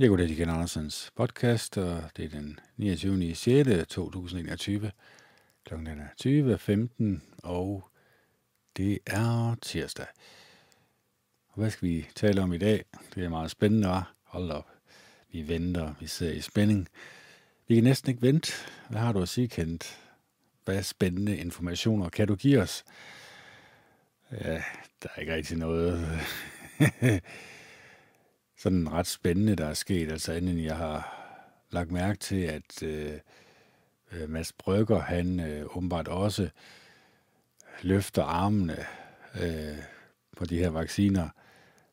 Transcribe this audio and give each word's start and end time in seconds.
Jeg 0.00 0.08
går 0.08 0.16
til 0.16 0.36
Ken 0.36 0.48
Andersens 0.48 1.12
podcast, 1.16 1.78
og 1.78 2.02
det 2.16 2.24
er 2.24 2.28
den 2.28 2.58
29. 2.76 3.34
6. 3.34 3.86
2021. 3.88 4.90
Klokken 5.64 5.86
er 5.86 7.18
20.15, 7.20 7.38
og 7.42 7.90
det 8.76 8.98
er 9.06 9.56
tirsdag. 9.62 10.06
Og 11.48 11.54
hvad 11.54 11.70
skal 11.70 11.88
vi 11.88 12.08
tale 12.14 12.42
om 12.42 12.52
i 12.52 12.58
dag? 12.58 12.84
Det 13.14 13.24
er 13.24 13.28
meget 13.28 13.50
spændende, 13.50 13.88
var. 13.88 14.14
Hold 14.24 14.50
op. 14.50 14.66
Vi 15.32 15.48
venter, 15.48 15.94
vi 16.00 16.06
ser 16.06 16.30
i 16.30 16.40
spænding. 16.40 16.88
Vi 17.68 17.74
kan 17.74 17.84
næsten 17.84 18.10
ikke 18.10 18.22
vente. 18.22 18.52
Hvad 18.90 19.00
har 19.00 19.12
du 19.12 19.22
at 19.22 19.28
sige, 19.28 19.48
Kent? 19.48 19.98
Hvad 20.64 20.82
spændende 20.82 21.36
informationer 21.36 22.08
kan 22.08 22.28
du 22.28 22.34
give 22.34 22.62
os? 22.62 22.84
Ja, 24.32 24.62
der 25.02 25.08
er 25.14 25.20
ikke 25.20 25.34
rigtig 25.34 25.58
noget 25.58 26.08
sådan 28.60 28.92
ret 28.92 29.06
spændende, 29.06 29.56
der 29.56 29.66
er 29.66 29.74
sket. 29.74 30.12
Altså 30.12 30.32
inden 30.32 30.64
jeg 30.64 30.76
har 30.76 31.16
lagt 31.70 31.90
mærke 31.90 32.18
til, 32.18 32.40
at 32.40 32.82
øh, 32.82 33.12
øh 34.12 34.30
Mads 34.30 34.52
Brygger, 34.52 35.00
han 35.00 35.40
øh, 35.40 35.76
åbenbart 35.76 36.08
også 36.08 36.48
løfter 37.82 38.22
armene 38.22 38.76
øh, 39.42 39.78
på 40.36 40.44
de 40.44 40.58
her 40.58 40.70
vacciner. 40.70 41.28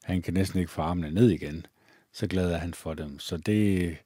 Han 0.04 0.22
kan 0.22 0.34
næsten 0.34 0.60
ikke 0.60 0.72
få 0.72 0.82
armene 0.82 1.12
ned 1.12 1.30
igen. 1.30 1.66
Så 2.12 2.28
glad 2.28 2.52
er 2.52 2.58
han 2.58 2.74
for 2.74 2.94
dem. 2.94 3.20
Så 3.20 3.38
det 3.38 3.98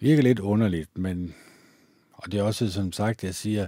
virker 0.00 0.22
lidt 0.22 0.38
underligt, 0.38 0.98
men 0.98 1.34
og 2.12 2.32
det 2.32 2.40
er 2.40 2.44
også 2.44 2.72
som 2.72 2.92
sagt, 2.92 3.24
jeg 3.24 3.34
siger, 3.34 3.66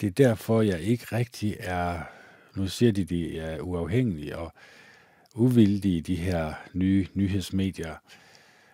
det 0.00 0.06
er 0.06 0.10
derfor, 0.10 0.62
jeg 0.62 0.80
ikke 0.80 1.06
rigtig 1.12 1.56
er, 1.60 2.02
nu 2.54 2.68
siger 2.68 2.92
de, 2.92 3.04
de 3.04 3.38
er 3.38 3.60
uafhængige, 3.60 4.38
og 4.38 4.52
uvildige, 5.36 6.00
de 6.00 6.16
her 6.16 6.54
nye 6.72 7.06
nyhedsmedier, 7.14 7.94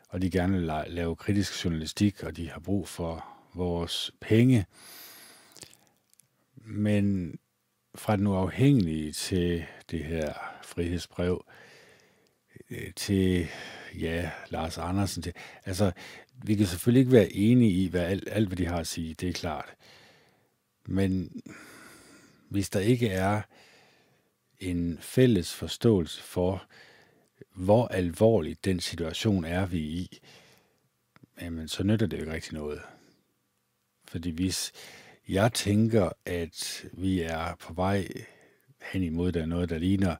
og 0.08 0.22
de 0.22 0.30
gerne 0.30 0.52
vil 0.52 0.70
lave 0.86 1.16
kritisk 1.16 1.64
journalistik, 1.64 2.22
og 2.22 2.36
de 2.36 2.50
har 2.50 2.60
brug 2.60 2.88
for 2.88 3.26
vores 3.54 4.10
penge. 4.20 4.66
Men 6.56 7.36
fra 7.94 8.16
den 8.16 8.26
uafhængige 8.26 9.12
til 9.12 9.64
det 9.90 10.04
her 10.04 10.32
frihedsbrev, 10.62 11.44
øh, 12.70 12.94
til 12.96 13.46
ja, 13.98 14.30
Lars 14.48 14.78
Andersen. 14.78 15.22
Til, 15.22 15.32
altså, 15.64 15.92
vi 16.44 16.54
kan 16.54 16.66
selvfølgelig 16.66 17.00
ikke 17.00 17.12
være 17.12 17.32
enige 17.32 17.70
i, 17.70 17.88
hvad 17.88 18.00
alt, 18.00 18.28
alt, 18.32 18.48
hvad 18.48 18.56
de 18.56 18.66
har 18.66 18.78
at 18.78 18.86
sige, 18.86 19.14
det 19.14 19.28
er 19.28 19.32
klart. 19.32 19.74
Men 20.86 21.42
hvis 22.48 22.70
der 22.70 22.80
ikke 22.80 23.08
er 23.08 23.42
en 24.62 24.98
fælles 25.00 25.54
forståelse 25.54 26.22
for, 26.22 26.66
hvor 27.54 27.86
alvorlig 27.88 28.64
den 28.64 28.80
situation 28.80 29.44
er 29.44 29.66
vi 29.66 29.78
i, 29.78 30.20
jamen 31.40 31.68
så 31.68 31.84
nytter 31.84 32.06
det 32.06 32.16
jo 32.16 32.22
ikke 32.22 32.34
rigtig 32.34 32.54
noget. 32.54 32.80
Fordi 34.08 34.30
hvis 34.30 34.72
jeg 35.28 35.52
tænker, 35.52 36.10
at 36.26 36.84
vi 36.92 37.20
er 37.20 37.54
på 37.54 37.74
vej 37.74 38.08
hen 38.92 39.02
imod 39.02 39.32
der 39.32 39.46
noget, 39.46 39.68
der 39.68 39.78
ligner 39.78 40.16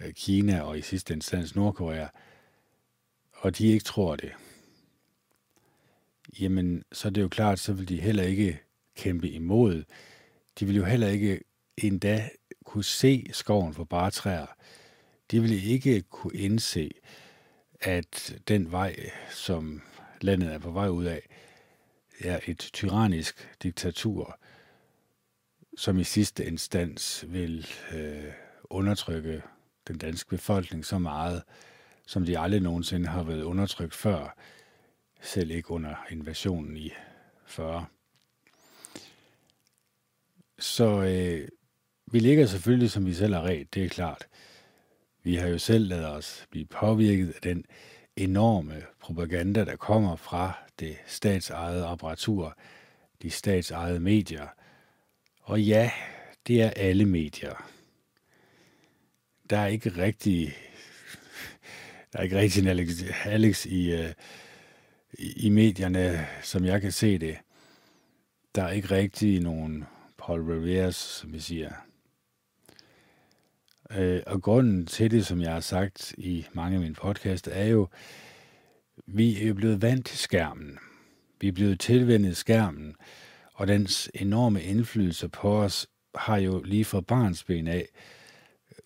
øh, 0.00 0.12
Kina 0.12 0.60
og 0.60 0.78
i 0.78 0.82
sidste 0.82 1.14
instans 1.14 1.56
Nordkorea, 1.56 2.06
og 3.32 3.58
de 3.58 3.66
ikke 3.66 3.84
tror 3.84 4.16
det, 4.16 4.32
jamen 6.40 6.84
så 6.92 7.08
er 7.08 7.12
det 7.12 7.22
jo 7.22 7.28
klart, 7.28 7.58
så 7.58 7.72
vil 7.72 7.88
de 7.88 8.00
heller 8.00 8.22
ikke 8.22 8.60
kæmpe 8.96 9.28
imod. 9.28 9.84
De 10.60 10.66
vil 10.66 10.76
jo 10.76 10.84
heller 10.84 11.08
ikke 11.08 11.40
endda 11.76 12.28
kunne 12.70 12.84
se 12.84 13.26
skoven 13.32 13.74
for 13.74 13.84
bare 13.84 14.10
træer, 14.10 14.46
de 15.30 15.40
ville 15.40 15.62
ikke 15.62 16.02
kunne 16.02 16.34
indse, 16.34 16.90
at 17.80 18.40
den 18.48 18.72
vej, 18.72 19.10
som 19.30 19.82
landet 20.20 20.52
er 20.52 20.58
på 20.58 20.70
vej 20.70 20.88
ud 20.88 21.04
af, 21.04 21.22
er 22.20 22.40
et 22.46 22.58
tyrannisk 22.58 23.48
diktatur, 23.62 24.38
som 25.76 25.98
i 25.98 26.04
sidste 26.04 26.44
instans 26.44 27.24
vil 27.28 27.66
øh, 27.92 28.32
undertrykke 28.64 29.42
den 29.88 29.98
danske 29.98 30.28
befolkning 30.28 30.84
så 30.84 30.98
meget, 30.98 31.42
som 32.06 32.24
de 32.26 32.38
aldrig 32.38 32.60
nogensinde 32.60 33.06
har 33.06 33.22
været 33.22 33.42
undertrykt 33.42 33.94
før, 33.94 34.36
selv 35.20 35.50
ikke 35.50 35.70
under 35.70 35.94
invasionen 36.10 36.76
i 36.76 36.90
40. 37.46 37.86
Så 40.58 41.02
øh, 41.02 41.48
vi 42.10 42.18
ligger 42.18 42.46
selvfølgelig, 42.46 42.90
som 42.90 43.06
vi 43.06 43.14
selv 43.14 43.34
har 43.34 43.42
ret, 43.42 43.74
det 43.74 43.84
er 43.84 43.88
klart. 43.88 44.28
Vi 45.22 45.34
har 45.34 45.48
jo 45.48 45.58
selv 45.58 45.88
lavet 45.88 46.06
os 46.06 46.46
blive 46.50 46.66
påvirket 46.66 47.30
af 47.30 47.40
den 47.42 47.64
enorme 48.16 48.82
propaganda, 49.00 49.64
der 49.64 49.76
kommer 49.76 50.16
fra 50.16 50.52
det 50.80 50.96
statsejede 51.06 51.86
apparatur, 51.86 52.56
de 53.22 53.30
statsejede 53.30 54.00
medier. 54.00 54.46
Og 55.42 55.62
ja, 55.62 55.90
det 56.46 56.62
er 56.62 56.70
alle 56.70 57.06
medier. 57.06 57.70
Der 59.50 59.58
er 59.58 59.66
ikke 59.66 59.90
rigtig, 59.90 60.54
der 62.12 62.18
er 62.18 62.22
ikke 62.22 62.38
rigtig 62.38 62.62
en 62.62 62.68
Alex, 62.68 63.02
Alex 63.24 63.66
i, 63.66 63.92
øh, 63.92 64.12
i, 65.18 65.46
i 65.46 65.48
medierne, 65.48 66.26
som 66.42 66.64
jeg 66.64 66.80
kan 66.80 66.92
se 66.92 67.18
det. 67.18 67.38
Der 68.54 68.62
er 68.62 68.70
ikke 68.70 68.90
rigtig 68.90 69.40
nogen 69.40 69.84
Paul 70.18 70.52
Revere, 70.52 70.92
som 70.92 71.32
vi 71.32 71.40
siger. 71.40 71.89
Øh, 73.96 74.22
og 74.26 74.42
grunden 74.42 74.86
til 74.86 75.10
det, 75.10 75.26
som 75.26 75.40
jeg 75.40 75.52
har 75.52 75.60
sagt 75.60 76.14
i 76.18 76.46
mange 76.52 76.74
af 76.74 76.80
mine 76.80 76.94
podcast, 76.94 77.48
er 77.52 77.64
jo, 77.64 77.88
vi 79.06 79.42
er 79.42 79.48
jo 79.48 79.54
blevet 79.54 79.82
vant 79.82 80.06
til 80.06 80.18
skærmen. 80.18 80.78
Vi 81.40 81.48
er 81.48 81.52
blevet 81.52 81.80
tilvendet 81.80 82.36
skærmen, 82.36 82.94
og 83.54 83.68
dens 83.68 84.10
enorme 84.14 84.62
indflydelse 84.62 85.28
på 85.28 85.62
os 85.62 85.86
har 86.14 86.36
jo 86.36 86.62
lige 86.62 86.84
fra 86.84 87.00
barnsben 87.00 87.68
af 87.68 87.88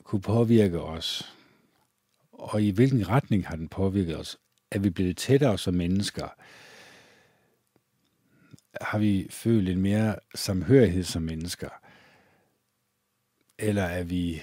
kunne 0.03 0.23
påvirke 0.23 0.81
os. 0.81 1.35
Og 2.33 2.63
i 2.63 2.71
hvilken 2.71 3.09
retning 3.09 3.47
har 3.47 3.57
den 3.57 3.69
påvirket 3.69 4.19
os? 4.19 4.39
Er 4.71 4.79
vi 4.79 4.91
blevet 4.91 5.17
tættere 5.17 5.59
som 5.59 5.75
mennesker? 5.75 6.29
Har 8.81 8.99
vi 8.99 9.27
følt 9.31 9.69
en 9.69 9.81
mere 9.81 10.17
samhørighed 10.35 11.05
som 11.05 11.23
mennesker? 11.23 11.69
Eller 13.59 13.83
er 13.83 14.05
vi 14.05 14.43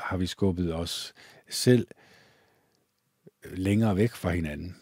har 0.00 0.16
vi 0.16 0.26
skubbet 0.26 0.74
os 0.74 1.14
selv 1.48 1.86
længere 3.44 3.96
væk 3.96 4.10
fra 4.10 4.30
hinanden. 4.30 4.76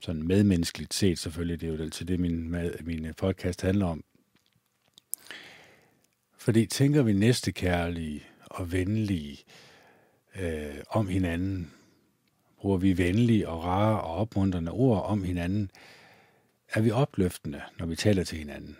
Sådan 0.00 0.22
medmenneskeligt 0.22 0.94
set 0.94 1.18
selvfølgelig, 1.18 1.60
det 1.60 1.68
er 1.68 1.72
jo 1.72 1.82
altid 1.82 2.06
det, 2.06 2.20
min, 2.20 2.56
min 2.80 3.14
podcast 3.16 3.62
handler 3.62 3.86
om. 3.86 4.04
Fordi 6.36 6.66
tænker 6.66 7.02
vi 7.02 7.12
næstekærlige 7.12 8.24
og 8.44 8.72
venlige 8.72 9.44
øh, 10.40 10.74
om 10.90 11.08
hinanden, 11.08 11.72
bruger 12.58 12.78
vi 12.78 12.98
venlige 12.98 13.48
og 13.48 13.64
rare 13.64 14.00
og 14.00 14.14
opmuntrende 14.14 14.72
ord 14.72 15.04
om 15.04 15.24
hinanden, 15.24 15.70
er 16.68 16.80
vi 16.80 16.90
opløftende, 16.90 17.62
når 17.78 17.86
vi 17.86 17.96
taler 17.96 18.24
til 18.24 18.38
hinanden. 18.38 18.76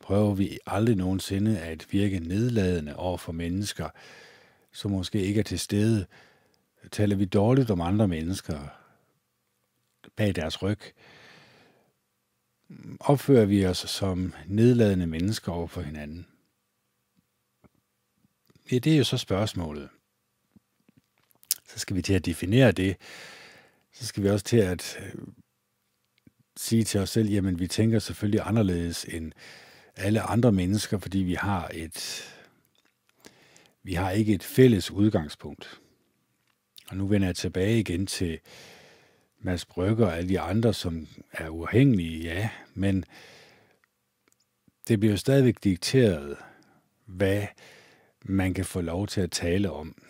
Prøver 0.00 0.34
vi 0.34 0.58
aldrig 0.66 0.96
nogensinde 0.96 1.58
at 1.58 1.86
virke 1.90 2.18
nedladende 2.18 2.96
over 2.96 3.18
for 3.18 3.32
mennesker, 3.32 3.88
som 4.72 4.90
måske 4.90 5.22
ikke 5.22 5.40
er 5.40 5.44
til 5.44 5.58
stede, 5.58 6.06
taler 6.90 7.16
vi 7.16 7.24
dårligt 7.24 7.70
om 7.70 7.80
andre 7.80 8.08
mennesker 8.08 8.68
bag 10.16 10.34
deres 10.34 10.62
ryg. 10.62 10.80
Opfører 13.00 13.44
vi 13.44 13.66
os 13.66 13.78
som 13.78 14.34
nedladende 14.46 15.06
mennesker 15.06 15.52
over 15.52 15.66
for 15.66 15.82
hinanden? 15.82 16.26
Ja, 18.72 18.78
det 18.78 18.92
er 18.92 18.98
jo 18.98 19.04
så 19.04 19.18
spørgsmålet. 19.18 19.88
Så 21.68 21.78
skal 21.78 21.96
vi 21.96 22.02
til 22.02 22.14
at 22.14 22.26
definere 22.26 22.72
det. 22.72 22.96
Så 23.92 24.06
skal 24.06 24.22
vi 24.22 24.28
også 24.28 24.44
til 24.44 24.56
at 24.56 24.98
øh, 25.00 25.14
sige 26.56 26.84
til 26.84 27.00
os 27.00 27.10
selv, 27.10 27.28
jamen 27.28 27.58
vi 27.58 27.66
tænker 27.66 27.98
selvfølgelig 27.98 28.40
anderledes 28.44 29.04
end 29.04 29.32
alle 29.96 30.20
andre 30.20 30.52
mennesker, 30.52 30.98
fordi 30.98 31.18
vi 31.18 31.34
har 31.34 31.70
et 31.74 32.24
vi 33.82 33.94
har 33.94 34.10
ikke 34.10 34.34
et 34.34 34.42
fælles 34.42 34.90
udgangspunkt. 34.90 35.80
Og 36.88 36.96
nu 36.96 37.06
vender 37.06 37.28
jeg 37.28 37.36
tilbage 37.36 37.80
igen 37.80 38.06
til 38.06 38.38
Mads 39.40 39.64
Brygger 39.64 40.06
og 40.06 40.16
alle 40.16 40.28
de 40.28 40.40
andre, 40.40 40.74
som 40.74 41.06
er 41.32 41.48
uafhængige, 41.48 42.22
ja, 42.22 42.50
men 42.74 43.04
det 44.88 45.00
bliver 45.00 45.12
jo 45.12 45.16
stadigvæk 45.16 45.64
dikteret, 45.64 46.36
hvad 47.06 47.46
man 48.22 48.54
kan 48.54 48.64
få 48.64 48.80
lov 48.80 49.06
til 49.06 49.20
at 49.20 49.30
tale 49.30 49.70
om. 49.70 50.02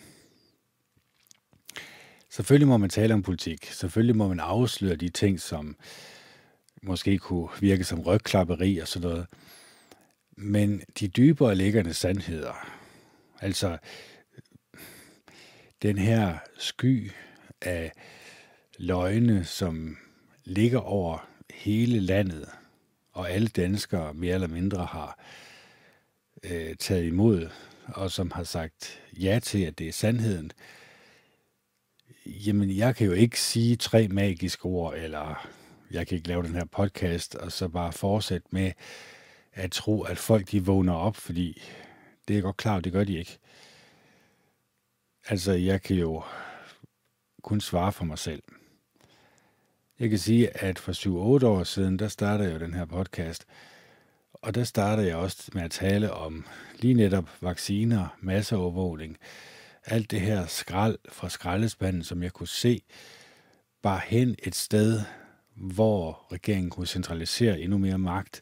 Selvfølgelig 2.29 2.67
må 2.67 2.77
man 2.77 2.89
tale 2.89 3.13
om 3.13 3.23
politik. 3.23 3.65
Selvfølgelig 3.65 4.15
må 4.15 4.27
man 4.27 4.39
afsløre 4.39 4.95
de 4.95 5.09
ting, 5.09 5.39
som 5.39 5.75
måske 6.83 7.17
kunne 7.17 7.49
virke 7.59 7.83
som 7.83 7.99
rygklapperi 7.99 8.77
og 8.77 8.87
sådan 8.87 9.09
noget. 9.09 9.27
Men 10.37 10.81
de 10.99 11.07
dybere 11.07 11.55
liggende 11.55 11.93
sandheder, 11.93 12.80
Altså, 13.41 13.77
den 15.81 15.97
her 15.97 16.37
sky 16.57 17.11
af 17.61 17.91
løgne, 18.77 19.45
som 19.45 19.97
ligger 20.43 20.79
over 20.79 21.27
hele 21.53 21.99
landet, 21.99 22.49
og 23.11 23.31
alle 23.31 23.47
danskere 23.47 24.13
mere 24.13 24.33
eller 24.33 24.47
mindre 24.47 24.85
har 24.85 25.19
øh, 26.43 26.75
taget 26.75 27.05
imod, 27.05 27.49
og 27.87 28.11
som 28.11 28.31
har 28.31 28.43
sagt 28.43 29.01
ja 29.19 29.39
til, 29.43 29.63
at 29.63 29.79
det 29.79 29.87
er 29.87 29.91
sandheden, 29.91 30.51
jamen 32.25 32.77
jeg 32.77 32.95
kan 32.95 33.07
jo 33.07 33.13
ikke 33.13 33.39
sige 33.39 33.75
tre 33.75 34.07
magiske 34.07 34.65
ord, 34.65 34.95
eller 34.95 35.47
jeg 35.91 36.07
kan 36.07 36.15
ikke 36.15 36.27
lave 36.27 36.43
den 36.43 36.55
her 36.55 36.65
podcast, 36.65 37.35
og 37.35 37.51
så 37.51 37.67
bare 37.67 37.93
fortsætte 37.93 38.47
med 38.51 38.71
at 39.53 39.71
tro, 39.71 40.01
at 40.01 40.17
folk 40.17 40.51
de 40.51 40.65
vågner 40.65 40.93
op, 40.93 41.15
fordi 41.15 41.61
det 42.27 42.37
er 42.37 42.41
godt 42.41 42.57
klart, 42.57 42.83
det 42.83 42.93
gør 42.93 43.03
de 43.03 43.17
ikke. 43.17 43.37
Altså, 45.29 45.51
jeg 45.51 45.81
kan 45.81 45.95
jo 45.95 46.23
kun 47.41 47.61
svare 47.61 47.91
for 47.91 48.05
mig 48.05 48.19
selv. 48.19 48.43
Jeg 49.99 50.09
kan 50.09 50.19
sige, 50.19 50.63
at 50.63 50.79
for 50.79 51.39
7-8 51.41 51.45
år 51.45 51.63
siden, 51.63 51.99
der 51.99 52.07
startede 52.07 52.49
jeg 52.49 52.61
jo 52.61 52.65
den 52.65 52.73
her 52.73 52.85
podcast, 52.85 53.45
og 54.33 54.55
der 54.55 54.63
startede 54.63 55.07
jeg 55.07 55.15
også 55.15 55.51
med 55.53 55.63
at 55.63 55.71
tale 55.71 56.13
om 56.13 56.45
lige 56.79 56.93
netop 56.93 57.29
vacciner, 57.41 58.17
masseovervågning, 58.19 59.17
alt 59.85 60.11
det 60.11 60.21
her 60.21 60.45
skrald 60.45 60.97
fra 61.09 61.29
skraldespanden, 61.29 62.03
som 62.03 62.23
jeg 62.23 62.33
kunne 62.33 62.47
se, 62.47 62.81
bare 63.81 64.01
hen 64.05 64.35
et 64.43 64.55
sted, 64.55 65.01
hvor 65.55 66.27
regeringen 66.31 66.69
kunne 66.69 66.87
centralisere 66.87 67.59
endnu 67.59 67.77
mere 67.77 67.97
magt 67.97 68.41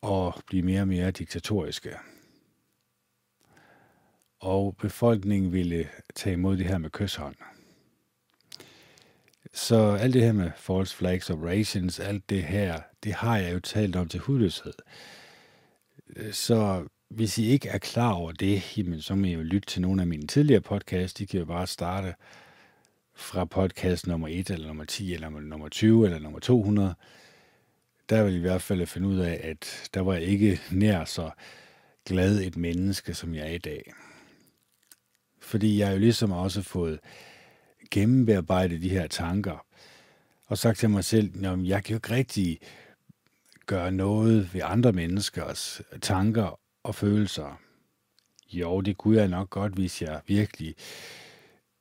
og 0.00 0.42
blive 0.46 0.62
mere 0.62 0.80
og 0.80 0.88
mere 0.88 1.10
diktatoriske. 1.10 1.96
Og 4.42 4.76
befolkningen 4.76 5.52
ville 5.52 5.88
tage 6.14 6.34
imod 6.34 6.56
det 6.56 6.66
her 6.66 6.78
med 6.78 6.90
kysshånd. 6.90 7.34
Så 9.52 9.76
alt 9.76 10.14
det 10.14 10.22
her 10.22 10.32
med 10.32 10.50
false 10.56 10.96
flags 10.96 11.30
operations, 11.30 12.00
alt 12.00 12.30
det 12.30 12.42
her, 12.42 12.80
det 13.04 13.12
har 13.12 13.38
jeg 13.38 13.54
jo 13.54 13.60
talt 13.60 13.96
om 13.96 14.08
til 14.08 14.20
hudløshed. 14.20 14.72
Så 16.32 16.86
hvis 17.08 17.38
I 17.38 17.46
ikke 17.46 17.68
er 17.68 17.78
klar 17.78 18.12
over 18.12 18.32
det, 18.32 18.78
jamen, 18.78 19.02
så 19.02 19.14
må 19.14 19.26
I 19.26 19.32
jo 19.32 19.42
lytte 19.42 19.66
til 19.66 19.82
nogle 19.82 20.02
af 20.02 20.06
mine 20.06 20.26
tidligere 20.26 20.60
podcasts. 20.60 21.14
De 21.14 21.26
kan 21.26 21.40
jo 21.40 21.46
bare 21.46 21.66
starte 21.66 22.14
fra 23.14 23.44
podcast 23.44 24.06
nummer 24.06 24.28
1, 24.28 24.50
eller 24.50 24.66
nummer 24.66 24.84
10, 24.84 25.14
eller 25.14 25.30
nummer 25.30 25.68
20, 25.68 26.04
eller 26.04 26.18
nummer 26.18 26.38
200. 26.38 26.94
Der 28.08 28.24
vil 28.24 28.34
I 28.34 28.36
i 28.36 28.40
hvert 28.40 28.62
fald 28.62 28.86
finde 28.86 29.08
ud 29.08 29.18
af, 29.18 29.40
at 29.42 29.90
der 29.94 30.00
var 30.00 30.12
jeg 30.14 30.22
ikke 30.22 30.60
nær 30.70 31.04
så 31.04 31.30
glad 32.06 32.40
et 32.40 32.56
menneske, 32.56 33.14
som 33.14 33.34
jeg 33.34 33.42
er 33.42 33.54
i 33.54 33.58
dag. 33.58 33.92
Fordi 35.52 35.78
jeg 35.78 35.86
har 35.86 35.92
jo 35.92 35.98
ligesom 35.98 36.32
også 36.32 36.62
fået 36.62 37.00
gennembearbejdet 37.90 38.82
de 38.82 38.88
her 38.88 39.06
tanker, 39.06 39.66
og 40.46 40.58
sagt 40.58 40.78
til 40.78 40.90
mig 40.90 41.04
selv, 41.04 41.46
at 41.46 41.66
jeg 41.66 41.84
kan 41.84 41.92
jo 41.92 41.96
ikke 41.96 42.10
rigtig 42.10 42.60
gøre 43.66 43.92
noget 43.92 44.54
ved 44.54 44.60
andre 44.64 44.92
menneskers 44.92 45.82
tanker 46.02 46.60
og 46.82 46.94
følelser. 46.94 47.60
Jo, 48.52 48.80
det 48.80 48.98
kunne 48.98 49.16
jeg 49.16 49.28
nok 49.28 49.50
godt, 49.50 49.72
hvis 49.72 50.02
jeg 50.02 50.20
virkelig 50.26 50.74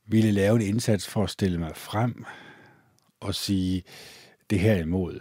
ville 0.06 0.32
lave 0.32 0.56
en 0.56 0.68
indsats 0.68 1.08
for 1.08 1.24
at 1.24 1.30
stille 1.30 1.58
mig 1.58 1.78
frem 1.78 2.26
og 3.20 3.36
sige 3.36 3.84
det 4.50 4.60
her 4.60 4.76
imod. 4.76 5.20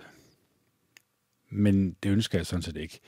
Men 1.50 1.97
det 2.02 2.11
ønsker 2.11 2.38
jeg 2.38 2.47
sådan 2.47 2.62
set 2.62 2.76
ikke. 2.76 3.00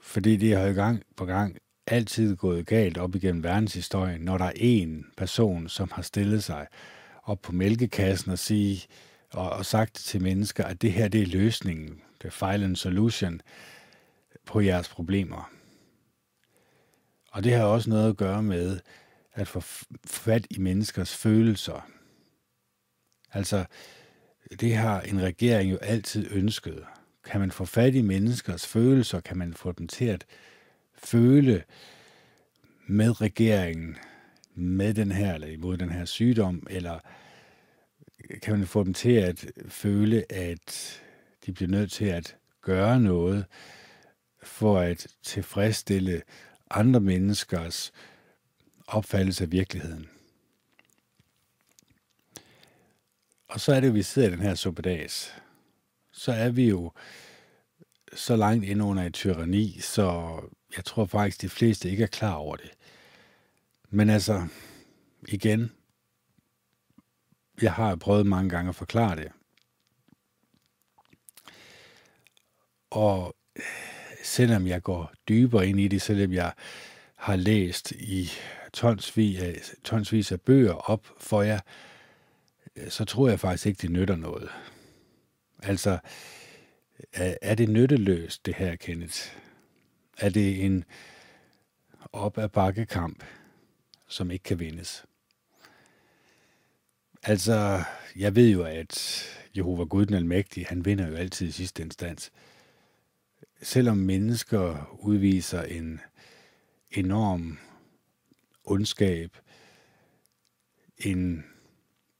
Fordi 0.00 0.36
det 0.36 0.56
har 0.56 0.66
jo 0.66 0.74
gang 0.74 1.02
på 1.16 1.24
gang 1.24 1.58
altid 1.90 2.36
gået 2.36 2.66
galt 2.66 2.98
op 2.98 3.14
igennem 3.14 3.42
verdenshistorien, 3.42 4.20
når 4.20 4.38
der 4.38 4.44
er 4.44 4.52
en 4.54 5.06
person, 5.16 5.68
som 5.68 5.90
har 5.92 6.02
stillet 6.02 6.44
sig 6.44 6.66
op 7.24 7.42
på 7.42 7.52
mælkekassen 7.52 8.32
og, 8.32 8.38
sige, 8.38 8.86
og, 9.30 9.50
og 9.50 9.66
sagt 9.66 9.94
til 9.94 10.22
mennesker, 10.22 10.64
at 10.64 10.82
det 10.82 10.92
her 10.92 11.08
det 11.08 11.22
er 11.22 11.26
løsningen, 11.26 12.00
det 12.22 12.34
er 12.40 12.42
and 12.42 12.76
solution 12.76 13.40
på 14.44 14.60
jeres 14.60 14.88
problemer. 14.88 15.50
Og 17.32 17.44
det 17.44 17.52
har 17.52 17.64
også 17.64 17.90
noget 17.90 18.10
at 18.10 18.16
gøre 18.16 18.42
med 18.42 18.80
at 19.32 19.48
få 19.48 19.60
fat 20.06 20.46
i 20.50 20.58
menneskers 20.58 21.16
følelser. 21.16 21.88
Altså, 23.32 23.64
det 24.60 24.76
har 24.76 25.00
en 25.00 25.22
regering 25.22 25.70
jo 25.70 25.76
altid 25.76 26.26
ønsket. 26.30 26.84
Kan 27.24 27.40
man 27.40 27.50
få 27.50 27.64
fat 27.64 27.94
i 27.94 28.02
menneskers 28.02 28.66
følelser, 28.66 29.20
kan 29.20 29.38
man 29.38 29.54
få 29.54 29.72
dem 29.72 29.88
til 29.88 30.04
at 30.04 30.24
føle 30.98 31.64
med 32.86 33.20
regeringen, 33.20 33.96
med 34.54 34.94
den 34.94 35.12
her, 35.12 35.34
eller 35.34 35.46
imod 35.46 35.76
den 35.76 35.90
her 35.90 36.04
sygdom, 36.04 36.66
eller 36.70 36.98
kan 38.42 38.58
man 38.58 38.66
få 38.66 38.84
dem 38.84 38.94
til 38.94 39.12
at 39.12 39.46
føle, 39.68 40.32
at 40.32 41.00
de 41.46 41.52
bliver 41.52 41.70
nødt 41.70 41.92
til 41.92 42.04
at 42.04 42.36
gøre 42.62 43.00
noget 43.00 43.44
for 44.42 44.78
at 44.78 45.06
tilfredsstille 45.22 46.22
andre 46.70 47.00
menneskers 47.00 47.92
opfattelse 48.86 49.44
af 49.44 49.52
virkeligheden. 49.52 50.08
Og 53.48 53.60
så 53.60 53.72
er 53.74 53.80
det 53.80 53.88
jo, 53.88 53.92
vi 53.92 54.02
sidder 54.02 54.28
i 54.28 54.30
den 54.30 54.40
her 54.40 54.54
suppedags. 54.54 55.34
Så 56.12 56.32
er 56.32 56.50
vi 56.50 56.68
jo 56.68 56.92
så 58.14 58.36
langt 58.36 58.64
ind 58.64 58.82
under 58.82 59.02
et 59.02 59.14
tyranni, 59.14 59.80
så 59.80 60.40
jeg 60.76 60.84
tror 60.84 61.06
faktisk, 61.06 61.42
de 61.42 61.48
fleste 61.48 61.90
ikke 61.90 62.02
er 62.02 62.08
klar 62.08 62.34
over 62.34 62.56
det. 62.56 62.70
Men 63.90 64.10
altså, 64.10 64.46
igen, 65.28 65.72
jeg 67.62 67.72
har 67.72 67.96
prøvet 67.96 68.26
mange 68.26 68.50
gange 68.50 68.68
at 68.68 68.74
forklare 68.74 69.16
det. 69.16 69.32
Og 72.90 73.36
selvom 74.24 74.66
jeg 74.66 74.82
går 74.82 75.12
dybere 75.28 75.68
ind 75.68 75.80
i 75.80 75.88
det, 75.88 76.02
selvom 76.02 76.32
jeg 76.32 76.52
har 77.14 77.36
læst 77.36 77.90
i 77.92 78.30
tonsvis 78.72 79.40
af, 79.40 79.60
tonsvis 79.84 80.32
af 80.32 80.40
bøger 80.40 80.72
op 80.72 81.06
for 81.18 81.42
jer, 81.42 81.60
så 82.88 83.04
tror 83.04 83.28
jeg 83.28 83.40
faktisk 83.40 83.66
ikke, 83.66 83.82
det 83.82 83.90
nytter 83.90 84.16
noget. 84.16 84.48
Altså, 85.62 85.98
er, 87.12 87.54
det 87.54 87.68
nytteløst, 87.68 88.46
det 88.46 88.54
her, 88.54 88.76
Kenneth? 88.76 89.36
Er 90.18 90.28
det 90.28 90.64
en 90.64 90.84
op 92.12 92.38
ad 92.38 92.48
bakkekamp, 92.48 93.24
som 94.06 94.30
ikke 94.30 94.42
kan 94.42 94.58
vindes? 94.58 95.04
Altså, 97.22 97.82
jeg 98.16 98.36
ved 98.36 98.48
jo, 98.48 98.62
at 98.62 99.24
Jehova 99.56 99.84
Gud 99.84 100.06
den 100.06 100.14
Almægtige, 100.14 100.66
han 100.66 100.84
vinder 100.84 101.08
jo 101.08 101.14
altid 101.14 101.48
i 101.48 101.52
sidste 101.52 101.82
instans. 101.82 102.32
Selvom 103.62 103.96
mennesker 103.96 104.96
udviser 105.00 105.62
en 105.62 106.00
enorm 106.90 107.58
ondskab, 108.64 109.36
en 110.96 111.44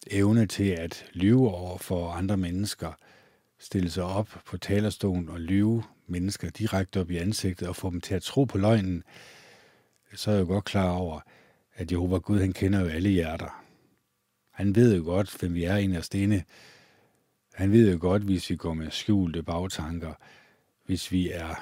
evne 0.07 0.47
til 0.47 0.69
at 0.71 1.11
lyve 1.13 1.51
over 1.51 1.79
for 1.79 2.11
andre 2.11 2.37
mennesker, 2.37 2.93
stille 3.59 3.91
sig 3.91 4.05
op 4.05 4.43
på 4.47 4.59
talerstolen 4.59 5.29
og 5.29 5.41
lyve 5.41 5.85
mennesker 6.09 6.51
direkte 6.51 7.01
op 7.01 7.11
i 7.11 7.17
ansigtet 7.17 7.69
og 7.69 7.77
få 7.77 7.91
dem 7.91 8.01
til 8.01 8.15
at 8.15 8.23
tro 8.23 8.45
på 8.45 8.59
løgnen, 8.59 9.03
så 10.15 10.31
er 10.31 10.35
jeg 10.35 10.41
jo 10.41 10.47
godt 10.47 10.65
klar 10.65 10.91
over, 10.91 11.21
at 11.75 11.93
Jehova 11.93 12.19
Gud, 12.19 12.41
han 12.41 12.53
kender 12.53 12.81
jo 12.81 12.87
alle 12.87 13.09
hjerter. 13.09 13.65
Han 14.51 14.75
ved 14.75 14.97
jo 14.97 15.05
godt, 15.05 15.37
hvem 15.37 15.55
vi 15.55 15.65
er 15.65 15.77
inderst 15.77 16.15
inde. 16.15 16.45
Han 17.55 17.73
ved 17.73 17.93
jo 17.93 17.99
godt, 18.01 18.23
hvis 18.23 18.51
vi 18.51 18.57
går 18.57 18.75
med 18.75 18.91
skjulte 18.91 19.43
bagtanker, 19.43 20.15
hvis 20.87 21.13
vi 21.13 21.31
er 21.31 21.55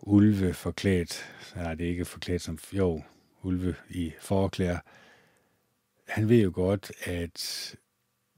ulve 0.00 0.54
forklædt, 0.54 1.34
nej, 1.56 1.74
det 1.74 1.86
er 1.86 1.90
ikke 1.90 2.04
forklædt 2.04 2.42
som, 2.42 2.58
jo, 2.72 3.02
ulve 3.42 3.74
i 3.90 4.12
forklæder. 4.20 4.78
Han 6.08 6.28
ved 6.28 6.42
jo 6.42 6.50
godt, 6.54 6.92
at 7.04 7.74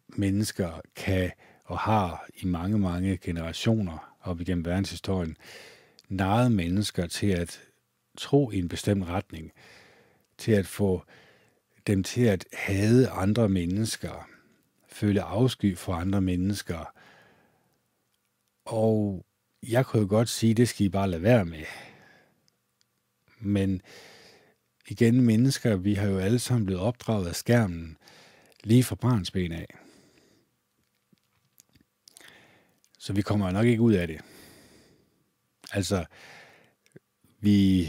mennesker 0.09 0.81
kan 0.97 1.31
og 1.71 1.79
har 1.79 2.27
i 2.35 2.47
mange, 2.47 2.79
mange 2.79 3.17
generationer 3.17 4.17
op 4.23 4.41
igennem 4.41 4.65
verdenshistorien 4.65 5.37
narret 6.09 6.53
mennesker 6.53 7.07
til 7.07 7.27
at 7.27 7.61
tro 8.19 8.51
i 8.51 8.59
en 8.59 8.69
bestemt 8.69 9.09
retning, 9.09 9.53
til 10.39 10.53
at 10.53 10.67
få 10.67 11.03
dem 11.87 12.03
til 12.03 12.23
at 12.23 12.45
hade 12.53 13.09
andre 13.09 13.49
mennesker, 13.49 14.29
føle 14.89 15.23
afsky 15.23 15.77
for 15.77 15.93
andre 15.93 16.21
mennesker. 16.21 16.95
Og 18.65 19.25
jeg 19.69 19.87
kunne 19.87 20.03
jo 20.03 20.09
godt 20.09 20.29
sige, 20.29 20.55
det 20.55 20.69
skal 20.69 20.87
I 20.87 20.89
bare 20.89 21.11
lade 21.11 21.23
være 21.23 21.45
med. 21.45 21.65
Men 23.41 23.83
igen, 24.89 25.21
mennesker, 25.21 25.77
vi 25.77 25.95
har 25.95 26.07
jo 26.07 26.19
alle 26.19 26.39
sammen 26.39 26.67
blevet 26.67 26.83
opdraget 26.83 27.29
af 27.29 27.37
skærmen 27.37 27.97
lige 28.65 28.85
fra 28.85 28.95
barnsben 28.95 29.53
af. 29.53 29.67
Så 33.01 33.13
vi 33.13 33.23
kommer 33.23 33.51
nok 33.51 33.67
ikke 33.67 33.83
ud 33.83 33.93
af 33.93 34.07
det. 34.07 34.21
Altså, 35.73 36.05
vi, 37.41 37.89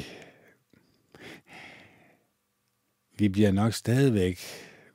vi 3.18 3.30
bliver 3.30 3.51
nok 3.51 3.74
stadigvæk 3.74 4.39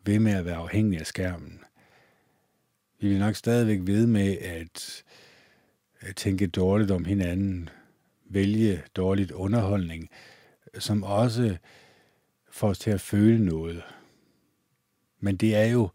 ved 0.04 0.18
med 0.18 0.32
at 0.32 0.44
være 0.44 0.56
afhængige 0.56 1.00
af 1.00 1.06
skærmen. 1.06 1.60
Vi 2.98 3.06
bliver 3.06 3.18
nok 3.18 3.34
stadigvæk 3.34 3.78
ved 3.82 4.06
med 4.06 4.38
at, 4.38 5.04
at 6.00 6.16
tænke 6.16 6.46
dårligt 6.46 6.90
om 6.90 7.04
hinanden, 7.04 7.68
vælge 8.24 8.82
dårligt 8.96 9.32
underholdning, 9.32 10.10
som 10.78 11.02
også 11.02 11.56
får 12.50 12.68
os 12.68 12.78
til 12.78 12.90
at 12.90 13.00
føle 13.00 13.44
noget. 13.44 13.82
Men 15.20 15.36
det 15.36 15.54
er 15.54 15.66
jo 15.66 15.88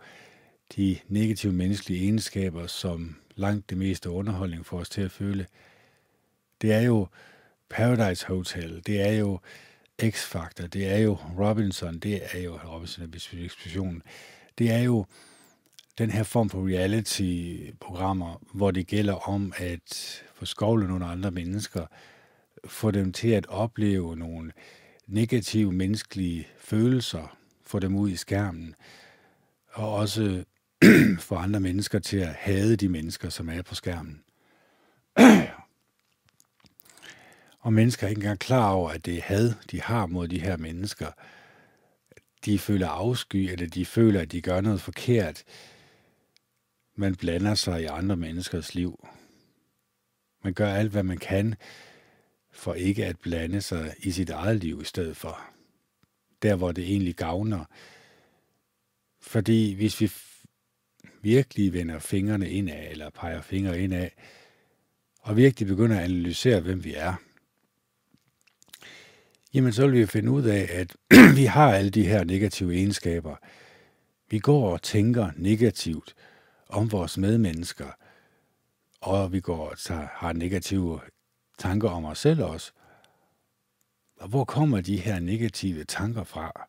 de 0.75 0.99
negative 1.07 1.53
menneskelige 1.53 2.01
egenskaber, 2.01 2.67
som 2.67 3.20
langt 3.35 3.69
det 3.69 3.77
meste 3.77 4.09
underholdning 4.09 4.65
får 4.65 4.79
os 4.79 4.89
til 4.89 5.01
at 5.01 5.11
føle. 5.11 5.47
Det 6.61 6.73
er 6.73 6.81
jo 6.81 7.07
Paradise 7.69 8.27
Hotel, 8.27 8.81
det 8.85 9.01
er 9.01 9.11
jo 9.11 9.39
X-Factor, 10.03 10.67
det 10.67 10.87
er 10.87 10.97
jo 10.97 11.17
Robinson, 11.39 11.99
det 11.99 12.21
er 12.33 12.39
jo 12.39 12.59
Robinson 12.65 13.13
Ekspeditionen, 13.13 14.03
det 14.57 14.71
er 14.71 14.79
jo 14.79 15.05
den 15.97 16.11
her 16.11 16.23
form 16.23 16.49
for 16.49 16.67
reality-programmer, 16.67 18.41
hvor 18.53 18.71
det 18.71 18.87
gælder 18.87 19.29
om 19.29 19.53
at 19.57 20.23
få 20.33 20.45
skovle 20.45 20.87
nogle 20.87 21.05
andre 21.05 21.31
mennesker, 21.31 21.85
få 22.65 22.91
dem 22.91 23.13
til 23.13 23.29
at 23.29 23.47
opleve 23.47 24.15
nogle 24.15 24.51
negative 25.07 25.71
menneskelige 25.71 26.47
følelser, 26.59 27.37
få 27.63 27.79
dem 27.79 27.95
ud 27.95 28.09
i 28.09 28.15
skærmen, 28.15 28.75
og 29.71 29.93
også 29.93 30.43
få 31.19 31.35
andre 31.35 31.59
mennesker 31.59 31.99
til 31.99 32.17
at 32.17 32.35
hade 32.35 32.75
de 32.75 32.89
mennesker, 32.89 33.29
som 33.29 33.49
er 33.49 33.61
på 33.61 33.75
skærmen. 33.75 34.23
og 37.59 37.73
mennesker 37.73 38.05
er 38.05 38.09
ikke 38.09 38.19
engang 38.19 38.39
klar 38.39 38.71
over, 38.71 38.89
at 38.89 39.05
det 39.05 39.17
er 39.17 39.21
had, 39.21 39.53
de 39.71 39.81
har 39.81 40.05
mod 40.05 40.27
de 40.27 40.41
her 40.41 40.57
mennesker. 40.57 41.11
De 42.45 42.59
føler 42.59 42.87
afsky, 42.87 43.51
eller 43.51 43.67
de 43.67 43.85
føler, 43.85 44.21
at 44.21 44.31
de 44.31 44.41
gør 44.41 44.61
noget 44.61 44.81
forkert. 44.81 45.43
Man 46.95 47.15
blander 47.15 47.55
sig 47.55 47.81
i 47.81 47.85
andre 47.85 48.15
menneskers 48.15 48.75
liv. 48.75 49.07
Man 50.43 50.53
gør 50.53 50.73
alt, 50.73 50.91
hvad 50.91 51.03
man 51.03 51.17
kan, 51.17 51.55
for 52.51 52.73
ikke 52.73 53.05
at 53.05 53.19
blande 53.19 53.61
sig 53.61 53.93
i 53.99 54.11
sit 54.11 54.29
eget 54.29 54.57
liv 54.57 54.81
i 54.81 54.85
stedet 54.85 55.17
for. 55.17 55.41
Der, 56.41 56.55
hvor 56.55 56.71
det 56.71 56.83
egentlig 56.83 57.15
gavner. 57.15 57.65
Fordi 59.21 59.73
hvis 59.73 60.01
vi 60.01 60.11
virkelig 61.21 61.73
vender 61.73 61.99
fingrene 61.99 62.49
indad, 62.49 62.91
eller 62.91 63.09
peger 63.09 63.41
fingre 63.41 63.81
indad, 63.81 64.09
og 65.21 65.37
virkelig 65.37 65.67
begynder 65.67 65.97
at 65.97 66.03
analysere, 66.03 66.59
hvem 66.59 66.83
vi 66.83 66.93
er, 66.95 67.13
jamen 69.53 69.73
så 69.73 69.87
vil 69.87 69.99
vi 69.99 70.05
finde 70.05 70.31
ud 70.31 70.43
af, 70.43 70.69
at 70.71 70.95
vi 71.39 71.45
har 71.45 71.73
alle 71.73 71.89
de 71.89 72.07
her 72.07 72.23
negative 72.23 72.73
egenskaber. 72.75 73.35
Vi 74.29 74.39
går 74.39 74.73
og 74.73 74.81
tænker 74.81 75.31
negativt 75.35 76.15
om 76.69 76.91
vores 76.91 77.17
medmennesker, 77.17 77.91
og 79.01 79.33
vi 79.33 79.39
går 79.39 79.69
og 79.69 79.97
har 80.11 80.33
negative 80.33 80.99
tanker 81.57 81.89
om 81.89 82.05
os 82.05 82.19
selv 82.19 82.43
også. 82.43 82.71
Og 84.19 84.27
hvor 84.27 84.45
kommer 84.45 84.81
de 84.81 84.97
her 84.97 85.19
negative 85.19 85.83
tanker 85.83 86.23
fra? 86.23 86.67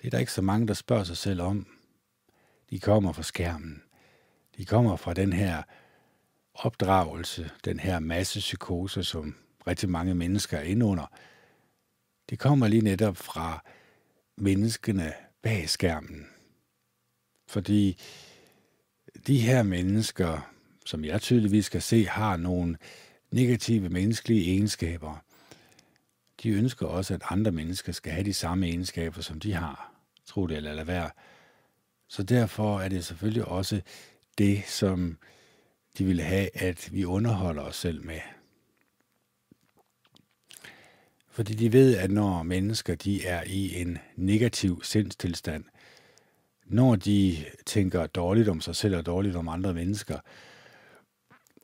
Det 0.00 0.06
er 0.06 0.10
der 0.10 0.18
ikke 0.18 0.32
så 0.32 0.42
mange, 0.42 0.66
der 0.66 0.74
spørger 0.74 1.04
sig 1.04 1.16
selv 1.16 1.40
om. 1.40 1.79
De 2.70 2.80
kommer 2.80 3.12
fra 3.12 3.22
skærmen. 3.22 3.82
De 4.56 4.64
kommer 4.64 4.96
fra 4.96 5.14
den 5.14 5.32
her 5.32 5.62
opdragelse, 6.54 7.50
den 7.64 7.80
her 7.80 7.98
massepsykose, 7.98 9.04
som 9.04 9.36
rigtig 9.66 9.88
mange 9.88 10.14
mennesker 10.14 10.58
er 10.58 10.62
inde 10.62 10.86
under. 10.86 11.06
De 12.30 12.36
kommer 12.36 12.68
lige 12.68 12.82
netop 12.82 13.16
fra 13.16 13.64
menneskene 14.36 15.12
bag 15.42 15.68
skærmen. 15.68 16.26
Fordi 17.48 17.98
de 19.26 19.40
her 19.40 19.62
mennesker, 19.62 20.52
som 20.86 21.04
jeg 21.04 21.20
tydeligvis 21.20 21.68
kan 21.68 21.80
se, 21.80 22.06
har 22.06 22.36
nogle 22.36 22.76
negative 23.30 23.88
menneskelige 23.88 24.50
egenskaber. 24.50 25.16
De 26.42 26.48
ønsker 26.48 26.86
også, 26.86 27.14
at 27.14 27.22
andre 27.30 27.50
mennesker 27.50 27.92
skal 27.92 28.12
have 28.12 28.24
de 28.24 28.34
samme 28.34 28.66
egenskaber, 28.66 29.20
som 29.20 29.40
de 29.40 29.52
har. 29.52 29.92
Tro 30.26 30.46
det 30.46 30.56
eller 30.56 30.74
lad 30.74 30.84
være. 30.84 31.10
Så 32.10 32.22
derfor 32.22 32.80
er 32.80 32.88
det 32.88 33.04
selvfølgelig 33.04 33.44
også 33.44 33.80
det, 34.38 34.62
som 34.66 35.18
de 35.98 36.04
vil 36.04 36.20
have, 36.20 36.56
at 36.56 36.88
vi 36.92 37.04
underholder 37.04 37.62
os 37.62 37.76
selv 37.76 38.04
med. 38.04 38.20
Fordi 41.28 41.54
de 41.54 41.72
ved, 41.72 41.96
at 41.96 42.10
når 42.10 42.42
mennesker 42.42 42.94
de 42.94 43.24
er 43.24 43.42
i 43.46 43.80
en 43.80 43.98
negativ 44.16 44.82
sindstilstand, 44.82 45.64
når 46.64 46.96
de 46.96 47.44
tænker 47.66 48.06
dårligt 48.06 48.48
om 48.48 48.60
sig 48.60 48.76
selv 48.76 48.96
og 48.96 49.06
dårligt 49.06 49.36
om 49.36 49.48
andre 49.48 49.74
mennesker, 49.74 50.18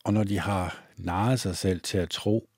og 0.05 0.12
når 0.12 0.25
de 0.25 0.38
har 0.38 0.85
narret 0.97 1.41
sig 1.41 1.57
selv 1.57 1.81
til 1.81 1.99
at 1.99 2.11
tro, 2.11 2.49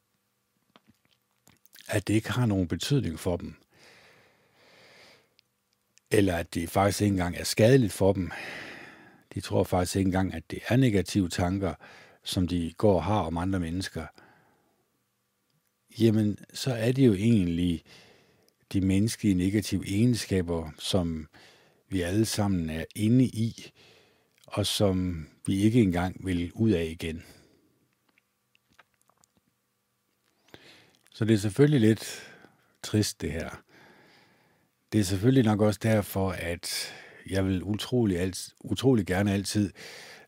at 1.89 2.09
det 2.09 2.15
ikke 2.15 2.33
har 2.33 2.47
nogen 2.47 2.69
betydning 2.69 3.19
for 3.19 3.37
dem, 3.37 3.55
eller 6.11 6.37
at 6.37 6.55
det 6.55 6.71
faktisk 6.71 7.03
ikke 7.03 7.13
engang 7.13 7.37
er 7.37 7.45
skadeligt 7.45 7.93
for 7.93 8.13
dem. 8.13 8.31
De 9.35 9.41
tror 9.41 9.65
faktisk 9.65 9.97
ikke 9.97 10.09
engang, 10.09 10.35
at 10.35 10.51
det 10.51 10.59
er 10.69 10.77
negative 10.77 11.29
tanker, 11.29 11.75
som 12.25 12.49
de 12.49 12.73
går 12.77 12.95
og 12.95 13.05
har 13.05 13.21
om 13.21 13.37
andre 13.37 13.61
mennesker. 13.61 14.07
Jamen, 16.01 16.39
så 16.55 16.75
er 16.75 16.93
det 16.93 17.07
jo 17.07 17.13
egentlig 17.13 17.85
de 18.73 18.81
menneskelige 18.81 19.35
negative 19.35 19.89
egenskaber, 19.89 20.71
som 20.79 21.29
vi 21.89 22.01
alle 22.01 22.25
sammen 22.25 22.71
er 22.71 22.85
inde 22.97 23.25
i, 23.25 23.71
og 24.47 24.67
som 24.67 25.27
vi 25.47 25.63
ikke 25.63 25.83
engang 25.83 26.27
vil 26.27 26.53
ud 26.55 26.71
af 26.71 26.85
igen. 26.85 27.25
Så 31.11 31.25
det 31.25 31.35
er 31.35 31.39
selvfølgelig 31.39 31.81
lidt 31.81 32.33
trist 32.83 33.21
det 33.21 33.33
her. 33.33 33.63
Det 34.93 35.01
er 35.01 35.05
selvfølgelig 35.05 35.45
nok 35.45 35.61
også 35.61 35.81
derfor, 35.83 36.31
at 36.31 36.95
jeg 37.31 37.47
vil 37.47 37.63
utrolig, 37.63 38.19
alt, 38.19 38.49
utrolig 38.61 39.07
gerne 39.07 39.33
altid 39.33 39.71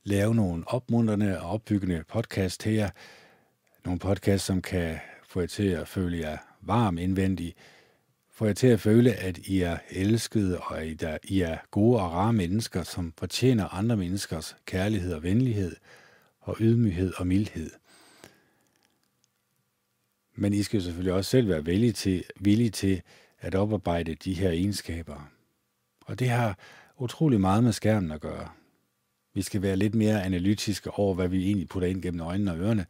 lave 0.05 0.35
nogle 0.35 0.65
opmuntrende 0.67 1.41
og 1.41 1.51
opbyggende 1.51 2.05
podcast 2.09 2.63
her. 2.63 2.91
Nogle 3.85 3.99
podcast, 3.99 4.45
som 4.45 4.63
kan 4.63 4.99
få 5.29 5.41
jer 5.41 5.47
til 5.47 5.69
at 5.69 5.89
føle 5.89 6.19
jer 6.19 6.39
varm 6.61 6.99
indvendig, 6.99 7.55
få 8.33 8.47
jer 8.47 8.53
til 8.53 8.67
at 8.67 8.81
føle, 8.81 9.13
at 9.13 9.39
I 9.39 9.61
er 9.61 9.79
elskede, 9.91 10.59
og 10.59 10.83
at 10.83 11.19
I 11.25 11.41
er 11.41 11.59
gode 11.71 12.01
og 12.01 12.13
rare 12.13 12.33
mennesker, 12.33 12.83
som 12.83 13.13
fortjener 13.19 13.69
andre 13.69 13.97
menneskers 13.97 14.57
kærlighed 14.67 15.13
og 15.13 15.23
venlighed, 15.23 15.77
og 16.41 16.57
ydmyghed 16.61 17.13
og 17.17 17.27
mildhed. 17.27 17.71
Men 20.35 20.53
I 20.53 20.63
skal 20.63 20.83
selvfølgelig 20.83 21.13
også 21.13 21.31
selv 21.31 21.49
være 21.49 21.65
villige 21.65 21.93
til, 21.93 22.25
villige 22.41 22.71
til 22.71 23.03
at 23.41 23.55
oparbejde 23.55 24.15
de 24.15 24.35
her 24.35 24.51
egenskaber. 24.51 25.31
Og 26.07 26.19
det 26.19 26.29
har 26.29 26.59
utrolig 26.99 27.41
meget 27.41 27.65
med 27.65 27.73
skærmen 27.73 28.11
at 28.11 28.21
gøre. 28.21 28.49
Vi 29.35 29.43
skal 29.43 29.63
være 29.63 29.77
lidt 29.77 29.95
mere 29.95 30.25
analytiske 30.25 30.91
over, 30.91 31.15
hvad 31.15 31.29
vi 31.29 31.45
egentlig 31.47 31.69
putter 31.69 31.89
ind 31.89 32.03
gennem 32.03 32.21
øjnene 32.21 32.53
og 32.53 32.59
ørerne. 32.59 32.87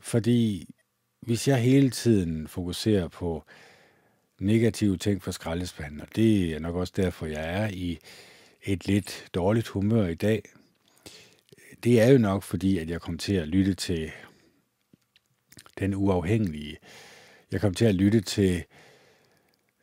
Fordi 0.00 0.68
hvis 1.20 1.48
jeg 1.48 1.62
hele 1.62 1.90
tiden 1.90 2.48
fokuserer 2.48 3.08
på 3.08 3.44
negative 4.40 4.96
ting 4.96 5.22
for 5.22 5.30
skraldespanden, 5.30 6.00
og 6.00 6.08
det 6.16 6.54
er 6.54 6.58
nok 6.58 6.74
også 6.74 6.92
derfor, 6.96 7.26
jeg 7.26 7.62
er 7.62 7.68
i 7.68 7.98
et 8.62 8.86
lidt 8.86 9.28
dårligt 9.34 9.68
humør 9.68 10.06
i 10.06 10.14
dag, 10.14 10.42
det 11.84 12.00
er 12.00 12.12
jo 12.12 12.18
nok 12.18 12.42
fordi, 12.42 12.78
at 12.78 12.90
jeg 12.90 13.00
kom 13.00 13.18
til 13.18 13.34
at 13.34 13.48
lytte 13.48 13.74
til 13.74 14.10
den 15.78 15.94
uafhængige. 15.94 16.76
Jeg 17.52 17.60
kom 17.60 17.74
til 17.74 17.84
at 17.84 17.94
lytte 17.94 18.20
til 18.20 18.64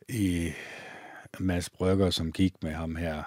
i 0.08 0.52
Mads 1.38 1.70
Brygger, 1.70 2.10
som 2.10 2.32
gik 2.32 2.62
med 2.62 2.72
ham 2.72 2.96
her, 2.96 3.22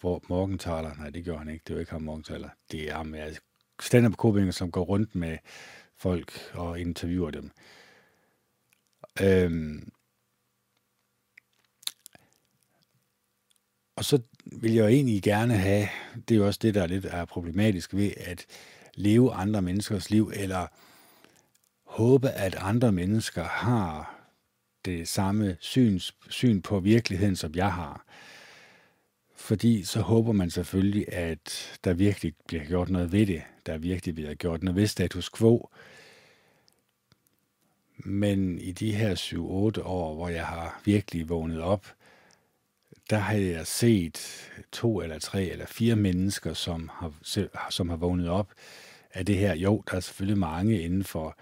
hvor 0.00 0.22
Morgenthaler, 0.28 0.94
nej, 0.94 1.10
det 1.10 1.24
gjorde 1.24 1.38
han 1.38 1.48
ikke, 1.48 1.62
det 1.66 1.74
var 1.74 1.80
ikke 1.80 1.92
ham 1.92 2.02
Morgenthaler, 2.02 2.48
det 2.72 2.90
er 2.90 2.94
ham, 2.94 3.14
jeg 3.14 3.36
stand 3.80 4.06
up 4.06 4.54
som 4.54 4.70
går 4.70 4.84
rundt 4.84 5.14
med 5.14 5.38
folk 5.96 6.50
og 6.54 6.80
interviewer 6.80 7.30
dem. 7.30 7.50
Øhm, 9.22 9.92
og 13.96 14.04
så 14.04 14.22
vil 14.44 14.74
jeg 14.74 14.82
jo 14.82 14.88
egentlig 14.88 15.22
gerne 15.22 15.56
have, 15.56 15.88
det 16.28 16.34
er 16.34 16.38
jo 16.38 16.46
også 16.46 16.60
det, 16.62 16.74
der 16.74 16.82
er 16.82 16.86
lidt 16.86 17.04
er 17.04 17.24
problematisk 17.24 17.94
ved 17.94 18.12
at 18.16 18.46
leve 18.94 19.32
andre 19.32 19.62
menneskers 19.62 20.10
liv, 20.10 20.32
eller 20.34 20.66
håbe, 21.84 22.30
at 22.30 22.54
andre 22.54 22.92
mennesker 22.92 23.44
har 23.44 24.15
det 24.86 25.08
samme 25.08 25.56
syn, 25.60 26.00
syn 26.28 26.62
på 26.62 26.80
virkeligheden, 26.80 27.36
som 27.36 27.54
jeg 27.54 27.72
har. 27.72 28.04
Fordi 29.36 29.84
så 29.84 30.00
håber 30.00 30.32
man 30.32 30.50
selvfølgelig, 30.50 31.12
at 31.12 31.78
der 31.84 31.94
virkelig 31.94 32.34
bliver 32.46 32.64
gjort 32.64 32.90
noget 32.90 33.12
ved 33.12 33.26
det. 33.26 33.42
Der 33.66 33.78
virkelig 33.78 34.14
bliver 34.14 34.34
gjort 34.34 34.62
noget 34.62 34.76
ved 34.76 34.86
status 34.86 35.30
quo. 35.30 35.70
Men 37.98 38.58
i 38.58 38.72
de 38.72 38.94
her 38.94 39.14
7-8 39.14 39.36
år, 39.82 40.14
hvor 40.14 40.28
jeg 40.28 40.46
har 40.46 40.80
virkelig 40.84 41.28
vågnet 41.28 41.60
op 41.60 41.86
der 43.10 43.18
har 43.18 43.34
jeg 43.34 43.66
set 43.66 44.50
to 44.72 45.00
eller 45.00 45.18
tre 45.18 45.44
eller 45.44 45.66
fire 45.66 45.96
mennesker, 45.96 46.54
som 46.54 46.90
har, 46.92 47.12
som 47.70 47.88
har 47.88 47.96
vågnet 47.96 48.28
op 48.28 48.52
af 49.14 49.26
det 49.26 49.36
her. 49.36 49.54
Jo, 49.54 49.82
der 49.90 49.96
er 49.96 50.00
selvfølgelig 50.00 50.38
mange 50.38 50.80
inden 50.80 51.04
for, 51.04 51.38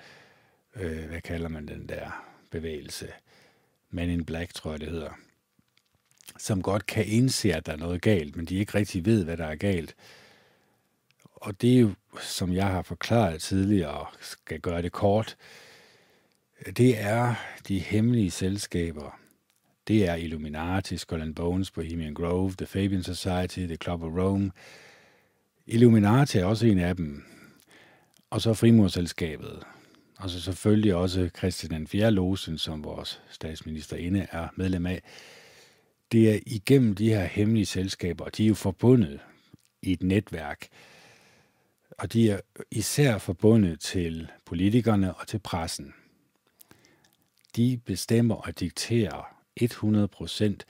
øh, 0.77 1.05
hvad 1.05 1.21
kalder 1.21 1.49
man 1.49 1.69
den 1.69 1.89
der 1.89 2.25
bevægelse? 2.51 3.09
Men 3.95 4.11
in 4.11 4.25
Black, 4.25 4.55
tror 4.55 4.71
jeg, 4.71 4.81
det 4.81 4.91
hedder. 4.91 5.11
Som 6.39 6.63
godt 6.63 6.87
kan 6.87 7.07
indse, 7.07 7.53
at 7.55 7.67
der 7.67 7.73
er 7.73 7.77
noget 7.77 8.03
galt, 8.03 8.37
men 8.37 8.47
de 8.47 8.57
ikke 8.57 8.75
rigtig 8.75 9.05
ved, 9.05 9.25
hvad 9.25 9.37
der 9.37 9.47
er 9.47 9.55
galt. 9.55 9.95
Og 11.25 11.61
det 11.61 11.77
er 11.77 11.81
jo, 11.81 11.95
som 12.21 12.53
jeg 12.53 12.67
har 12.67 12.83
forklaret 12.83 13.43
tidligere, 13.43 13.91
og 13.91 14.07
skal 14.21 14.61
gøre 14.61 14.83
det 14.83 14.93
kort, 14.93 15.37
det 16.77 17.01
er 17.01 17.35
de 17.69 17.79
hemmelige 17.79 18.31
selskaber, 18.31 19.19
det 19.89 20.09
er 20.09 20.15
Illuminati, 20.15 20.97
Skull 20.97 21.23
and 21.23 21.35
Bones, 21.35 21.71
Bohemian 21.71 22.15
Grove, 22.15 22.53
The 22.53 22.67
Fabian 22.67 23.03
Society, 23.03 23.67
The 23.67 23.77
Club 23.77 24.03
of 24.03 24.13
Rome. 24.13 24.51
Illuminati 25.67 26.39
er 26.39 26.45
også 26.45 26.67
en 26.67 26.79
af 26.79 26.97
dem. 26.97 27.25
Og 28.31 28.41
så 28.41 28.55
Frimurselskabet. 28.55 29.63
Og 30.25 30.31
så 30.31 30.40
selvfølgelig 30.40 30.95
også 30.95 31.31
Christian 31.38 31.87
4. 31.87 32.11
Losen, 32.11 32.59
som 32.59 32.85
vores 32.85 33.23
statsministerinde 33.31 34.26
er 34.31 34.49
medlem 34.57 34.87
af. 34.87 35.02
Det 36.12 36.31
er 36.31 36.38
igennem 36.47 36.95
de 36.95 37.09
her 37.09 37.25
hemmelige 37.25 37.66
selskaber, 37.66 38.25
og 38.25 38.37
de 38.37 38.45
er 38.45 38.49
jo 38.49 38.54
forbundet 38.54 39.21
i 39.83 39.93
et 39.93 40.02
netværk. 40.02 40.69
Og 41.99 42.12
de 42.12 42.31
er 42.31 42.40
især 42.71 43.19
forbundet 43.19 43.81
til 43.81 44.31
politikerne 44.45 45.14
og 45.14 45.26
til 45.26 45.38
pressen. 45.38 45.95
De 47.57 47.81
bestemmer 47.85 48.35
og 48.35 48.61
dikterer 48.61 49.37
100 49.57 50.09
procent, 50.09 50.66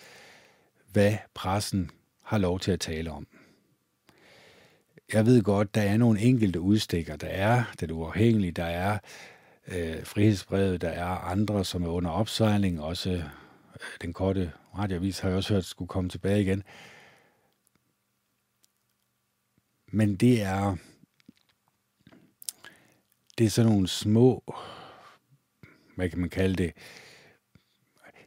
hvad 0.92 1.16
pressen 1.34 1.90
har 2.23 2.38
lov 2.38 2.61
til 2.61 2.73
at 2.73 2.80
tale 2.80 3.11
om. 3.11 3.26
Jeg 5.12 5.26
ved 5.26 5.42
godt, 5.42 5.75
der 5.75 5.82
er 5.82 5.96
nogle 5.96 6.20
enkelte 6.20 6.61
udstikker. 6.61 7.16
Der 7.16 7.28
er 7.28 7.64
det 7.80 7.90
uafhængige, 7.90 8.52
der 8.52 8.64
er 8.64 8.99
øh, 9.68 10.04
frihedsbrevet, 10.06 10.80
der 10.80 10.88
er 10.88 11.04
andre, 11.06 11.64
som 11.64 11.83
er 11.83 11.88
under 11.88 12.11
opsejling. 12.11 12.83
Også 12.83 13.11
øh, 13.11 13.23
den 14.02 14.12
korte 14.12 14.52
radiovis 14.78 15.18
har 15.18 15.28
jeg 15.28 15.37
også 15.37 15.54
hørt 15.54 15.64
skulle 15.64 15.88
komme 15.88 16.11
tilbage 16.11 16.42
igen. 16.42 16.62
Men 19.87 20.16
det 20.16 20.42
er, 20.42 20.76
det 23.38 23.47
er 23.47 23.50
sådan 23.50 23.73
nogle 23.73 23.88
små, 23.88 24.54
hvad 25.97 26.09
kan 26.09 26.18
man 26.18 26.30
kalde 26.30 26.56
det, 26.56 26.73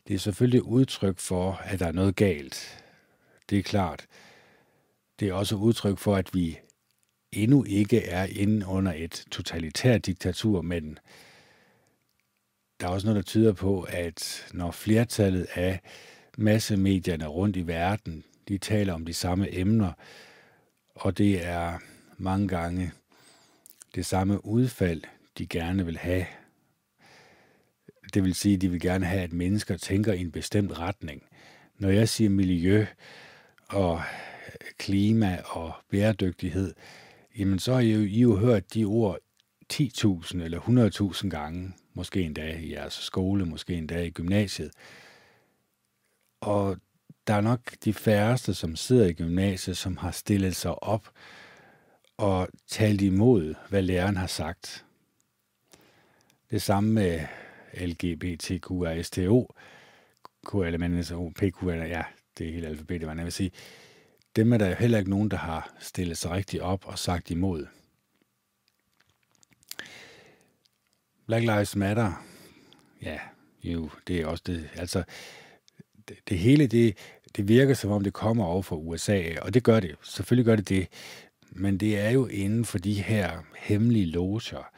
det 0.08 0.14
er 0.14 0.20
selvfølgelig 0.20 0.64
udtryk 0.64 1.20
for, 1.20 1.52
at 1.54 1.80
der 1.80 1.88
er 1.88 1.92
noget 1.92 2.16
galt. 2.16 2.84
Det 3.50 3.60
er 3.60 3.64
klart. 3.64 4.08
Det 5.20 5.30
er 5.30 5.34
også 5.34 5.56
udtryk 5.56 5.98
for, 5.98 6.16
at 6.16 6.34
vi 6.34 6.60
endnu 7.44 7.64
ikke 7.64 8.06
er 8.06 8.24
inde 8.26 8.66
under 8.68 8.94
et 8.96 9.26
totalitært 9.32 10.06
diktatur, 10.06 10.62
men 10.62 11.00
der 12.80 12.88
er 12.88 12.92
også 12.92 13.08
noget, 13.08 13.16
der 13.16 13.30
tyder 13.30 13.54
på, 13.54 13.82
at 13.90 14.48
når 14.54 14.72
flertallet 14.72 15.48
af 15.54 15.80
massemedierne 16.38 17.28
rundt 17.28 17.56
i 17.56 17.68
verden, 17.68 18.24
de 18.48 18.58
taler 18.58 18.94
om 18.94 19.06
de 19.06 19.14
samme 19.14 19.56
emner, 19.56 19.92
og 20.96 21.18
det 21.18 21.46
er 21.46 21.80
mange 22.18 22.48
gange 22.48 22.92
det 23.96 24.06
samme 24.06 24.46
udfald, 24.46 25.02
de 25.38 25.48
gerne 25.48 25.86
vil 25.86 25.98
have 25.98 26.26
det 28.14 28.24
vil 28.24 28.36
sige, 28.36 28.56
at 28.56 28.62
de 28.62 28.72
vil 28.72 28.80
gerne 28.80 29.06
have, 29.06 29.22
at 29.22 29.34
mennesker 29.34 29.78
tænker 29.78 30.14
i 30.14 30.22
en 30.22 30.32
bestemt 30.32 30.80
retning. 30.80 31.24
Når 31.78 31.90
jeg 31.90 32.10
siger 32.10 32.30
miljø 32.30 32.86
og 33.70 34.02
klima 34.78 35.40
og 35.46 35.72
bæredygtighed, 35.90 36.74
jamen 37.38 37.60
så 37.60 37.74
har 37.74 37.80
I 37.80 37.92
jo, 37.92 38.00
I 38.00 38.20
jo 38.22 38.38
hørt 38.38 38.74
de 38.74 38.86
ord 38.86 39.18
10.000 39.74 40.44
eller 40.44 40.60
100.000 41.22 41.30
gange, 41.30 41.74
måske 41.94 42.22
endda 42.22 42.58
i 42.58 42.72
jeres 42.72 42.94
skole, 42.94 43.46
måske 43.46 43.74
endda 43.74 44.04
i 44.04 44.10
gymnasiet. 44.10 44.72
Og 46.42 46.78
der 47.28 47.34
er 47.34 47.42
nok 47.42 47.60
de 47.84 47.94
færreste, 47.94 48.54
som 48.54 48.76
sidder 48.76 49.06
i 49.06 49.14
gymnasiet, 49.14 49.78
som 49.78 49.98
har 49.98 50.12
stillet 50.12 50.56
sig 50.56 50.84
op 50.84 51.10
og 52.18 52.48
talt 52.68 53.02
imod, 53.02 53.56
hvad 53.70 53.82
læreren 53.82 54.18
har 54.18 54.28
sagt. 54.28 54.86
Det 56.52 56.62
samme 56.62 56.94
med 56.94 57.20
LGBTQRSTO, 57.74 59.56
KLMNSO, 60.48 61.32
PQR, 61.36 61.72
ja, 61.72 62.04
det 62.38 62.48
er 62.48 62.54
hele 62.54 62.68
alfabetet, 62.68 63.08
hvad 63.08 63.16
jeg 63.16 63.26
vil 63.26 63.34
sige. 63.34 63.52
Dem 64.38 64.54
er 64.54 64.58
der 64.58 64.76
heller 64.76 64.98
ikke 64.98 65.10
nogen, 65.10 65.32
der 65.32 65.38
har 65.38 65.76
stillet 65.80 66.18
sig 66.18 66.32
rigtig 66.32 66.62
op 66.62 66.86
og 66.86 67.00
sagt 67.00 67.32
imod. 67.32 67.66
Black 71.26 71.42
Lives 71.42 71.76
Matter, 71.76 72.26
ja, 73.02 73.20
jo, 73.64 73.90
det 74.08 74.22
er 74.22 74.26
også 74.26 74.44
det, 74.48 74.70
altså, 74.76 75.04
det, 76.08 76.18
det 76.30 76.40
hele, 76.40 76.68
det, 76.68 76.98
det 77.36 77.48
virker 77.48 77.74
som 77.74 77.92
om, 77.92 78.04
det 78.04 78.14
kommer 78.14 78.46
over 78.46 78.62
fra 78.62 78.76
USA, 78.76 79.36
og 79.42 79.54
det 79.54 79.64
gør 79.64 79.80
det, 79.80 79.96
selvfølgelig 80.04 80.46
gør 80.46 80.56
det 80.56 80.70
det, 80.70 80.88
men 81.50 81.78
det 81.78 82.00
er 82.00 82.10
jo 82.10 82.28
inden 82.28 82.66
for 82.66 82.78
de 82.78 82.94
her 82.94 83.44
hemmelige 83.58 84.06
loger, 84.06 84.70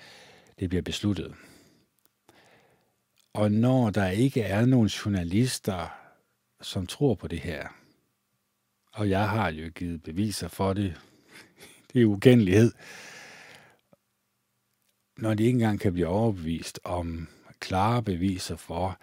det 0.60 0.70
bliver 0.70 0.82
besluttet. 0.82 1.36
Og 3.34 3.52
når 3.52 3.90
der 3.90 4.10
ikke 4.10 4.42
er 4.42 4.66
nogen 4.66 4.88
journalister, 4.88 5.88
som 6.62 6.88
tror 6.88 7.16
på 7.16 7.28
det 7.28 7.40
her, 7.40 7.79
og 9.00 9.10
jeg 9.10 9.30
har 9.30 9.52
jo 9.52 9.70
givet 9.70 10.04
beviser 10.04 10.48
for 10.48 10.74
det, 10.74 11.02
det 11.94 12.02
er 12.02 12.06
ugendelighed, 12.06 12.72
når 15.18 15.34
de 15.34 15.44
ikke 15.44 15.56
engang 15.56 15.80
kan 15.80 15.94
blive 15.94 16.08
overbevist 16.08 16.80
om 16.84 17.28
klare 17.60 18.04
beviser 18.04 18.56
for, 18.56 19.00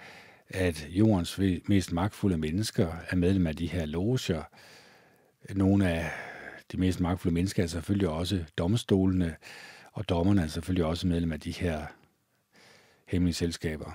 at 0.49 0.87
jordens 0.91 1.39
mest 1.69 1.93
magtfulde 1.93 2.37
mennesker 2.37 2.93
er 3.11 3.17
medlem 3.17 3.47
af 3.47 3.57
de 3.57 3.67
her 3.67 3.85
loger. 3.87 4.43
Nogle 5.55 5.91
af 5.91 6.11
de 6.73 6.77
mest 6.77 7.01
magtfulde 7.01 7.35
mennesker 7.35 7.63
er 7.63 7.67
selvfølgelig 7.67 8.09
også 8.09 8.45
domstolene, 8.59 9.37
og 9.93 10.09
dommerne 10.09 10.43
er 10.43 10.47
selvfølgelig 10.47 10.85
også 10.85 11.07
medlem 11.07 11.33
af 11.33 11.41
de 11.41 11.53
her 11.53 11.87
hemmelige 13.07 13.35
selskaber 13.35 13.93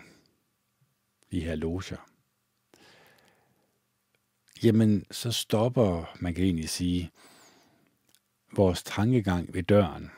de 1.31 1.43
her 1.43 1.55
loger, 1.55 2.10
jamen 4.63 5.05
så 5.11 5.31
stopper, 5.31 6.15
man 6.19 6.33
kan 6.33 6.43
egentlig 6.43 6.69
sige, 6.69 7.11
vores 8.55 8.83
tankegang 8.83 9.53
ved 9.53 9.63
døren. 9.63 10.11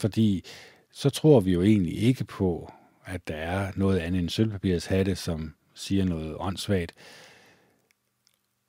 Fordi 0.00 0.44
så 0.90 1.10
tror 1.10 1.40
vi 1.40 1.52
jo 1.52 1.62
egentlig 1.62 1.98
ikke 2.02 2.24
på, 2.24 2.72
at 3.04 3.28
der 3.28 3.36
er 3.36 3.72
noget 3.76 3.98
andet 3.98 4.18
end 4.18 4.28
sølvpapirshatte, 4.28 5.16
som 5.16 5.54
siger 5.74 6.04
noget 6.04 6.36
åndssvagt. 6.38 6.94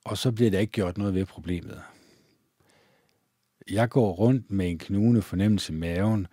Og 0.05 0.17
så 0.17 0.31
bliver 0.31 0.51
der 0.51 0.59
ikke 0.59 0.71
gjort 0.71 0.97
noget 0.97 1.13
ved 1.13 1.25
problemet. 1.25 1.81
Jeg 3.69 3.89
går 3.89 4.11
rundt 4.11 4.51
med 4.51 4.71
en 4.71 4.77
knugende 4.77 5.21
fornemmelse 5.21 5.73
i 5.73 5.75
maven, 5.75 6.27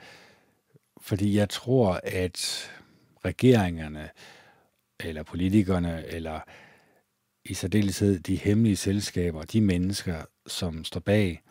fordi 1.01 1.37
jeg 1.37 1.49
tror, 1.49 2.01
at 2.05 2.71
regeringerne 3.25 4.11
eller 5.01 5.23
politikerne, 5.23 6.07
eller 6.07 6.41
i 7.49 7.55
særdeleshed 7.55 8.21
de 8.21 8.37
hemmelige 8.37 8.77
selskaber, 8.77 9.43
de 9.43 9.61
mennesker, 9.61 10.25
som 10.47 10.85
står 10.85 11.01
bag, 11.01 11.43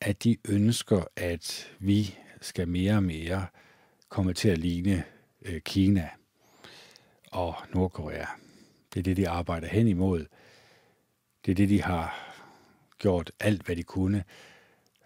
at 0.00 0.24
de 0.24 0.36
ønsker, 0.48 1.04
at 1.16 1.72
vi 1.78 2.18
skal 2.40 2.68
mere 2.68 2.94
og 2.94 3.02
mere 3.02 3.46
komme 4.08 4.32
til 4.34 4.48
at 4.48 4.58
ligne 4.58 5.04
øh, 5.42 5.60
Kina 5.60 6.08
og 7.30 7.54
Nordkorea. 7.74 8.26
Det 8.94 9.00
er 9.00 9.04
det, 9.04 9.16
de 9.16 9.28
arbejder 9.28 9.68
hen 9.68 9.88
imod. 9.88 10.26
Det 11.46 11.50
er 11.50 11.54
det, 11.54 11.68
de 11.68 11.82
har 11.82 12.34
gjort 12.98 13.30
alt, 13.40 13.62
hvad 13.62 13.76
de 13.76 13.82
kunne 13.82 14.24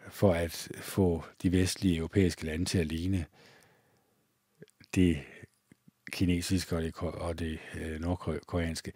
for 0.09 0.33
at 0.33 0.69
få 0.75 1.25
de 1.43 1.53
vestlige 1.53 1.97
europæiske 1.97 2.45
lande 2.45 2.65
til 2.65 2.79
at 2.79 2.87
ligne 2.87 3.27
det 4.95 5.23
kinesiske 6.13 6.77
og 6.77 6.83
det, 6.83 6.95
og 7.03 7.39
det 7.39 7.59
øh, 7.81 8.01
nordkoreanske. 8.01 8.93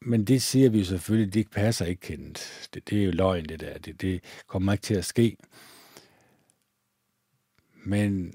Men 0.00 0.24
det 0.24 0.42
siger 0.42 0.70
vi 0.70 0.78
jo 0.78 0.84
selvfølgelig, 0.84 1.34
det 1.34 1.50
passer 1.50 1.86
ikke 1.86 2.00
kendt. 2.00 2.68
Det, 2.74 2.90
det 2.90 3.00
er 3.00 3.04
jo 3.04 3.10
løgn, 3.10 3.44
det 3.44 3.60
der. 3.60 3.78
Det, 3.78 4.00
det 4.00 4.24
kommer 4.46 4.72
ikke 4.72 4.82
til 4.82 4.94
at 4.94 5.04
ske. 5.04 5.36
Men 7.74 8.34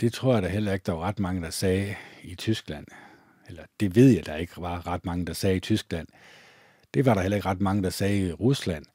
det 0.00 0.12
tror 0.12 0.34
jeg 0.34 0.42
da 0.42 0.48
heller 0.48 0.72
ikke, 0.72 0.84
der 0.84 0.92
var 0.92 1.02
ret 1.02 1.18
mange, 1.18 1.42
der 1.42 1.50
sagde 1.50 1.96
i 2.22 2.34
Tyskland. 2.34 2.86
Eller 3.48 3.64
det 3.80 3.94
ved 3.94 4.10
jeg, 4.10 4.26
der 4.26 4.36
ikke 4.36 4.56
var 4.56 4.86
ret 4.86 5.04
mange, 5.04 5.26
der 5.26 5.32
sagde 5.32 5.56
i 5.56 5.60
Tyskland. 5.60 6.08
Det 6.94 7.04
var 7.04 7.14
der 7.14 7.22
heller 7.22 7.36
ikke 7.36 7.48
ret 7.48 7.60
mange, 7.60 7.82
der 7.82 7.90
sagde 7.90 8.28
i 8.28 8.32
Rusland, 8.32 8.86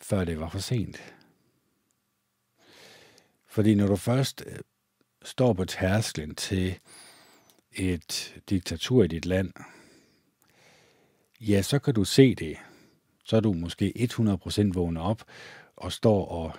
før 0.00 0.24
det 0.24 0.40
var 0.40 0.48
for 0.48 0.58
sent. 0.58 1.14
Fordi 3.46 3.74
når 3.74 3.86
du 3.86 3.96
først 3.96 4.44
øh, 4.46 4.58
står 5.24 5.52
på 5.52 5.64
tærsklen 5.64 6.34
til 6.34 6.78
et 7.72 8.42
diktatur 8.50 9.04
i 9.04 9.06
dit 9.06 9.26
land, 9.26 9.52
ja, 11.40 11.62
så 11.62 11.78
kan 11.78 11.94
du 11.94 12.04
se 12.04 12.34
det. 12.34 12.56
Så 13.24 13.36
er 13.36 13.40
du 13.40 13.52
måske 13.52 14.08
100% 14.12 14.72
vågnet 14.74 15.02
op 15.02 15.22
og 15.76 15.92
står 15.92 16.28
og 16.28 16.52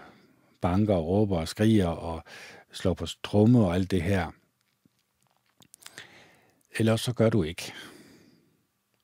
banker 0.62 0.96
og 0.96 1.08
råber 1.08 1.38
og 1.38 1.48
skriger 1.48 1.88
og 1.88 2.24
slår 2.72 2.94
på 2.94 3.06
tromme 3.24 3.60
og 3.60 3.76
alt 3.76 3.92
det 3.92 4.02
her. 4.04 4.32
Eller 6.78 6.96
så 6.96 7.14
gør 7.14 7.30
du 7.30 7.44
ikke. 7.44 7.74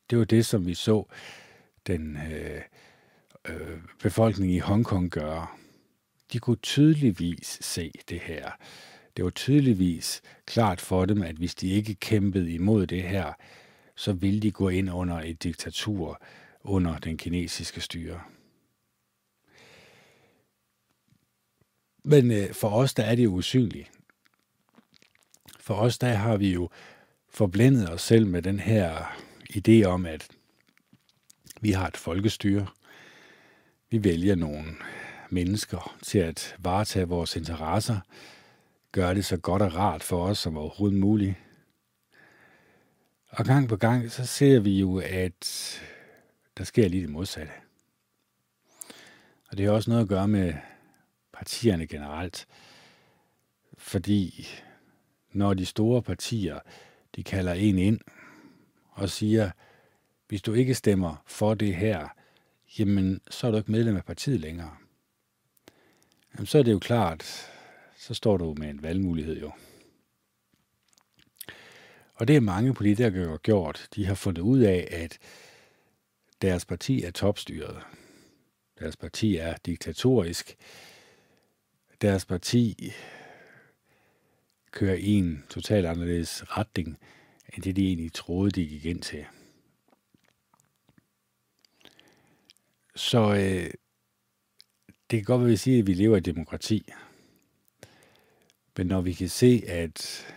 Det 0.09 0.17
var 0.17 0.25
det, 0.25 0.45
som 0.45 0.65
vi 0.65 0.73
så 0.73 1.03
den 1.87 2.17
øh, 2.17 2.61
øh, 3.45 3.81
befolkning 3.99 4.51
i 4.51 4.59
Hongkong 4.59 5.11
gøre. 5.11 5.47
De 6.33 6.39
kunne 6.39 6.57
tydeligvis 6.57 7.57
se 7.61 7.91
det 8.09 8.19
her. 8.19 8.51
Det 9.17 9.25
var 9.25 9.31
tydeligvis 9.31 10.21
klart 10.45 10.81
for 10.81 11.05
dem, 11.05 11.21
at 11.21 11.35
hvis 11.35 11.55
de 11.55 11.69
ikke 11.69 11.95
kæmpede 11.95 12.51
imod 12.51 12.87
det 12.87 13.03
her, 13.03 13.33
så 13.95 14.13
ville 14.13 14.39
de 14.39 14.51
gå 14.51 14.69
ind 14.69 14.91
under 14.91 15.21
et 15.21 15.43
diktatur 15.43 16.21
under 16.63 16.97
den 16.97 17.17
kinesiske 17.17 17.81
styre. 17.81 18.21
Men 22.03 22.31
øh, 22.31 22.53
for 22.53 22.69
os, 22.69 22.93
der 22.93 23.03
er 23.03 23.15
det 23.15 23.27
usynligt. 23.27 23.91
For 25.59 25.73
os, 25.73 25.97
der 25.97 26.13
har 26.13 26.37
vi 26.37 26.53
jo 26.53 26.69
forblændet 27.29 27.89
os 27.89 28.01
selv 28.01 28.27
med 28.27 28.41
den 28.41 28.59
her 28.59 29.17
idé 29.57 29.83
om, 29.83 30.05
at 30.05 30.27
vi 31.61 31.71
har 31.71 31.87
et 31.87 31.97
folkestyre. 31.97 32.67
Vi 33.89 34.03
vælger 34.03 34.35
nogle 34.35 34.75
mennesker 35.29 35.97
til 36.03 36.19
at 36.19 36.55
varetage 36.59 37.07
vores 37.07 37.35
interesser, 37.35 37.99
gøre 38.91 39.15
det 39.15 39.25
så 39.25 39.37
godt 39.37 39.61
og 39.61 39.75
rart 39.75 40.03
for 40.03 40.25
os 40.25 40.37
som 40.37 40.57
overhovedet 40.57 40.99
muligt. 40.99 41.35
Og 43.29 43.45
gang 43.45 43.69
på 43.69 43.75
gang, 43.75 44.11
så 44.11 44.25
ser 44.25 44.59
vi 44.59 44.79
jo, 44.79 44.97
at 44.97 45.71
der 46.57 46.63
sker 46.63 46.87
lige 46.87 47.01
det 47.01 47.09
modsatte. 47.09 47.53
Og 49.49 49.57
det 49.57 49.65
har 49.65 49.73
også 49.73 49.89
noget 49.89 50.03
at 50.03 50.09
gøre 50.09 50.27
med 50.27 50.53
partierne 51.33 51.87
generelt. 51.87 52.47
Fordi 53.77 54.47
når 55.31 55.53
de 55.53 55.65
store 55.65 56.01
partier, 56.01 56.59
de 57.15 57.23
kalder 57.23 57.53
en 57.53 57.77
ind 57.77 57.99
og 58.89 59.09
siger, 59.09 59.51
hvis 60.27 60.41
du 60.41 60.53
ikke 60.53 60.75
stemmer 60.75 61.23
for 61.25 61.53
det 61.53 61.75
her, 61.75 62.07
jamen 62.79 63.21
så 63.29 63.47
er 63.47 63.51
du 63.51 63.57
ikke 63.57 63.71
medlem 63.71 63.95
af 63.95 64.05
partiet 64.05 64.39
længere. 64.39 64.75
Jamen 66.33 66.45
så 66.45 66.57
er 66.57 66.63
det 66.63 66.71
jo 66.71 66.79
klart, 66.79 67.51
så 67.97 68.13
står 68.13 68.37
du 68.37 68.55
med 68.57 68.69
en 68.69 68.83
valgmulighed 68.83 69.39
jo. 69.39 69.51
Og 72.13 72.27
det 72.27 72.35
er 72.35 72.39
mange 72.39 72.73
politikere 72.73 73.37
gjort. 73.37 73.87
De 73.95 74.05
har 74.05 74.15
fundet 74.15 74.41
ud 74.41 74.59
af, 74.59 74.87
at 74.91 75.19
deres 76.41 76.65
parti 76.65 77.03
er 77.03 77.11
topstyret. 77.11 77.83
Deres 78.79 78.97
parti 78.97 79.35
er 79.35 79.57
diktatorisk. 79.65 80.57
Deres 82.01 82.25
parti 82.25 82.91
kører 84.71 84.95
i 84.95 85.09
en 85.09 85.43
totalt 85.49 85.85
anderledes 85.85 86.57
retning, 86.57 86.99
end 87.53 87.63
det 87.63 87.75
de 87.75 87.87
egentlig 87.87 88.13
troede, 88.13 88.51
de 88.51 88.67
gik 88.67 88.85
ind 88.85 89.01
til. 89.01 89.25
Så 92.95 93.33
øh, 93.33 93.71
det 95.11 95.19
kan 95.19 95.23
godt 95.23 95.39
være, 95.39 95.47
at 95.47 95.51
vi 95.51 95.57
siger, 95.57 95.79
at 95.79 95.87
vi 95.87 95.93
lever 95.93 96.17
i 96.17 96.19
demokrati. 96.19 96.91
Men 98.77 98.87
når 98.87 99.01
vi 99.01 99.13
kan 99.13 99.29
se, 99.29 99.63
at 99.67 100.27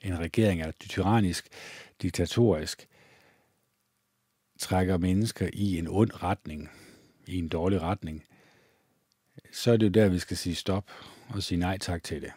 en 0.00 0.18
regering 0.18 0.62
er 0.62 0.70
tyrannisk, 0.70 1.48
diktatorisk, 2.02 2.88
trækker 4.58 4.98
mennesker 4.98 5.50
i 5.52 5.78
en 5.78 5.88
ond 5.88 6.22
retning, 6.22 6.70
i 7.26 7.38
en 7.38 7.48
dårlig 7.48 7.82
retning, 7.82 8.24
så 9.52 9.72
er 9.72 9.76
det 9.76 9.86
jo 9.86 9.90
der, 9.90 10.08
vi 10.08 10.18
skal 10.18 10.36
sige 10.36 10.54
stop 10.54 10.90
og 11.28 11.42
sige 11.42 11.58
nej 11.58 11.78
tak 11.78 12.02
til 12.02 12.22
det. 12.22 12.32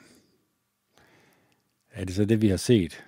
Er 1.92 2.06
det 2.06 2.16
så 2.16 2.26
det, 2.26 2.42
vi 2.42 2.48
har 2.48 2.58
set? 2.58 3.04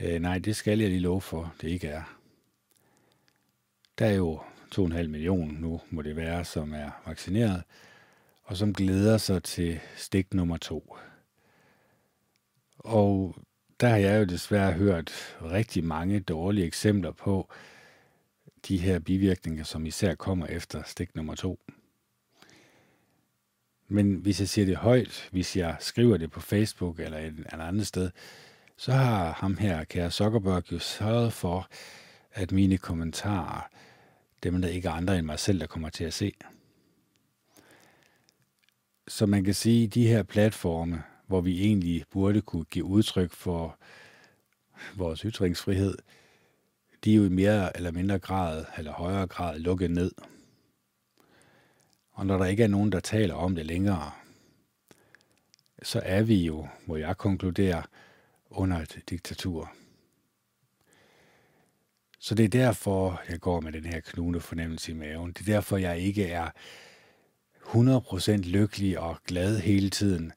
Øh, 0.00 0.20
nej, 0.20 0.38
det 0.38 0.56
skal 0.56 0.78
jeg 0.78 0.88
lige 0.88 1.00
love 1.00 1.20
for, 1.20 1.54
det 1.60 1.68
ikke 1.68 1.88
er. 1.88 2.18
Der 3.98 4.06
er 4.06 4.14
jo 4.14 4.40
2,5 4.74 5.06
millioner 5.06 5.52
nu, 5.52 5.80
må 5.90 6.02
det 6.02 6.16
være, 6.16 6.44
som 6.44 6.74
er 6.74 6.90
vaccineret, 7.06 7.62
og 8.46 8.56
som 8.56 8.74
glæder 8.74 9.18
sig 9.18 9.42
til 9.42 9.80
stik 9.96 10.34
nummer 10.34 10.56
to. 10.56 10.96
Og 12.78 13.36
der 13.80 13.88
har 13.88 13.96
jeg 13.96 14.20
jo 14.20 14.24
desværre 14.24 14.72
hørt 14.72 15.36
rigtig 15.42 15.84
mange 15.84 16.20
dårlige 16.20 16.66
eksempler 16.66 17.12
på 17.12 17.50
de 18.68 18.78
her 18.78 18.98
bivirkninger, 18.98 19.64
som 19.64 19.86
især 19.86 20.14
kommer 20.14 20.46
efter 20.46 20.82
stik 20.82 21.16
nummer 21.16 21.34
to. 21.34 21.60
Men 23.88 24.14
hvis 24.14 24.40
jeg 24.40 24.48
siger 24.48 24.66
det 24.66 24.76
højt, 24.76 25.28
hvis 25.32 25.56
jeg 25.56 25.76
skriver 25.80 26.16
det 26.16 26.30
på 26.30 26.40
Facebook 26.40 27.00
eller 27.00 27.18
et 27.18 27.26
eller 27.26 27.64
andet 27.64 27.86
sted, 27.86 28.10
så 28.76 28.92
har 28.92 29.32
ham 29.32 29.56
her, 29.56 29.84
kære 29.84 30.10
Zuckerberg, 30.10 30.72
jo 30.72 30.78
sørget 30.78 31.32
for, 31.32 31.68
at 32.32 32.52
mine 32.52 32.78
kommentarer, 32.78 33.68
dem 34.42 34.62
der 34.62 34.68
ikke 34.68 34.88
er 34.88 34.92
andre 34.92 35.18
end 35.18 35.26
mig 35.26 35.38
selv, 35.38 35.60
der 35.60 35.66
kommer 35.66 35.88
til 35.88 36.04
at 36.04 36.14
se. 36.14 36.32
Så 39.08 39.26
man 39.26 39.44
kan 39.44 39.54
sige, 39.54 39.84
at 39.84 39.94
de 39.94 40.08
her 40.08 40.22
platforme, 40.22 41.02
hvor 41.26 41.40
vi 41.40 41.62
egentlig 41.62 42.04
burde 42.10 42.40
kunne 42.40 42.64
give 42.64 42.84
udtryk 42.84 43.32
for 43.32 43.78
vores 44.96 45.20
ytringsfrihed, 45.20 45.98
de 47.04 47.12
er 47.12 47.16
jo 47.16 47.24
i 47.24 47.28
mere 47.28 47.76
eller 47.76 47.90
mindre 47.90 48.18
grad, 48.18 48.64
eller 48.78 48.92
højere 48.92 49.26
grad, 49.26 49.58
lukket 49.58 49.90
ned. 49.90 50.12
Og 52.12 52.26
når 52.26 52.38
der 52.38 52.44
ikke 52.44 52.62
er 52.62 52.68
nogen, 52.68 52.92
der 52.92 53.00
taler 53.00 53.34
om 53.34 53.54
det 53.54 53.66
længere, 53.66 54.10
så 55.82 56.00
er 56.04 56.22
vi 56.22 56.44
jo, 56.44 56.68
må 56.86 56.96
jeg 56.96 57.16
konkludere, 57.16 57.82
under 58.50 58.78
et 58.78 59.02
diktatur. 59.10 59.72
Så 62.18 62.34
det 62.34 62.44
er 62.44 62.48
derfor, 62.48 63.22
jeg 63.28 63.40
går 63.40 63.60
med 63.60 63.72
den 63.72 63.84
her 63.84 64.00
knune 64.00 64.40
fornemmelse 64.40 64.92
i 64.92 64.94
maven. 64.94 65.32
Det 65.32 65.40
er 65.48 65.52
derfor, 65.52 65.76
jeg 65.76 65.98
ikke 65.98 66.26
er 66.26 66.50
100% 67.66 68.30
lykkelig 68.30 68.98
og 68.98 69.16
glad 69.26 69.58
hele 69.58 69.90
tiden. 69.90 70.32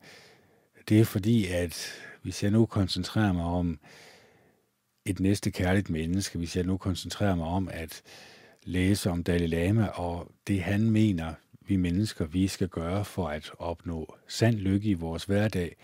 Det 0.90 1.00
er 1.00 1.06
fordi, 1.06 1.48
at 1.48 1.92
hvis 2.22 2.44
jeg 2.44 2.52
nu 2.52 2.66
koncentrerer 2.66 3.34
mig 3.34 3.46
om 3.46 3.80
et 5.06 5.20
næste 5.20 5.52
kærligt 5.52 5.90
menneske, 5.90 6.38
hvis 6.38 6.56
jeg 6.56 6.64
nu 6.64 6.78
koncentrerer 6.78 7.36
mig 7.36 7.48
om 7.48 7.70
at 7.72 8.02
læse 8.64 9.10
om 9.10 9.24
Dalai 9.24 9.48
Lama 9.48 9.86
og 9.86 10.32
det 10.48 10.62
han 10.62 10.92
mener, 10.92 11.34
vi 11.62 11.76
mennesker, 11.76 12.26
vi 12.26 12.48
skal 12.48 12.68
gøre 12.68 13.06
for 13.06 13.28
at 13.28 13.52
opnå 13.60 14.16
sand 14.28 14.56
lykke 14.56 14.90
i 14.90 14.94
vores 14.94 15.24
hverdag. 15.24 15.76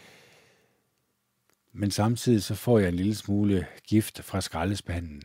Men 1.74 1.92
samtidig 1.92 2.44
så 2.44 2.56
får 2.56 2.80
jeg 2.80 2.88
en 2.88 2.96
lille 2.96 3.16
smule 3.16 3.68
gift 3.88 4.24
fra 4.24 4.42
skraldespanden. 4.42 5.22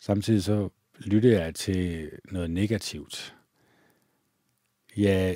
Samtidig 0.00 0.42
så 0.42 0.68
lytter 0.98 1.42
jeg 1.42 1.54
til 1.54 2.10
noget 2.30 2.50
negativt. 2.50 3.34
Ja, 4.96 5.34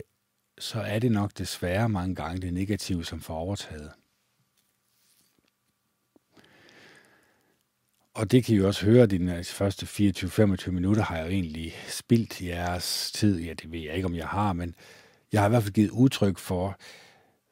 så 0.58 0.80
er 0.80 0.98
det 0.98 1.12
nok 1.12 1.30
desværre 1.38 1.88
mange 1.88 2.14
gange 2.14 2.42
det 2.42 2.54
negative, 2.54 3.04
som 3.04 3.20
får 3.20 3.34
overtaget. 3.34 3.92
Og 8.14 8.30
det 8.30 8.44
kan 8.44 8.54
I 8.54 8.58
jo 8.58 8.66
også 8.66 8.84
høre, 8.84 9.02
at 9.02 9.10
de 9.10 9.44
første 9.44 9.86
24-25 9.86 10.70
minutter 10.70 11.02
har 11.02 11.16
jeg 11.16 11.26
jo 11.26 11.30
egentlig 11.30 11.74
spildt 11.88 12.42
jeres 12.42 13.12
tid. 13.12 13.40
Ja, 13.40 13.52
det 13.52 13.72
ved 13.72 13.80
jeg 13.80 13.94
ikke, 13.94 14.06
om 14.06 14.14
jeg 14.14 14.28
har, 14.28 14.52
men 14.52 14.74
jeg 15.32 15.40
har 15.40 15.48
i 15.48 15.50
hvert 15.50 15.62
fald 15.62 15.74
givet 15.74 15.90
udtryk 15.90 16.38
for, 16.38 16.78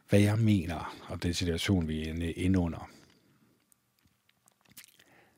hvad 0.09 0.21
jeg 0.21 0.39
mener 0.39 0.97
om 1.09 1.19
den 1.19 1.35
situation, 1.35 1.89
vi 1.89 2.09
er 2.09 2.33
inde 2.37 2.59
under. 2.59 2.91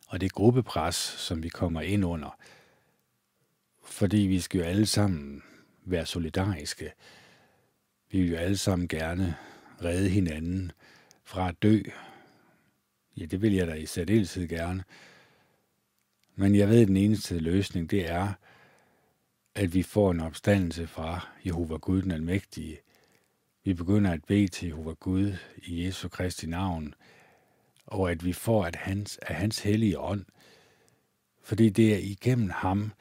Og 0.09 0.21
det 0.21 0.33
gruppepres, 0.33 0.95
som 0.95 1.43
vi 1.43 1.49
kommer 1.49 1.81
ind 1.81 2.05
under. 2.05 2.39
Fordi 3.85 4.17
vi 4.17 4.41
skal 4.41 4.59
jo 4.59 4.65
alle 4.65 4.87
sammen 4.87 5.43
være 5.87 6.07
solidariske. 6.07 6.93
Vi 8.11 8.21
vil 8.21 8.31
jo 8.31 8.37
alle 8.37 8.57
sammen 8.57 8.89
gerne 8.89 9.37
redde 9.85 10.09
hinanden 10.09 10.73
fra 11.25 11.49
at 11.49 11.63
dø. 11.63 11.81
Ja, 13.17 13.25
det 13.25 13.43
vil 13.43 13.55
jeg 13.55 13.67
da 13.67 13.73
i 13.73 13.87
særdeleshed 13.87 14.49
gerne. 14.49 14.85
Men 16.35 16.55
jeg 16.55 16.69
ved, 16.69 16.83
at 16.83 16.89
den 16.89 16.97
eneste 16.97 17.39
løsning, 17.39 17.91
det 17.91 18.11
er, 18.11 18.33
at 19.55 19.75
vi 19.75 19.83
får 19.83 20.11
en 20.11 20.21
opstandelse 20.21 20.87
fra 20.87 21.29
Jehova 21.47 21.77
Gud 21.77 22.03
den 22.03 22.11
Almægtige. 22.11 22.79
Vi 23.65 23.75
begynder 23.75 24.13
at 24.13 24.25
bede 24.25 24.49
til 24.49 24.69
Jehova 24.69 24.93
Gud 24.93 25.33
i 25.57 25.87
Jesu 25.87 26.09
Kristi 26.09 26.47
navn, 26.47 26.95
og 27.87 28.11
at 28.11 28.25
vi 28.25 28.33
får 28.33 28.65
at 28.65 28.77
hans, 28.77 29.19
af 29.23 29.35
hans 29.35 29.59
hellige 29.59 29.99
ånd, 29.99 30.25
fordi 31.43 31.69
det 31.69 31.95
er 31.95 31.99
igennem 31.99 32.51
ham, 32.51 32.93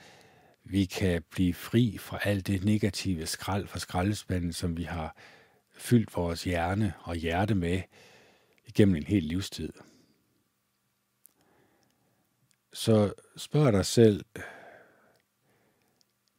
vi 0.65 0.85
kan 0.85 1.23
blive 1.31 1.53
fri 1.53 1.97
fra 1.97 2.19
alt 2.23 2.47
det 2.47 2.65
negative 2.65 3.25
skrald 3.25 3.67
fra 3.67 3.79
skraldespanden, 3.79 4.53
som 4.53 4.77
vi 4.77 4.83
har 4.83 5.15
fyldt 5.77 6.15
vores 6.15 6.43
hjerne 6.43 6.93
og 7.01 7.15
hjerte 7.15 7.55
med 7.55 7.81
igennem 8.65 8.95
en 8.95 9.03
hel 9.03 9.23
livstid. 9.23 9.73
Så 12.73 13.13
spørg 13.37 13.73
dig 13.73 13.85
selv, 13.85 14.25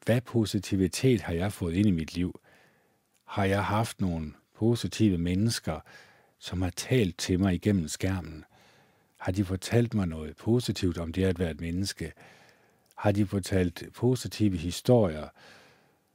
hvad 0.05 0.21
positivitet 0.21 1.21
har 1.21 1.33
jeg 1.33 1.53
fået 1.53 1.75
ind 1.75 1.87
i 1.87 1.91
mit 1.91 2.15
liv? 2.15 2.41
Har 3.25 3.45
jeg 3.45 3.65
haft 3.65 4.01
nogle 4.01 4.33
positive 4.55 5.19
mennesker, 5.19 5.81
som 6.39 6.63
har 6.63 6.71
talt 6.71 7.19
til 7.19 7.41
mig 7.41 7.55
igennem 7.55 7.89
skærmen? 7.89 8.45
Har 9.17 9.33
de 9.33 9.45
fortalt 9.45 9.95
mig 9.95 10.07
noget 10.07 10.37
positivt 10.37 10.99
om 10.99 11.13
det 11.13 11.25
at 11.25 11.39
være 11.39 11.51
et 11.51 11.61
menneske? 11.61 12.13
Har 12.97 13.13
de 13.13 13.27
fortalt 13.27 13.85
positive 13.95 14.57
historier? 14.57 15.29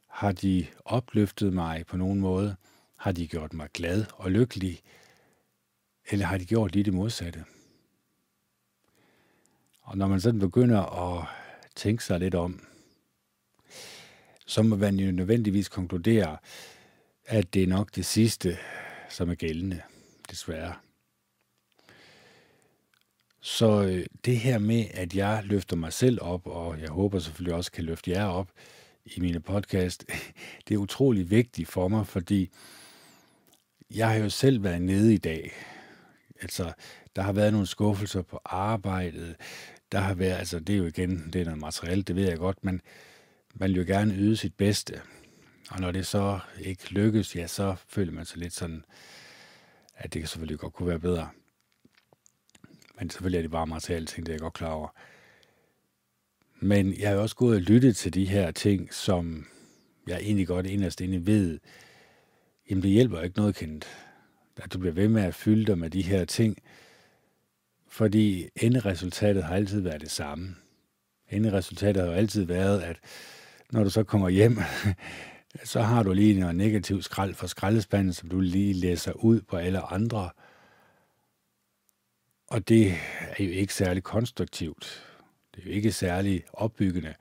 Har 0.08 0.32
de 0.32 0.68
opløftet 0.86 1.54
mig 1.54 1.86
på 1.86 1.98
nogen 1.98 2.20
måde? 2.20 2.56
Har 2.96 3.12
de 3.12 3.28
gjort 3.28 3.54
mig 3.54 3.70
glad 3.74 4.06
og 4.14 4.32
lykkelig? 4.32 4.82
Eller 6.12 6.26
har 6.26 6.38
de 6.38 6.46
gjort 6.46 6.74
lige 6.74 6.84
det 6.84 6.94
modsatte? 6.94 7.46
Og 9.82 9.98
når 9.98 10.08
man 10.08 10.22
sådan 10.22 10.40
begynder 10.40 10.82
at 10.82 11.28
tænke 11.76 12.04
sig 12.04 12.20
lidt 12.20 12.36
om, 12.36 12.66
så 14.46 14.64
må 14.64 14.76
man 14.76 15.00
jo 15.00 15.12
nødvendigvis 15.12 15.70
konkludere, 15.70 16.38
at 17.26 17.54
det 17.54 17.64
er 17.64 17.68
nok 17.68 17.96
det 17.96 18.06
sidste, 18.06 18.58
som 19.10 19.30
er 19.30 19.36
gældende, 19.36 19.82
desværre. 20.30 20.74
Så 23.42 23.84
øh, 23.84 24.06
det 24.26 24.38
her 24.38 24.58
med, 24.58 24.86
at 24.94 25.16
jeg 25.16 25.42
løfter 25.44 25.76
mig 25.76 25.94
selv 25.94 26.18
op, 26.22 26.48
og 26.48 26.82
jeg 26.82 26.90
håber 26.90 27.20
selvfølgelig 27.20 27.56
også 27.56 27.72
kan 27.72 27.84
løfte 27.84 28.12
jer 28.12 28.26
op 28.26 28.52
i 29.06 29.20
mine 29.20 29.40
podcast, 29.40 30.06
det 30.68 30.74
er 30.74 30.78
utrolig 30.78 31.32
vigtigt 31.32 31.70
for 31.70 31.88
mig, 31.88 32.08
fordi 32.08 32.50
jeg 33.96 34.10
har 34.10 34.16
jo 34.16 34.30
selv 34.30 34.64
været 34.64 34.82
nede 34.82 35.14
i 35.14 35.18
dag. 35.18 35.52
Altså, 36.42 36.74
der 37.16 37.22
har 37.22 37.34
været 37.34 37.52
nogle 37.52 37.68
skuffelser 37.68 38.22
på 38.22 38.40
arbejdet. 38.46 39.36
Der 39.92 40.00
har 40.00 40.14
været, 40.14 40.38
altså 40.38 40.60
det 40.60 40.74
er 40.74 40.78
jo 40.78 40.86
igen, 40.86 41.30
det 41.34 41.42
er 41.42 41.46
noget 41.46 41.60
materielt, 41.60 42.08
det 42.08 42.16
ved 42.16 42.28
jeg 42.28 42.38
godt, 42.38 42.64
men 42.64 42.82
man 43.54 43.70
vil 43.70 43.78
jo 43.78 43.84
gerne 43.88 44.14
yde 44.14 44.38
sit 44.38 44.54
bedste. 44.54 45.02
Og 45.72 45.80
når 45.80 45.92
det 45.92 46.08
så 46.08 46.40
ikke 46.60 46.94
lykkes, 46.94 47.36
ja, 47.36 47.48
så 47.48 47.76
føler 47.88 48.12
man 48.12 48.26
sig 48.26 48.38
lidt 48.38 48.54
sådan, 48.54 48.86
at 49.96 50.14
det 50.14 50.30
selvfølgelig 50.30 50.60
godt 50.60 50.74
kunne 50.74 50.90
være 50.90 51.00
bedre. 51.00 51.30
Men 53.02 53.10
selvfølgelig 53.10 53.38
er 53.38 53.42
det 53.42 53.52
bare 53.52 53.68
materielle 53.68 54.06
ting, 54.06 54.26
det 54.26 54.32
er 54.32 54.34
jeg 54.34 54.42
godt 54.42 54.54
klar 54.54 54.72
over. 54.72 54.88
Men 56.60 57.00
jeg 57.00 57.10
har 57.10 57.18
også 57.18 57.36
gået 57.36 57.56
og 57.56 57.62
lyttet 57.62 57.96
til 57.96 58.14
de 58.14 58.26
her 58.26 58.52
ting, 58.52 58.94
som 58.94 59.48
jeg 60.08 60.20
egentlig 60.22 60.48
godt 60.48 60.66
inderst 60.66 61.02
inde 61.02 61.26
ved, 61.26 61.60
jamen 62.70 62.84
det 62.84 62.92
hjælper 62.92 63.22
ikke 63.22 63.38
noget, 63.38 63.56
kendt. 63.56 63.88
At 64.58 64.74
du 64.74 64.80
bliver 64.80 64.94
ved 64.94 65.08
med 65.08 65.24
at 65.24 65.36
fylde 65.36 65.66
dig 65.66 65.78
med 65.78 65.90
de 65.90 66.02
her 66.02 66.26
ting, 66.26 66.58
fordi 67.88 68.50
enderesultatet 68.56 69.44
har 69.44 69.56
altid 69.56 69.82
været 69.82 70.02
det 70.02 70.12
samme. 70.12 70.56
Enderesultatet 71.30 72.04
har 72.04 72.10
jo 72.10 72.16
altid 72.16 72.44
været, 72.44 72.82
at 72.82 72.98
når 73.72 73.84
du 73.84 73.90
så 73.90 74.04
kommer 74.04 74.30
hjem, 74.30 74.58
så 75.64 75.82
har 75.82 76.04
du 76.04 76.14
lige 76.14 76.40
noget 76.40 76.56
negativt 76.56 77.06
skrald 77.06 77.34
fra 77.34 77.48
skraldespanden, 77.48 78.14
som 78.14 78.30
du 78.30 78.40
lige 78.40 78.74
læser 78.74 79.12
ud 79.12 79.42
på 79.42 79.58
alle 79.58 79.80
andre. 79.80 80.30
Og 82.52 82.70
det 82.70 82.94
er 83.38 83.44
jo 83.44 83.52
ikke 83.52 83.74
særlig 83.74 84.04
konstruktivt. 84.04 85.04
Det 85.56 85.62
er 85.62 85.66
jo 85.66 85.72
ikke 85.72 85.92
særlig 85.92 86.44
opbyggende. 86.54 87.14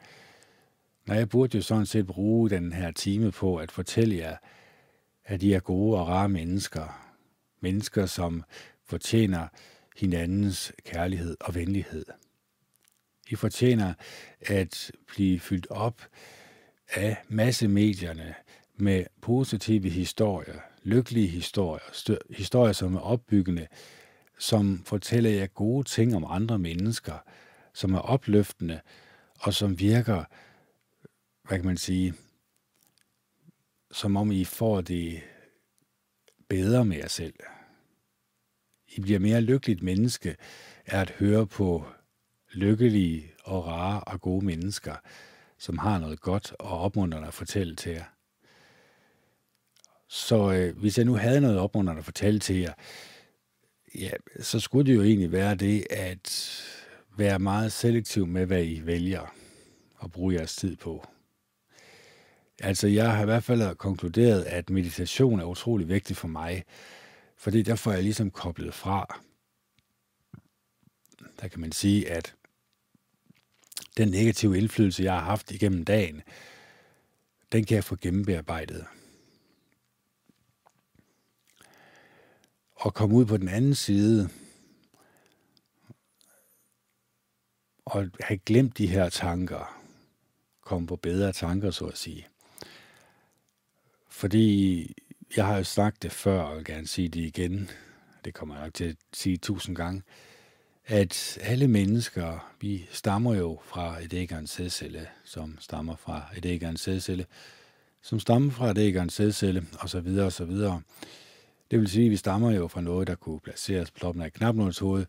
Når 1.07 1.15
jeg 1.15 1.29
burde 1.29 1.57
jo 1.57 1.63
sådan 1.63 1.87
set 1.87 2.07
bruge 2.07 2.51
den 2.51 2.73
her 2.73 2.91
time 2.91 3.33
på 3.33 3.57
at 3.57 3.71
fortælle 3.71 4.17
jer, 4.17 4.37
at 5.25 5.43
I 5.43 5.53
er 5.53 5.61
gode 5.61 5.99
og 5.99 6.09
rare 6.09 6.29
mennesker. 6.29 7.13
Mennesker, 7.61 8.07
som 8.07 8.45
fortjener 8.85 9.49
hinandens 9.97 10.73
kærlighed 10.85 11.37
og 11.41 11.55
venlighed. 11.55 12.05
I 13.31 13.35
fortjener 13.35 13.95
at 14.41 14.93
blive 15.07 15.41
fyldt 15.41 15.67
op 15.71 16.03
af 16.95 17.17
massemedierne 17.29 18.35
med 18.77 19.05
positive 19.21 19.89
historier, 19.89 20.61
lykkelige 20.83 21.29
historier, 21.29 22.19
historier, 22.31 22.73
som 22.73 22.95
er 22.95 23.01
opbyggende, 23.01 23.67
som 24.41 24.83
fortæller 24.85 25.31
jer 25.31 25.47
gode 25.47 25.89
ting 25.89 26.17
om 26.17 26.25
andre 26.29 26.59
mennesker, 26.59 27.19
som 27.75 27.95
er 27.95 27.99
opløftende, 27.99 28.81
og 29.41 29.55
som 29.55 29.79
virker, 29.79 30.25
hvad 31.49 31.59
kan 31.59 31.67
man 31.67 31.77
sige, 31.77 32.15
som 33.93 34.17
om 34.17 34.33
I 34.33 34.45
får 34.45 34.81
det 34.81 35.23
bedre 36.49 36.85
med 36.85 36.97
jer 36.97 37.09
selv. 37.09 37.35
I 38.89 39.01
bliver 39.01 39.19
mere 39.19 39.41
lykkeligt 39.41 39.83
menneske 39.83 40.37
er 40.87 41.01
at 41.01 41.11
høre 41.11 41.47
på 41.47 41.87
lykkelige 42.53 43.33
og 43.45 43.67
rare 43.67 44.01
og 44.01 44.21
gode 44.21 44.45
mennesker, 44.45 44.95
som 45.59 45.79
har 45.79 45.99
noget 45.99 46.21
godt 46.21 46.55
og 46.59 46.81
opmuntrende 46.81 47.29
at 47.29 47.35
fortælle 47.35 47.77
til 47.77 47.93
jer. 47.93 48.05
Så 50.09 50.53
øh, 50.53 50.79
hvis 50.79 50.99
jeg 50.99 51.07
nu 51.07 51.15
havde 51.15 51.41
noget 51.41 51.59
opmuntrende 51.59 51.99
at 51.99 52.05
fortælle 52.05 52.41
til 52.41 52.57
jer, 52.57 52.73
ja, 53.95 54.11
så 54.41 54.61
skulle 54.61 54.87
det 54.87 54.95
jo 54.95 55.03
egentlig 55.03 55.33
være 55.33 55.55
det, 55.55 55.87
at 55.91 56.61
være 57.17 57.39
meget 57.39 57.73
selektiv 57.73 58.27
med, 58.27 58.47
hvad 58.47 58.65
I 58.65 58.87
vælger 58.87 59.35
at 60.03 60.13
bruge 60.13 60.35
jeres 60.35 60.57
tid 60.57 60.77
på. 60.77 61.07
Altså, 62.59 62.89
jeg 62.89 63.13
har 63.13 63.23
i 63.23 63.25
hvert 63.25 63.45
fald 63.45 63.75
konkluderet, 63.75 64.43
at 64.43 64.71
meditation 64.71 65.41
er 65.41 65.45
utrolig 65.45 65.89
vigtig 65.89 66.17
for 66.17 66.29
mig, 66.29 66.65
fordi 67.37 67.63
der 67.63 67.75
får 67.75 67.93
jeg 67.93 68.03
ligesom 68.03 68.31
koblet 68.31 68.75
fra. 68.75 69.21
Der 71.41 71.49
kan 71.49 71.61
man 71.61 71.73
sige, 71.73 72.11
at 72.11 72.35
den 73.97 74.09
negative 74.09 74.59
indflydelse, 74.59 75.03
jeg 75.03 75.13
har 75.13 75.21
haft 75.21 75.51
igennem 75.51 75.85
dagen, 75.85 76.23
den 77.53 77.65
kan 77.65 77.75
jeg 77.75 77.85
få 77.85 77.97
gennembearbejdet. 77.97 78.87
Og 82.81 82.95
komme 82.95 83.17
ud 83.17 83.27
på 83.27 83.37
den 83.37 83.49
anden 83.49 83.75
side, 83.75 84.29
og 87.85 88.11
have 88.21 88.39
glemt 88.39 88.79
de 88.79 88.87
her 88.87 89.09
tanker, 89.09 89.81
komme 90.61 90.87
på 90.87 90.97
bedre 90.97 91.33
tanker, 91.33 91.71
så 91.71 91.85
at 91.85 91.99
sige. 91.99 92.27
Fordi 94.09 94.95
jeg 95.37 95.47
har 95.47 95.57
jo 95.57 95.65
sagt 95.65 96.03
det 96.03 96.13
før, 96.13 96.41
og 96.41 96.57
vil 96.57 96.65
gerne 96.65 96.87
sige 96.87 97.09
det 97.09 97.21
igen, 97.21 97.71
det 98.25 98.35
kommer 98.35 98.55
jeg 98.55 98.65
nok 98.65 98.75
til 98.75 98.85
at 98.85 98.97
sige 99.13 99.37
tusind 99.37 99.77
gange, 99.77 100.03
at 100.87 101.39
alle 101.41 101.69
mennesker, 101.69 102.53
vi 102.61 102.87
stammer 102.91 103.35
jo 103.35 103.61
fra 103.65 104.03
et 104.03 104.13
æggeren 104.13 104.47
sædcelle, 104.47 105.09
som 105.25 105.59
stammer 105.61 105.97
fra 105.97 106.23
et 106.37 106.47
æggeren 106.47 106.77
sædcelle, 106.77 107.27
som 108.03 108.21
stammer 108.21 108.51
fra 108.51 108.71
et 108.71 108.79
æggeren 108.79 109.11
sædcelle, 109.11 109.67
og 109.81 109.89
så 109.91 110.01
videre 110.01 110.27
og 110.27 110.33
så 110.33 110.45
videre. 110.45 110.83
Det 111.71 111.79
vil 111.79 111.89
sige, 111.89 112.05
at 112.05 112.11
vi 112.11 112.17
stammer 112.17 112.51
jo 112.51 112.69
fra 112.69 112.81
noget, 112.81 113.09
der 113.09 113.15
kunne 113.15 113.41
placeres 113.41 113.91
på 113.91 113.99
toppen 113.99 114.23
af 114.23 114.33
knapnålens 114.33 114.79
hoved. 114.79 115.07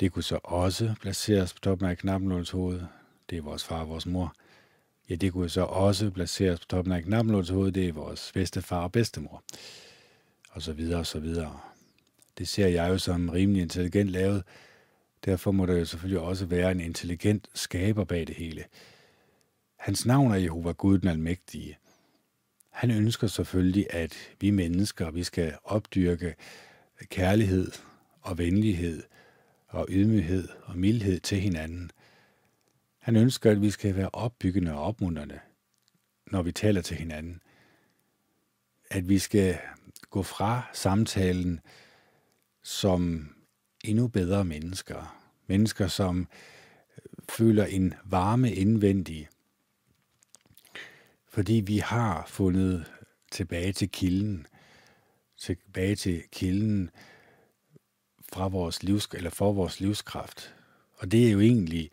Det 0.00 0.12
kunne 0.12 0.22
så 0.22 0.38
også 0.44 0.94
placeres 1.00 1.54
på 1.54 1.60
toppen 1.60 1.88
af 1.88 1.98
knapnålens 1.98 2.50
hoved. 2.50 2.82
Det 3.30 3.38
er 3.38 3.42
vores 3.42 3.64
far 3.64 3.80
og 3.80 3.88
vores 3.88 4.06
mor. 4.06 4.34
Ja, 5.10 5.14
det 5.14 5.32
kunne 5.32 5.48
så 5.48 5.60
også 5.60 6.10
placeres 6.10 6.60
på 6.60 6.66
toppen 6.66 6.92
af 6.92 7.02
knapnålens 7.02 7.48
hoved. 7.48 7.72
Det 7.72 7.88
er 7.88 7.92
vores 7.92 8.32
bedstefar 8.34 8.82
og 8.82 8.92
bedstemor. 8.92 9.42
Og 10.50 10.62
så 10.62 10.72
videre 10.72 10.98
og 10.98 11.06
så 11.06 11.20
videre. 11.20 11.60
Det 12.38 12.48
ser 12.48 12.66
jeg 12.66 12.88
jo 12.88 12.98
som 12.98 13.28
rimelig 13.28 13.62
intelligent 13.62 14.10
lavet. 14.10 14.42
Derfor 15.24 15.52
må 15.52 15.66
der 15.66 15.78
jo 15.78 15.84
selvfølgelig 15.84 16.20
også 16.20 16.46
være 16.46 16.72
en 16.72 16.80
intelligent 16.80 17.48
skaber 17.54 18.04
bag 18.04 18.26
det 18.26 18.34
hele. 18.34 18.64
Hans 19.76 20.06
navn 20.06 20.32
er 20.32 20.36
Jehova 20.36 20.72
Gud 20.72 20.98
den 20.98 21.08
Almægtige. 21.08 21.78
Han 22.74 22.90
ønsker 22.90 23.26
selvfølgelig, 23.26 23.86
at 23.90 24.14
vi 24.40 24.50
mennesker, 24.50 25.10
vi 25.10 25.24
skal 25.24 25.56
opdyrke 25.64 26.34
kærlighed 27.10 27.72
og 28.20 28.38
venlighed 28.38 29.02
og 29.68 29.86
ydmyghed 29.90 30.48
og 30.62 30.78
mildhed 30.78 31.20
til 31.20 31.40
hinanden. 31.40 31.90
Han 32.98 33.16
ønsker, 33.16 33.50
at 33.50 33.60
vi 33.60 33.70
skal 33.70 33.96
være 33.96 34.10
opbyggende 34.12 34.72
og 34.72 34.82
opmuntrende, 34.82 35.38
når 36.26 36.42
vi 36.42 36.52
taler 36.52 36.80
til 36.80 36.96
hinanden. 36.96 37.40
At 38.90 39.08
vi 39.08 39.18
skal 39.18 39.58
gå 40.10 40.22
fra 40.22 40.62
samtalen 40.72 41.60
som 42.62 43.28
endnu 43.84 44.08
bedre 44.08 44.44
mennesker. 44.44 45.20
Mennesker, 45.46 45.86
som 45.86 46.28
føler 47.28 47.64
en 47.64 47.94
varme 48.04 48.52
indvendig, 48.52 49.28
fordi 51.34 51.62
vi 51.66 51.78
har 51.78 52.24
fundet 52.26 52.92
tilbage 53.30 53.72
til 53.72 53.90
kilden, 53.90 54.46
tilbage 55.38 55.96
til 55.96 56.22
kilden 56.32 56.90
fra 58.32 58.48
vores 58.48 58.82
livs, 58.82 59.08
eller 59.14 59.30
for 59.30 59.52
vores 59.52 59.80
livskraft. 59.80 60.54
Og 60.96 61.12
det 61.12 61.26
er 61.26 61.32
jo 61.32 61.40
egentlig, 61.40 61.90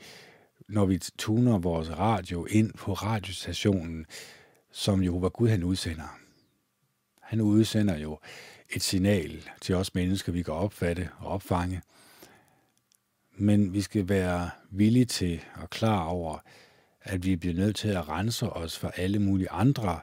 når 0.70 0.86
vi 0.86 1.00
tuner 1.18 1.58
vores 1.58 1.90
radio 1.90 2.46
ind 2.46 2.74
på 2.74 2.94
radiostationen, 2.94 4.06
som 4.72 5.04
Jehova 5.04 5.28
Gud 5.28 5.50
han 5.50 5.64
udsender. 5.64 6.20
Han 7.22 7.42
udsender 7.42 7.98
jo 7.98 8.20
et 8.70 8.82
signal 8.82 9.50
til 9.62 9.76
os 9.76 9.94
mennesker, 9.96 10.32
vi 10.32 10.44
kan 10.44 10.54
opfatte 10.54 11.10
og 11.20 11.28
opfange. 11.28 11.82
Men 13.38 13.74
vi 13.74 13.82
skal 13.82 14.10
være 14.10 14.50
villige 14.70 15.06
til 15.06 15.42
og 15.56 15.70
klar 15.70 16.04
over, 16.04 16.40
at 17.04 17.26
vi 17.26 17.36
bliver 17.36 17.56
nødt 17.56 17.76
til 17.76 17.88
at 17.88 18.10
rense 18.10 18.50
os 18.50 18.78
for 18.78 18.88
alle 18.88 19.20
mulige 19.20 19.50
andre 19.50 20.00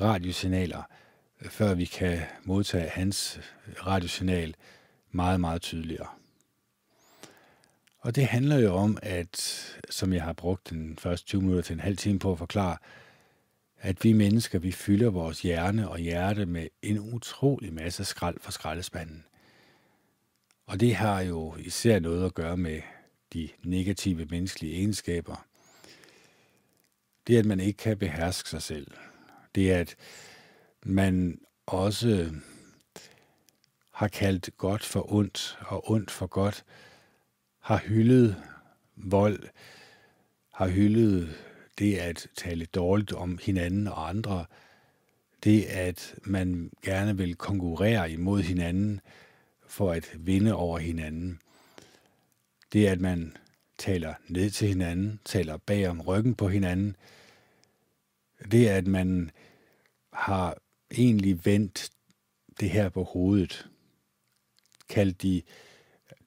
radiosignaler, 0.00 0.82
øh, 1.40 1.50
før 1.50 1.74
vi 1.74 1.84
kan 1.84 2.20
modtage 2.44 2.88
hans 2.88 3.40
radiosignal 3.86 4.54
meget, 5.10 5.40
meget 5.40 5.62
tydeligere. 5.62 6.08
Og 8.00 8.16
det 8.16 8.26
handler 8.26 8.58
jo 8.58 8.74
om, 8.74 8.98
at, 9.02 9.64
som 9.90 10.12
jeg 10.12 10.22
har 10.22 10.32
brugt 10.32 10.70
den 10.70 10.98
første 10.98 11.26
20 11.26 11.40
minutter 11.40 11.62
til 11.62 11.74
en 11.74 11.80
halv 11.80 11.96
time 11.96 12.18
på 12.18 12.32
at 12.32 12.38
forklare, 12.38 12.76
at 13.80 14.04
vi 14.04 14.12
mennesker, 14.12 14.58
vi 14.58 14.72
fylder 14.72 15.10
vores 15.10 15.42
hjerne 15.42 15.88
og 15.90 15.98
hjerte 15.98 16.46
med 16.46 16.68
en 16.82 17.14
utrolig 17.14 17.72
masse 17.72 18.04
skrald 18.04 18.36
fra 18.40 18.50
skraldespanden. 18.50 19.24
Og 20.66 20.80
det 20.80 20.94
har 20.94 21.20
jo 21.20 21.54
især 21.56 21.98
noget 21.98 22.24
at 22.24 22.34
gøre 22.34 22.56
med 22.56 22.80
de 23.32 23.48
negative 23.64 24.24
menneskelige 24.24 24.74
egenskaber. 24.74 25.47
Det 27.28 27.34
er, 27.34 27.38
at 27.38 27.46
man 27.46 27.60
ikke 27.60 27.76
kan 27.76 27.98
beherske 27.98 28.48
sig 28.48 28.62
selv. 28.62 28.90
Det 29.54 29.72
er, 29.72 29.80
at 29.80 29.96
man 30.82 31.40
også 31.66 32.32
har 33.92 34.08
kaldt 34.08 34.50
godt 34.56 34.84
for 34.84 35.12
ondt 35.12 35.58
og 35.60 35.90
ondt 35.90 36.10
for 36.10 36.26
godt, 36.26 36.64
har 37.60 37.78
hyldet 37.78 38.42
vold, 38.96 39.48
har 40.52 40.68
hyldet 40.68 41.34
det 41.78 41.96
at 41.96 42.26
tale 42.36 42.66
dårligt 42.66 43.12
om 43.12 43.38
hinanden 43.42 43.86
og 43.86 44.08
andre, 44.08 44.44
det 45.44 45.64
at 45.64 46.14
man 46.22 46.70
gerne 46.82 47.16
vil 47.16 47.34
konkurrere 47.34 48.10
imod 48.10 48.42
hinanden 48.42 49.00
for 49.66 49.92
at 49.92 50.10
vinde 50.14 50.54
over 50.54 50.78
hinanden, 50.78 51.40
det 52.72 52.86
at 52.86 53.00
man 53.00 53.36
taler 53.78 54.14
ned 54.28 54.50
til 54.50 54.68
hinanden, 54.68 55.20
taler 55.24 55.56
bag 55.56 55.88
om 55.88 56.00
ryggen 56.00 56.34
på 56.34 56.48
hinanden, 56.48 56.96
det 58.50 58.66
at 58.66 58.86
man 58.86 59.30
har 60.12 60.58
egentlig 60.90 61.46
vendt 61.46 61.90
det 62.60 62.70
her 62.70 62.88
på 62.88 63.02
hovedet, 63.02 63.68
kaldt 64.88 65.22
de 65.22 65.42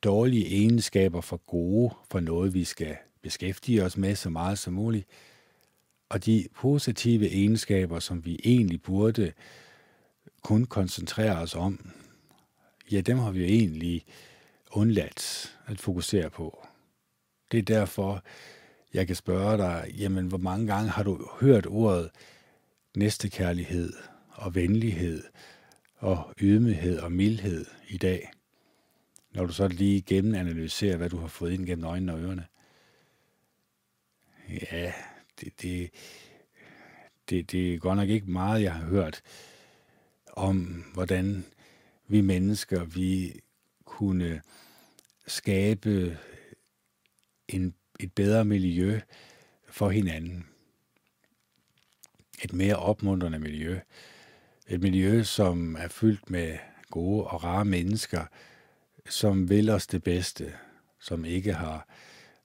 dårlige 0.04 0.45
egenskaber 0.45 1.21
for 1.21 1.38
gode, 1.38 1.93
for 2.12 2.19
noget 2.19 2.54
vi 2.54 2.63
skal 2.63 2.97
beskæftige 3.21 3.84
os 3.84 3.97
med 3.97 4.15
så 4.15 4.30
meget 4.30 4.60
som 4.60 4.74
muligt, 4.74 5.08
og 6.10 6.26
de 6.26 6.47
positive 6.56 7.30
egenskaber, 7.30 8.00
som 8.00 8.26
vi 8.26 8.39
egentlig 8.43 8.82
burde 8.82 9.34
kun 10.41 10.65
koncentrere 10.65 11.38
os 11.38 11.56
om, 11.56 11.91
ja, 12.91 13.02
dem 13.02 13.17
har 13.17 13.32
vi 13.32 13.39
jo 13.39 13.45
egentlig 13.45 14.06
undladt 14.71 15.56
at 15.65 15.80
fokusere 15.80 16.30
på. 16.30 16.67
Det 17.52 17.58
er 17.58 17.63
derfor, 17.63 18.24
jeg 18.93 19.08
kan 19.08 19.15
spørge 19.15 19.58
dig, 19.58 19.93
jamen, 19.97 20.27
hvor 20.27 20.38
mange 20.38 20.67
gange 20.67 20.89
har 20.89 21.04
du 21.04 21.27
hørt 21.41 21.65
ordet 21.65 22.10
næstekærlighed 22.97 23.93
og 24.30 24.56
venlighed 24.56 25.23
og 25.97 26.34
ydmyghed 26.41 26.99
og 26.99 27.12
mildhed 27.12 27.65
i 27.89 27.97
dag, 27.97 28.32
når 29.32 29.45
du 29.45 29.54
så 29.54 29.67
lige 29.67 30.01
gennemanalyserer, 30.01 30.97
hvad 30.97 31.10
du 31.10 31.17
har 31.17 31.27
fået 31.27 31.51
ind 31.51 31.65
gennem 31.65 31.86
øjnene 31.86 32.13
og 32.13 32.19
ørerne? 32.19 32.47
Ja, 34.71 34.93
det, 35.39 35.62
det, 35.62 35.89
det, 37.30 37.51
det 37.51 37.73
er 37.73 37.77
godt 37.77 37.97
nok 37.97 38.10
ikke 38.10 38.32
meget, 38.32 38.63
jeg 38.63 38.73
har 38.73 38.86
hørt 38.86 39.21
om, 40.34 40.86
hvordan 40.93 41.45
vi 42.08 42.21
mennesker, 42.21 42.86
vi 42.86 43.39
kunne 43.86 44.41
skabe 45.27 46.17
en, 47.47 47.75
et 48.02 48.14
bedre 48.14 48.46
miljø 48.46 49.00
for 49.70 49.90
hinanden. 49.90 50.46
Et 52.44 52.54
mere 52.54 52.76
opmuntrende 52.76 53.40
miljø. 53.40 53.80
Et 54.68 54.82
miljø, 54.82 55.24
som 55.24 55.76
er 55.76 55.88
fyldt 55.88 56.30
med 56.30 56.58
gode 56.90 57.24
og 57.24 57.44
rare 57.44 57.66
mennesker, 57.66 58.26
som 59.10 59.50
vil 59.50 59.70
os 59.70 59.88
det 59.88 60.04
bedste, 60.04 60.54
som 61.00 61.26
ikke 61.26 61.54
har 61.54 61.88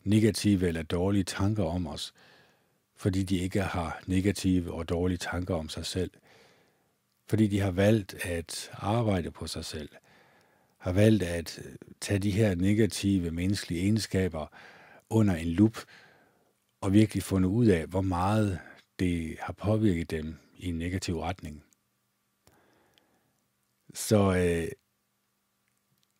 negative 0.04 0.68
eller 0.68 0.82
dårlige 0.82 1.24
tanker 1.24 1.64
om 1.64 1.86
os, 1.86 2.14
fordi 2.96 3.22
de 3.22 3.38
ikke 3.38 3.62
har 3.62 4.02
negative 4.06 4.72
og 4.72 4.88
dårlige 4.88 5.18
tanker 5.18 5.54
om 5.54 5.68
sig 5.68 5.86
selv. 5.86 6.10
Fordi 7.28 7.46
de 7.46 7.60
har 7.60 7.70
valgt 7.70 8.14
at 8.24 8.70
arbejde 8.72 9.30
på 9.30 9.46
sig 9.46 9.64
selv. 9.64 9.88
Har 10.78 10.92
valgt 10.92 11.22
at 11.22 11.60
tage 12.00 12.18
de 12.18 12.30
her 12.30 12.54
negative 12.54 13.30
menneskelige 13.30 13.82
egenskaber 13.82 14.46
under 15.10 15.34
en 15.34 15.48
lup 15.48 15.78
og 16.80 16.92
virkelig 16.92 17.22
fundet 17.22 17.48
ud 17.48 17.66
af, 17.66 17.86
hvor 17.86 18.00
meget 18.00 18.58
det 18.98 19.36
har 19.40 19.52
påvirket 19.52 20.10
dem 20.10 20.38
i 20.56 20.68
en 20.68 20.78
negativ 20.78 21.20
retning. 21.20 21.64
Så 23.94 24.34
øh, 24.34 24.68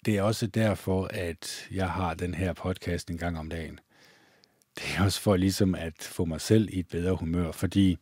det 0.05 0.17
er 0.17 0.23
også 0.23 0.47
derfor, 0.47 1.07
at 1.07 1.69
jeg 1.71 1.91
har 1.91 2.15
den 2.15 2.35
her 2.35 2.53
podcast 2.53 3.11
en 3.11 3.19
gang 3.19 3.39
om 3.39 3.49
dagen 3.49 3.81
det 4.79 4.85
er 4.97 5.05
også 5.05 5.21
for 5.21 5.37
ligesom 5.37 5.75
at 5.75 6.03
få 6.03 6.25
mig 6.25 6.41
selv 6.41 6.69
i 6.73 6.79
et 6.79 6.89
bedre 6.89 7.15
humør, 7.15 7.53
fordi 7.53 7.99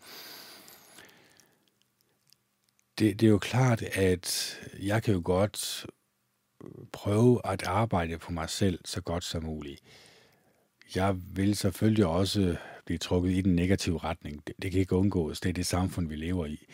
det, 2.99 3.21
det 3.21 3.27
er 3.27 3.31
jo 3.31 3.39
klart, 3.39 3.83
at 3.83 4.59
jeg 4.79 5.03
kan 5.03 5.15
jo 5.15 5.23
godt 5.25 5.87
prøve 6.93 7.41
at 7.45 7.63
arbejde 7.63 8.19
på 8.19 8.33
mig 8.33 8.51
selv 8.51 8.81
så 8.85 9.01
godt 9.01 9.25
som 9.25 9.45
muligt. 9.45 9.81
Jeg 10.95 11.17
vil 11.37 11.57
selvfølgelig 11.57 12.07
også 12.07 12.57
blive 12.85 12.99
trukket 12.99 13.33
i 13.33 13.41
den 13.41 13.55
negative 13.57 13.99
retning. 13.99 14.47
Det, 14.47 14.55
det 14.63 14.71
kan 14.71 14.81
ikke 14.81 14.97
undgås. 14.97 15.41
Det 15.41 15.49
er 15.49 15.53
det 15.53 15.67
samfund, 15.67 16.09
vi 16.09 16.17
lever 16.17 16.47
i. 16.47 16.67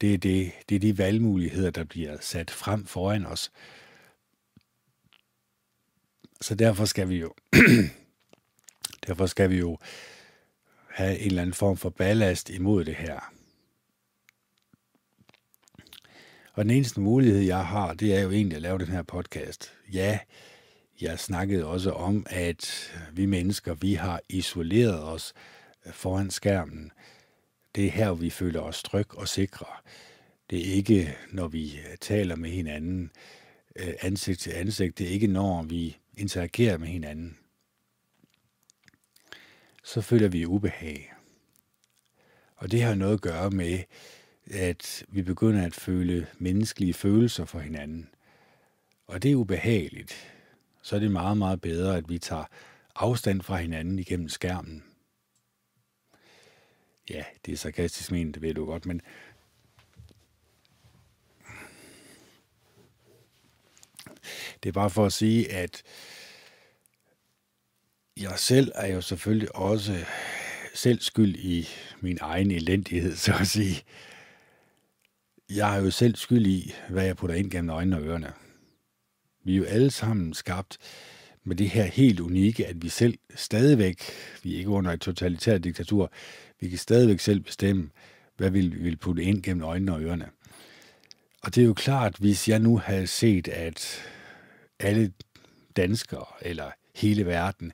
Det 0.00 0.14
er, 0.14 0.18
det, 0.18 0.52
det 0.68 0.74
er 0.74 0.80
de 0.80 0.98
valgmuligheder, 0.98 1.70
der 1.70 1.84
bliver 1.84 2.16
sat 2.20 2.50
frem 2.50 2.86
foran 2.86 3.26
os. 3.26 3.52
Så 6.40 6.54
derfor 6.54 6.84
skal 6.84 7.08
vi 7.08 7.16
jo 7.16 7.34
Derfor 9.06 9.26
skal 9.26 9.50
vi 9.50 9.58
jo 9.58 9.78
have 10.90 11.18
en 11.18 11.26
eller 11.26 11.42
anden 11.42 11.54
form 11.54 11.76
for 11.76 11.90
ballast 11.90 12.50
imod 12.50 12.84
det 12.84 12.94
her. 12.94 13.32
Og 16.52 16.64
den 16.64 16.70
eneste 16.70 17.00
mulighed, 17.00 17.40
jeg 17.40 17.66
har, 17.66 17.94
det 17.94 18.14
er 18.14 18.20
jo 18.20 18.30
egentlig 18.30 18.56
at 18.56 18.62
lave 18.62 18.78
den 18.78 18.86
her 18.86 19.02
podcast. 19.02 19.72
Ja, 19.92 20.18
jeg 21.00 21.18
snakkede 21.18 21.64
også 21.64 21.90
om, 21.90 22.26
at 22.30 22.92
vi 23.12 23.26
mennesker, 23.26 23.74
vi 23.74 23.94
har 23.94 24.20
isoleret 24.28 25.02
os 25.02 25.34
øh, 25.86 25.92
foran 25.92 26.30
skærmen. 26.30 26.92
Det 27.74 27.86
er 27.86 27.90
her, 27.90 28.14
vi 28.14 28.30
føler 28.30 28.60
os 28.60 28.82
tryg 28.82 29.14
og 29.14 29.28
sikre. 29.28 29.66
Det 30.50 30.68
er 30.68 30.74
ikke, 30.74 31.16
når 31.32 31.48
vi 31.48 31.78
øh, 31.78 31.96
taler 32.00 32.36
med 32.36 32.50
hinanden 32.50 33.10
øh, 33.76 33.94
ansigt 34.00 34.40
til 34.40 34.50
ansigt. 34.50 34.98
Det 34.98 35.06
er 35.06 35.10
ikke, 35.10 35.26
når 35.26 35.62
vi 35.62 35.96
interagerer 36.16 36.78
med 36.78 36.88
hinanden 36.88 37.38
så 39.86 40.00
føler 40.00 40.28
vi 40.28 40.46
ubehag. 40.46 41.12
Og 42.56 42.70
det 42.70 42.82
har 42.82 42.94
noget 42.94 43.14
at 43.14 43.20
gøre 43.20 43.50
med, 43.50 43.78
at 44.50 45.04
vi 45.08 45.22
begynder 45.22 45.66
at 45.66 45.74
føle 45.74 46.26
menneskelige 46.38 46.94
følelser 46.94 47.44
for 47.44 47.58
hinanden. 47.58 48.08
Og 49.06 49.22
det 49.22 49.30
er 49.30 49.36
ubehageligt. 49.36 50.35
Så 50.86 50.96
er 50.96 51.00
det 51.00 51.10
meget, 51.10 51.38
meget 51.38 51.60
bedre, 51.60 51.96
at 51.96 52.08
vi 52.08 52.18
tager 52.18 52.44
afstand 52.94 53.42
fra 53.42 53.56
hinanden 53.56 53.98
igennem 53.98 54.28
skærmen. 54.28 54.84
Ja, 57.10 57.24
det 57.46 57.52
er 57.52 57.56
sarkastisk 57.56 58.12
ment, 58.12 58.34
det 58.34 58.42
ved 58.42 58.54
du 58.54 58.64
godt, 58.64 58.86
men 58.86 59.00
det 64.62 64.68
er 64.68 64.72
bare 64.72 64.90
for 64.90 65.06
at 65.06 65.12
sige, 65.12 65.52
at 65.52 65.82
jeg 68.16 68.38
selv 68.38 68.72
er 68.74 68.86
jo 68.86 69.00
selvfølgelig 69.00 69.56
også 69.56 70.04
selv 70.74 71.00
skyld 71.00 71.36
i 71.36 71.68
min 72.00 72.18
egen 72.20 72.50
elendighed, 72.50 73.16
så 73.16 73.34
at 73.40 73.46
sige. 73.46 73.82
Jeg 75.50 75.76
er 75.76 75.82
jo 75.82 75.90
selv 75.90 76.16
skyld 76.16 76.46
i, 76.46 76.74
hvad 76.88 77.04
jeg 77.04 77.16
putter 77.16 77.36
ind 77.36 77.50
gennem 77.50 77.70
øjnene 77.70 77.96
og 77.96 78.02
ørerne. 78.02 78.45
Vi 79.46 79.52
er 79.52 79.56
jo 79.56 79.64
alle 79.64 79.90
sammen 79.90 80.34
skabt 80.34 80.78
med 81.44 81.56
det 81.56 81.70
her 81.70 81.84
helt 81.84 82.20
unikke, 82.20 82.66
at 82.66 82.82
vi 82.82 82.88
selv 82.88 83.18
stadigvæk, 83.34 84.02
vi 84.42 84.54
er 84.54 84.58
ikke 84.58 84.70
under 84.70 84.92
et 84.92 85.00
totalitært 85.00 85.64
diktatur, 85.64 86.12
vi 86.60 86.68
kan 86.68 86.78
stadigvæk 86.78 87.20
selv 87.20 87.40
bestemme, 87.40 87.90
hvad 88.36 88.50
vi 88.50 88.60
vil 88.60 88.96
putte 88.96 89.22
ind 89.22 89.42
gennem 89.42 89.64
øjnene 89.64 89.94
og 89.94 90.02
ørerne. 90.02 90.28
Og 91.42 91.54
det 91.54 91.62
er 91.62 91.66
jo 91.66 91.74
klart, 91.74 92.16
hvis 92.18 92.48
jeg 92.48 92.58
nu 92.58 92.78
havde 92.78 93.06
set, 93.06 93.48
at 93.48 94.02
alle 94.78 95.12
danskere, 95.76 96.26
eller 96.42 96.70
hele 96.94 97.26
verden, 97.26 97.72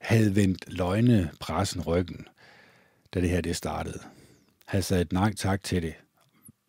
havde 0.00 0.36
vendt 0.36 0.64
løgne 0.66 1.30
pressen 1.40 1.80
ryggen, 1.80 2.26
da 3.14 3.20
det 3.20 3.30
her 3.30 3.40
det 3.40 3.56
startede. 3.56 4.00
Havde 4.64 4.82
sagt 4.82 5.12
nej 5.12 5.32
tak 5.32 5.62
til 5.62 5.82
det. 5.82 5.94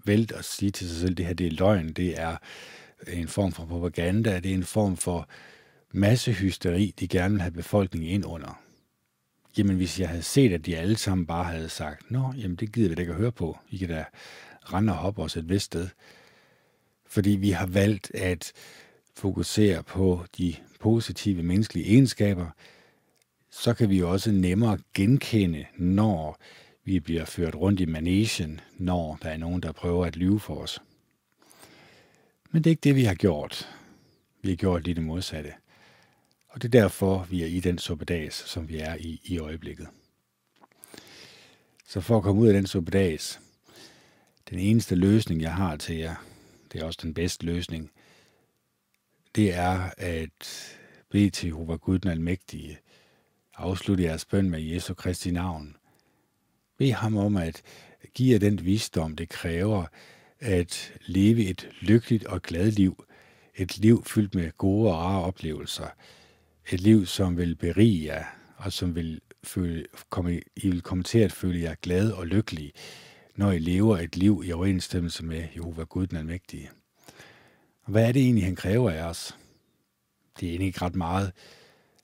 Vælt 0.05 0.31
at 0.31 0.45
sige 0.45 0.71
til 0.71 0.89
sig 0.89 0.97
selv, 0.97 1.11
at 1.11 1.17
det 1.17 1.25
her 1.25 1.33
det 1.33 1.47
er 1.47 1.51
løgn, 1.51 1.93
det 1.93 2.19
er 2.19 2.37
en 3.09 3.27
form 3.27 3.51
for 3.51 3.65
propaganda, 3.65 4.39
det 4.39 4.51
er 4.51 4.55
en 4.55 4.63
form 4.63 4.97
for 4.97 5.29
massehysteri, 5.91 6.93
de 6.99 7.07
gerne 7.07 7.33
vil 7.33 7.41
have 7.41 7.51
befolkningen 7.51 8.09
ind 8.09 8.25
under. 8.25 8.61
Jamen, 9.57 9.75
hvis 9.75 9.99
jeg 9.99 10.09
havde 10.09 10.23
set, 10.23 10.53
at 10.53 10.65
de 10.65 10.77
alle 10.77 10.97
sammen 10.97 11.27
bare 11.27 11.43
havde 11.43 11.69
sagt, 11.69 12.11
Nå, 12.11 12.33
jamen 12.37 12.55
det 12.55 12.71
gider 12.71 12.89
vi 12.89 12.95
da 12.95 13.01
ikke 13.01 13.13
at 13.13 13.19
høre 13.19 13.31
på. 13.31 13.57
I 13.69 13.77
kan 13.77 13.89
da 13.89 14.05
rende 14.73 14.93
og 14.93 14.97
hoppe 14.97 15.21
os 15.21 15.37
et 15.37 15.49
vist 15.49 15.65
sted. 15.65 15.87
Fordi 17.07 17.29
vi 17.29 17.49
har 17.49 17.65
valgt 17.65 18.15
at 18.15 18.51
fokusere 19.15 19.83
på 19.83 20.25
de 20.37 20.55
positive 20.79 21.43
menneskelige 21.43 21.87
egenskaber, 21.87 22.47
så 23.51 23.73
kan 23.73 23.89
vi 23.89 24.01
også 24.01 24.31
nemmere 24.31 24.77
genkende, 24.93 25.65
når 25.77 26.37
vi 26.83 26.99
bliver 26.99 27.25
ført 27.25 27.55
rundt 27.55 27.79
i 27.79 27.85
managen, 27.85 28.59
når 28.77 29.17
der 29.23 29.29
er 29.29 29.37
nogen, 29.37 29.61
der 29.61 29.71
prøver 29.71 30.05
at 30.05 30.15
lyve 30.15 30.39
for 30.39 30.55
os. 30.55 30.79
Men 32.55 32.63
det 32.63 32.69
er 32.69 32.71
ikke 32.71 32.81
det, 32.81 32.95
vi 32.95 33.03
har 33.03 33.13
gjort. 33.13 33.69
Vi 34.41 34.49
har 34.49 34.55
gjort 34.55 34.83
lige 34.83 34.95
det 34.95 35.03
modsatte. 35.03 35.53
Og 36.47 36.61
det 36.61 36.75
er 36.75 36.81
derfor, 36.81 37.23
vi 37.29 37.43
er 37.43 37.47
i 37.47 37.59
den 37.59 37.77
suppedags, 37.77 38.49
som 38.49 38.69
vi 38.69 38.77
er 38.77 38.95
i 38.95 39.21
i 39.23 39.37
øjeblikket. 39.37 39.87
Så 41.85 42.01
for 42.01 42.17
at 42.17 42.23
komme 42.23 42.41
ud 42.41 42.47
af 42.47 42.53
den 42.53 42.67
suppedags, 42.67 43.39
den 44.49 44.59
eneste 44.59 44.95
løsning, 44.95 45.41
jeg 45.41 45.53
har 45.53 45.75
til 45.75 45.95
jer, 45.95 46.15
det 46.73 46.81
er 46.81 46.85
også 46.85 46.99
den 47.03 47.13
bedste 47.13 47.45
løsning, 47.45 47.91
det 49.35 49.53
er 49.53 49.89
at 49.97 50.77
bede 51.09 51.29
til 51.29 51.47
Jehova 51.47 51.75
Gud 51.75 51.99
den 51.99 52.11
Almægtige, 52.11 52.77
afslutte 53.55 54.03
jeres 54.03 54.25
bøn 54.25 54.49
med 54.49 54.61
Jesu 54.61 54.93
Kristi 54.93 55.31
navn. 55.31 55.75
Bed 56.77 56.91
ham 56.91 57.17
om 57.17 57.37
at 57.37 57.61
give 58.13 58.33
jer 58.33 58.39
den 58.39 58.65
visdom, 58.65 59.15
det 59.15 59.29
kræver 59.29 59.85
at 60.39 60.93
leve 61.05 61.45
et 61.45 61.69
lykkeligt 61.81 62.25
og 62.25 62.41
glad 62.41 62.71
liv, 62.71 63.05
et 63.55 63.77
liv 63.77 64.03
fyldt 64.05 64.35
med 64.35 64.51
gode 64.57 64.91
og 64.91 64.97
rare 64.97 65.23
oplevelser, 65.23 65.87
et 66.71 66.81
liv, 66.81 67.05
som 67.05 67.37
vil 67.37 67.55
berige 67.55 68.05
jer, 68.05 68.23
og 68.57 68.73
som 68.73 68.95
vil 68.95 69.21
føle, 69.43 69.85
komme, 70.09 70.41
I 70.55 70.69
vil 70.69 70.81
komme 70.81 71.03
til 71.03 71.19
at 71.19 71.31
føle 71.31 71.61
jer 71.61 71.75
glade 71.81 72.15
og 72.15 72.27
lykkelige, 72.27 72.71
når 73.35 73.51
I 73.51 73.59
lever 73.59 73.97
et 73.97 74.17
liv 74.17 74.43
i 74.45 74.51
overensstemmelse 74.51 75.25
med 75.25 75.43
Jehova 75.55 75.83
Gud 75.83 76.07
den 76.07 76.17
Almægtige. 76.17 76.69
Og 77.83 77.91
hvad 77.91 78.07
er 78.07 78.11
det 78.11 78.21
egentlig, 78.21 78.45
han 78.45 78.55
kræver 78.55 78.91
af 78.91 79.03
os? 79.03 79.37
Det 80.39 80.45
er 80.45 80.49
egentlig 80.49 80.67
ikke 80.67 80.81
ret 80.81 80.95
meget. 80.95 81.31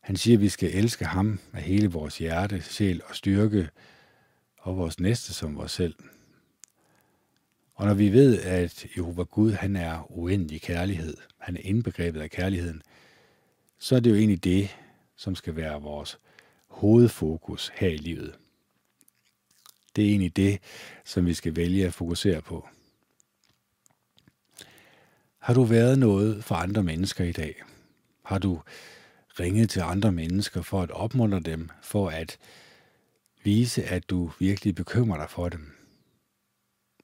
Han 0.02 0.16
siger, 0.16 0.38
at 0.38 0.42
vi 0.42 0.50
skal 0.50 0.76
elske 0.76 1.06
ham 1.06 1.40
af 1.54 1.62
hele 1.62 1.88
vores 1.88 2.18
hjerte, 2.18 2.62
sjæl 2.62 3.02
og 3.06 3.16
styrke, 3.16 3.70
og 4.58 4.78
vores 4.78 5.00
næste 5.00 5.34
som 5.34 5.56
vores 5.56 5.72
selv. 5.72 5.96
Og 7.82 7.88
når 7.88 7.94
vi 7.94 8.14
ved, 8.14 8.42
at 8.42 8.86
Jehova 8.98 9.24
Gud, 9.24 9.52
han 9.52 9.76
er 9.76 10.12
uendelig 10.12 10.62
kærlighed, 10.62 11.18
han 11.38 11.58
er 11.58 11.62
indbegrebet 11.64 12.22
af 12.22 12.30
kærligheden, 12.30 12.82
så 13.78 13.96
er 13.96 14.00
det 14.00 14.10
jo 14.10 14.16
egentlig 14.16 14.44
det, 14.44 14.78
som 15.16 15.36
skal 15.36 15.56
være 15.56 15.82
vores 15.82 16.20
hovedfokus 16.68 17.72
her 17.76 17.90
i 17.90 17.98
livet. 17.98 18.36
Det 19.96 20.06
er 20.06 20.10
egentlig 20.10 20.36
det, 20.36 20.60
som 21.06 21.26
vi 21.26 21.34
skal 21.34 21.56
vælge 21.56 21.86
at 21.86 21.94
fokusere 21.94 22.42
på. 22.42 22.68
Har 25.40 25.54
du 25.54 25.64
været 25.64 26.00
noget 26.00 26.44
for 26.44 26.56
andre 26.56 26.84
mennesker 26.84 27.24
i 27.24 27.32
dag? 27.32 27.64
Har 28.26 28.38
du 28.38 28.62
ringet 29.40 29.70
til 29.70 29.80
andre 29.80 30.12
mennesker 30.12 30.62
for 30.62 30.82
at 30.82 30.92
opmuntre 30.92 31.40
dem, 31.40 31.70
for 31.82 32.10
at 32.10 32.38
vise, 33.44 33.84
at 33.84 34.10
du 34.10 34.32
virkelig 34.40 34.76
bekymrer 34.76 35.18
dig 35.18 35.30
for 35.30 35.50
dem? 35.50 35.81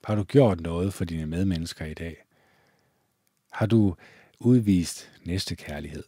Har 0.07 0.15
du 0.15 0.23
gjort 0.23 0.61
noget 0.61 0.93
for 0.93 1.05
dine 1.05 1.25
medmennesker 1.25 1.85
i 1.85 1.93
dag? 1.93 2.25
Har 3.51 3.65
du 3.65 3.95
udvist 4.39 5.11
næste 5.25 5.55
kærlighed? 5.55 6.03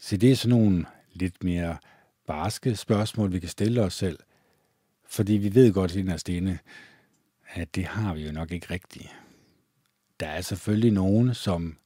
Så 0.00 0.16
det 0.16 0.32
er 0.32 0.36
sådan 0.36 0.58
nogle 0.58 0.86
lidt 1.12 1.44
mere 1.44 1.76
barske 2.26 2.76
spørgsmål, 2.76 3.32
vi 3.32 3.40
kan 3.40 3.48
stille 3.48 3.82
os 3.82 3.94
selv, 3.94 4.18
fordi 5.04 5.32
vi 5.32 5.54
ved 5.54 5.72
godt 5.72 5.96
inderst 5.96 6.28
inde, 6.28 6.58
at 7.48 7.74
det 7.74 7.84
har 7.84 8.14
vi 8.14 8.26
jo 8.26 8.32
nok 8.32 8.52
ikke 8.52 8.70
rigtigt. 8.70 9.16
Der 10.20 10.26
er 10.26 10.40
selvfølgelig 10.40 10.92
nogen, 10.92 11.34
som 11.34 11.76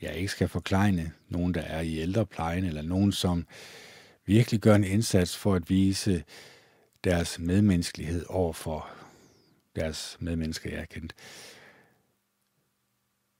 jeg 0.00 0.14
ikke 0.14 0.32
skal 0.32 0.48
forklejne, 0.48 1.12
nogen, 1.28 1.54
der 1.54 1.62
er 1.62 1.80
i 1.80 1.98
ældreplejen, 1.98 2.64
eller 2.64 2.82
nogen, 2.82 3.12
som 3.12 3.46
virkelig 4.26 4.60
gør 4.60 4.74
en 4.74 4.84
indsats 4.84 5.36
for 5.36 5.54
at 5.54 5.70
vise 5.70 6.24
deres 7.04 7.38
medmenneskelighed 7.38 8.24
over 8.28 8.52
for 8.52 8.97
deres 9.80 10.16
medmennesker, 10.20 10.70
jeg 10.70 10.80
er 10.80 10.84
kendt. 10.84 11.14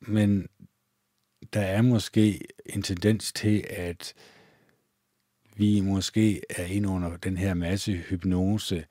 Men 0.00 0.48
der 1.52 1.60
er 1.60 1.82
måske 1.82 2.40
en 2.66 2.82
tendens 2.82 3.32
til, 3.32 3.64
at 3.70 4.14
vi 5.56 5.80
måske 5.80 6.42
er 6.50 6.64
inde 6.64 6.88
under 6.88 7.16
den 7.16 7.36
her 7.36 7.54
masse 7.54 7.92
hypnose, 7.92 8.84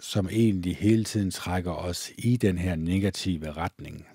som 0.00 0.28
egentlig 0.28 0.76
hele 0.76 1.04
tiden 1.04 1.30
trækker 1.30 1.72
os 1.72 2.10
i 2.18 2.36
den 2.36 2.58
her 2.58 2.76
negative 2.76 3.52
retning. 3.52 4.06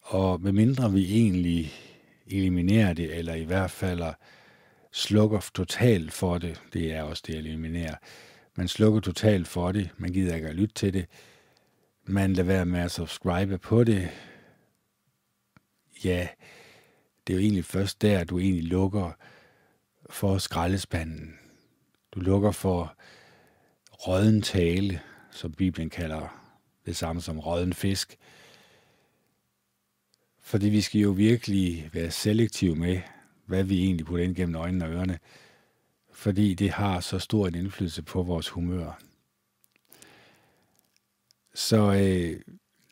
Og 0.00 0.40
medmindre 0.40 0.92
vi 0.92 1.14
egentlig 1.14 1.72
eliminerer 2.26 2.92
det, 2.92 3.14
eller 3.14 3.34
i 3.34 3.44
hvert 3.44 3.70
fald 3.70 4.14
slukker 4.92 5.50
totalt 5.54 6.12
for 6.12 6.38
det, 6.38 6.62
det 6.72 6.92
er 6.92 7.02
også 7.02 7.22
det 7.26 7.34
at 7.34 7.38
eliminere, 7.38 7.96
man 8.58 8.68
slukker 8.68 9.00
totalt 9.00 9.48
for 9.48 9.72
det, 9.72 9.90
man 9.98 10.12
gider 10.12 10.34
ikke 10.34 10.48
at 10.48 10.54
lytte 10.54 10.74
til 10.74 10.94
det, 10.94 11.06
man 12.04 12.32
lader 12.32 12.46
være 12.46 12.66
med 12.66 12.80
at 12.80 12.90
subscribe 12.90 13.58
på 13.58 13.84
det, 13.84 14.10
ja, 16.04 16.28
det 17.26 17.32
er 17.32 17.36
jo 17.36 17.42
egentlig 17.42 17.64
først 17.64 18.02
der, 18.02 18.24
du 18.24 18.38
egentlig 18.38 18.64
lukker 18.64 19.10
for 20.10 20.38
skraldespanden. 20.38 21.38
Du 22.12 22.20
lukker 22.20 22.50
for 22.50 22.96
råden 23.92 24.42
tale, 24.42 25.00
som 25.30 25.52
Bibelen 25.52 25.90
kalder 25.90 26.52
det 26.86 26.96
samme 26.96 27.22
som 27.22 27.38
råden 27.38 27.72
fisk. 27.72 28.18
Fordi 30.40 30.68
vi 30.68 30.80
skal 30.80 31.00
jo 31.00 31.10
virkelig 31.10 31.90
være 31.92 32.10
selektive 32.10 32.76
med, 32.76 33.00
hvad 33.46 33.64
vi 33.64 33.84
egentlig 33.84 34.06
putter 34.06 34.24
ind 34.24 34.36
gennem 34.36 34.56
øjnene 34.56 34.84
og 34.84 34.90
ørerne, 34.90 35.18
fordi 36.18 36.54
det 36.54 36.70
har 36.70 37.00
så 37.00 37.18
stor 37.18 37.46
en 37.46 37.54
indflydelse 37.54 38.02
på 38.02 38.22
vores 38.22 38.48
humør. 38.48 39.00
Så 41.54 41.92
øh, 41.92 42.40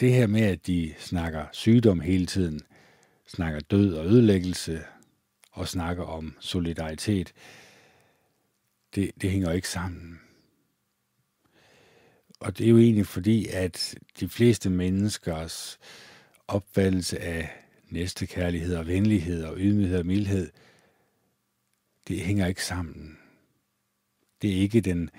det 0.00 0.12
her 0.12 0.26
med, 0.26 0.40
at 0.40 0.66
de 0.66 0.94
snakker 0.98 1.46
sygdom 1.52 2.00
hele 2.00 2.26
tiden, 2.26 2.60
snakker 3.26 3.60
død 3.60 3.94
og 3.94 4.06
ødelæggelse, 4.06 4.82
og 5.52 5.68
snakker 5.68 6.04
om 6.04 6.36
solidaritet, 6.40 7.32
det, 8.94 9.10
det 9.20 9.30
hænger 9.30 9.52
ikke 9.52 9.68
sammen. 9.68 10.20
Og 12.40 12.58
det 12.58 12.66
er 12.66 12.70
jo 12.70 12.78
egentlig 12.78 13.06
fordi, 13.06 13.46
at 13.48 13.94
de 14.20 14.28
fleste 14.28 14.70
menneskers 14.70 15.78
opfattelse 16.48 17.18
af 17.18 17.50
næstekærlighed 17.88 18.76
og 18.76 18.86
venlighed 18.86 19.44
og 19.44 19.54
ydmyghed 19.58 19.98
og 19.98 20.06
mildhed, 20.06 20.50
det 22.08 22.20
hænger 22.20 22.46
ikke 22.46 22.64
sammen. 22.64 23.18
Det 24.42 24.50
er 24.50 24.56
ikke 24.56 24.80
den 24.80 25.10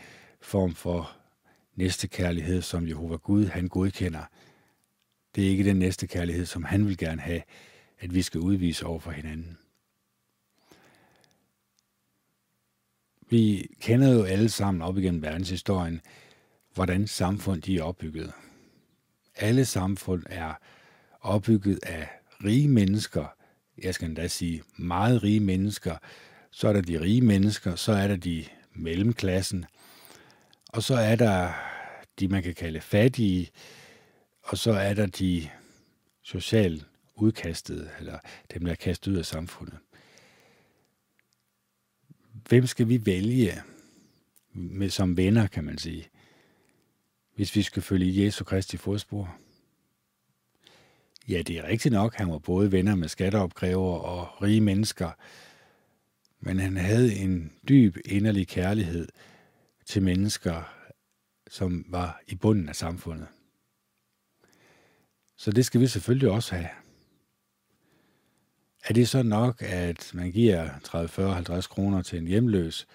form 0.42 0.76
for 0.76 1.18
næstekærlighed, 1.76 2.62
som 2.62 2.88
Jehova 2.88 3.16
Gud 3.16 3.46
han 3.46 3.68
godkender. 3.68 4.24
Det 5.36 5.46
er 5.46 5.50
ikke 5.50 5.64
den 5.64 5.80
næstekærlighed, 5.80 6.46
som 6.46 6.64
han 6.64 6.88
vil 6.88 6.98
gerne 6.98 7.22
have, 7.22 7.42
at 8.00 8.14
vi 8.14 8.22
skal 8.22 8.42
udvise 8.42 8.86
over 8.86 9.00
for 9.00 9.12
hinanden. 9.12 9.58
Vi 13.30 13.68
kender 13.80 14.14
jo 14.14 14.24
alle 14.24 14.50
sammen 14.50 14.82
op 14.82 14.98
igennem 14.98 15.22
verdenshistorien, 15.22 16.02
hvordan 16.74 17.08
samfund 17.08 17.62
de 17.62 17.78
er 17.78 17.84
opbygget. 17.84 18.34
Alle 19.36 19.66
samfund 19.66 20.24
er 20.30 20.54
opbygget 21.22 21.80
af 21.84 22.10
rige 22.44 22.68
mennesker, 22.68 23.26
jeg 23.78 23.96
skal 23.96 24.08
endda 24.08 24.28
sige 24.28 24.64
meget 24.78 25.24
rige 25.24 25.40
mennesker, 25.40 25.98
så 26.58 26.68
er 26.68 26.74
der 26.74 26.82
de 26.82 27.02
rige 27.02 27.22
mennesker, 27.22 27.76
så 27.76 27.92
er 27.92 28.08
der 28.08 28.16
de 28.16 28.46
mellemklassen, 28.74 29.66
og 30.70 30.84
så 30.84 30.96
er 30.96 31.16
der 31.16 31.54
de, 32.20 32.28
man 32.28 32.44
kan 32.44 32.56
kalde 32.56 32.82
fattige, 32.82 33.50
og 34.44 34.58
så 34.58 34.72
er 34.72 34.94
der 34.94 35.06
de 35.06 35.50
socialt 36.22 36.86
udkastede, 37.16 37.90
eller 38.00 38.20
dem, 38.54 38.66
der 38.66 38.72
er 38.72 38.76
kastet 38.76 39.12
ud 39.12 39.18
af 39.18 39.26
samfundet. 39.26 39.78
Hvem 42.50 42.68
skal 42.68 42.90
vi 42.90 43.06
vælge 43.06 43.62
med, 44.54 44.90
som 44.90 45.18
venner, 45.18 45.48
kan 45.48 45.64
man 45.64 45.78
sige, 45.78 46.10
hvis 47.36 47.56
vi 47.56 47.62
skal 47.62 47.82
følge 47.82 48.26
Jesu 48.26 48.44
Kristi 48.44 48.78
fodspor? 48.78 49.38
Ja, 51.28 51.42
det 51.42 51.58
er 51.58 51.64
rigtigt 51.64 51.94
nok. 51.94 52.16
Han 52.16 52.32
var 52.32 52.40
både 52.40 52.72
venner 52.72 52.96
med 52.96 53.08
skatteopkræver 53.08 53.98
og 53.98 54.42
rige 54.42 54.62
mennesker, 54.62 55.12
men 56.40 56.60
han 56.60 56.78
havde 56.78 57.16
en 57.16 57.52
dyb 57.70 57.98
inderlig 58.06 58.48
kærlighed 58.48 59.08
til 59.86 60.04
mennesker, 60.04 60.74
som 61.50 61.86
var 61.88 62.22
i 62.28 62.36
bunden 62.36 62.70
af 62.70 62.76
samfundet. 62.76 63.28
Så 65.36 65.52
det 65.52 65.66
skal 65.66 65.82
vi 65.82 65.88
selvfølgelig 65.88 66.30
også 66.30 66.56
have. 66.56 66.70
er 68.84 68.94
det 68.94 69.10
så 69.10 69.24
nok, 69.24 69.62
at 69.62 70.12
man 70.14 70.32
giver 70.32 70.80
30, 70.84 71.10
40, 71.10 71.34
50 71.34 71.68
kroner 71.68 72.02
til 72.02 72.20
en 72.20 72.28
hjemløs, 72.28 72.88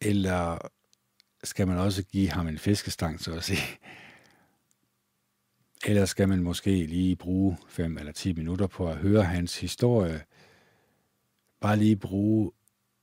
eller 0.00 0.58
skal 1.44 1.66
man 1.66 1.78
også 1.78 2.02
give 2.02 2.28
ham 2.30 2.48
en 2.48 2.58
fiskestang, 2.58 3.20
så 3.20 3.34
at 3.34 3.44
sige? 3.44 3.78
Eller 5.86 6.04
skal 6.04 6.28
man 6.28 6.42
måske 6.42 6.86
lige 6.86 7.16
bruge 7.16 7.58
5 7.68 7.98
eller 7.98 8.12
10 8.12 8.32
minutter 8.32 8.66
på 8.66 8.88
at 8.88 8.96
høre 8.96 9.24
hans 9.24 9.60
historie? 9.60 10.24
Bare 11.60 11.76
lige 11.76 11.96
bruge 11.96 12.52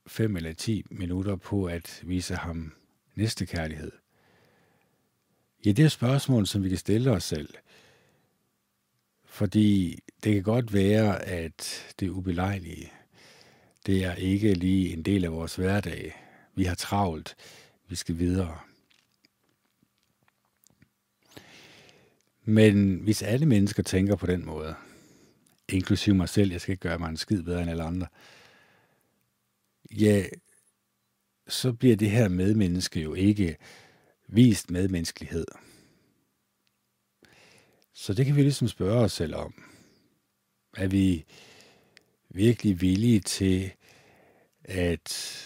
5 0.06 0.36
eller 0.36 0.52
10 0.52 0.82
minutter 0.90 1.36
på 1.36 1.64
at 1.64 2.02
vise 2.04 2.34
ham 2.34 2.72
næste 3.14 3.46
kærlighed. 3.46 3.92
Ja, 5.66 5.72
det 5.72 5.84
er 5.84 5.88
spørgsmål, 5.88 6.46
som 6.46 6.64
vi 6.64 6.68
kan 6.68 6.78
stille 6.78 7.10
os 7.10 7.24
selv. 7.24 7.54
Fordi 9.24 9.98
det 10.24 10.34
kan 10.34 10.42
godt 10.42 10.72
være, 10.72 11.22
at 11.22 11.94
det 12.00 12.08
ubelejlige, 12.08 12.92
det 13.86 14.04
er 14.04 14.14
ikke 14.14 14.54
lige 14.54 14.92
en 14.92 15.02
del 15.02 15.24
af 15.24 15.32
vores 15.32 15.56
hverdag. 15.56 16.14
Vi 16.54 16.64
har 16.64 16.74
travlt. 16.74 17.36
Vi 17.88 17.96
skal 17.96 18.18
videre. 18.18 18.58
Men 22.44 22.96
hvis 22.96 23.22
alle 23.22 23.46
mennesker 23.46 23.82
tænker 23.82 24.16
på 24.16 24.26
den 24.26 24.46
måde, 24.46 24.74
inklusive 25.68 26.16
mig 26.16 26.28
selv, 26.28 26.50
jeg 26.50 26.60
skal 26.60 26.72
ikke 26.72 26.82
gøre 26.82 26.98
mig 26.98 27.08
en 27.08 27.16
skid 27.16 27.42
bedre 27.42 27.62
end 27.62 27.70
alle 27.70 27.82
andre, 27.82 28.06
ja, 29.90 30.24
så 31.48 31.72
bliver 31.72 31.96
det 31.96 32.10
her 32.10 32.28
medmenneske 32.28 33.00
jo 33.00 33.14
ikke 33.14 33.56
vist 34.28 34.70
medmenneskelighed. 34.70 35.46
Så 37.92 38.14
det 38.14 38.26
kan 38.26 38.36
vi 38.36 38.42
ligesom 38.42 38.68
spørge 38.68 39.04
os 39.04 39.12
selv 39.12 39.34
om. 39.34 39.62
Er 40.76 40.88
vi 40.88 41.24
virkelig 42.28 42.80
villige 42.80 43.20
til, 43.20 43.72
at 44.64 45.36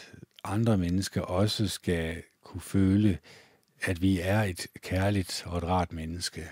andre 0.45 0.79
mennesker 0.79 1.21
også 1.21 1.69
skal 1.69 2.23
kunne 2.43 2.61
føle, 2.61 3.19
at 3.83 4.03
vi 4.03 4.21
er 4.21 4.43
et 4.43 4.67
kærligt 4.83 5.43
og 5.47 5.59
et 5.59 5.65
rart 5.65 5.93
menneske? 5.93 6.49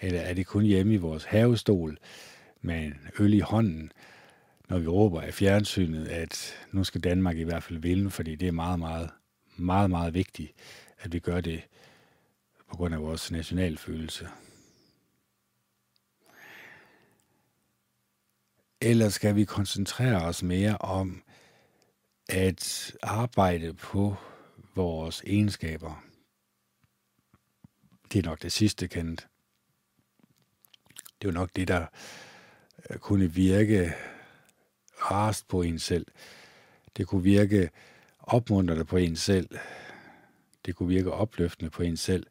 Eller 0.00 0.20
er 0.20 0.34
det 0.34 0.46
kun 0.46 0.64
hjemme 0.64 0.94
i 0.94 0.96
vores 0.96 1.24
havestol 1.24 1.98
med 2.60 2.84
en 2.84 2.94
øl 3.18 3.34
i 3.34 3.40
hånden, 3.40 3.92
når 4.68 4.78
vi 4.78 4.86
råber 4.86 5.20
af 5.20 5.34
fjernsynet, 5.34 6.08
at 6.08 6.54
nu 6.72 6.84
skal 6.84 7.00
Danmark 7.00 7.36
i 7.36 7.42
hvert 7.42 7.62
fald 7.62 7.78
vinde, 7.78 8.10
fordi 8.10 8.34
det 8.34 8.48
er 8.48 8.52
meget, 8.52 8.78
meget, 8.78 9.10
meget, 9.56 9.90
meget 9.90 10.14
vigtigt, 10.14 10.52
at 10.98 11.12
vi 11.12 11.18
gør 11.18 11.40
det 11.40 11.62
på 12.68 12.76
grund 12.76 12.94
af 12.94 13.00
vores 13.00 13.30
nationalfølelse. 13.30 14.28
Eller 18.80 19.08
skal 19.08 19.36
vi 19.36 19.44
koncentrere 19.44 20.22
os 20.22 20.42
mere 20.42 20.78
om 20.78 21.22
at 22.28 22.92
arbejde 23.02 23.74
på 23.74 24.16
vores 24.74 25.22
egenskaber? 25.26 26.04
Det 28.12 28.18
er 28.18 28.22
nok 28.22 28.42
det 28.42 28.52
sidste, 28.52 28.88
kendt. 28.88 29.28
Det 30.96 31.28
er 31.28 31.32
jo 31.32 31.38
nok 31.38 31.50
det, 31.56 31.68
der 31.68 31.86
øh, 32.90 32.98
kunne 32.98 33.32
virke 33.32 33.94
rast 35.10 35.48
på 35.48 35.62
en 35.62 35.78
selv. 35.78 36.06
Det 36.96 37.06
kunne 37.06 37.22
virke 37.22 37.70
opmuntrende 38.18 38.84
på 38.84 38.96
en 38.96 39.16
selv. 39.16 39.48
Det 40.66 40.76
kunne 40.76 40.88
virke 40.88 41.12
opløftende 41.12 41.70
på 41.70 41.82
en 41.82 41.96
selv. 41.96 42.26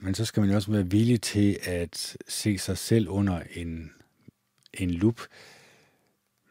Men 0.00 0.14
så 0.14 0.24
skal 0.24 0.40
man 0.40 0.50
jo 0.50 0.56
også 0.56 0.72
være 0.72 0.90
villig 0.90 1.22
til 1.22 1.58
at 1.62 2.16
se 2.28 2.58
sig 2.58 2.78
selv 2.78 3.08
under 3.08 3.42
en, 3.54 3.92
en 4.74 4.90
lup. 4.90 5.20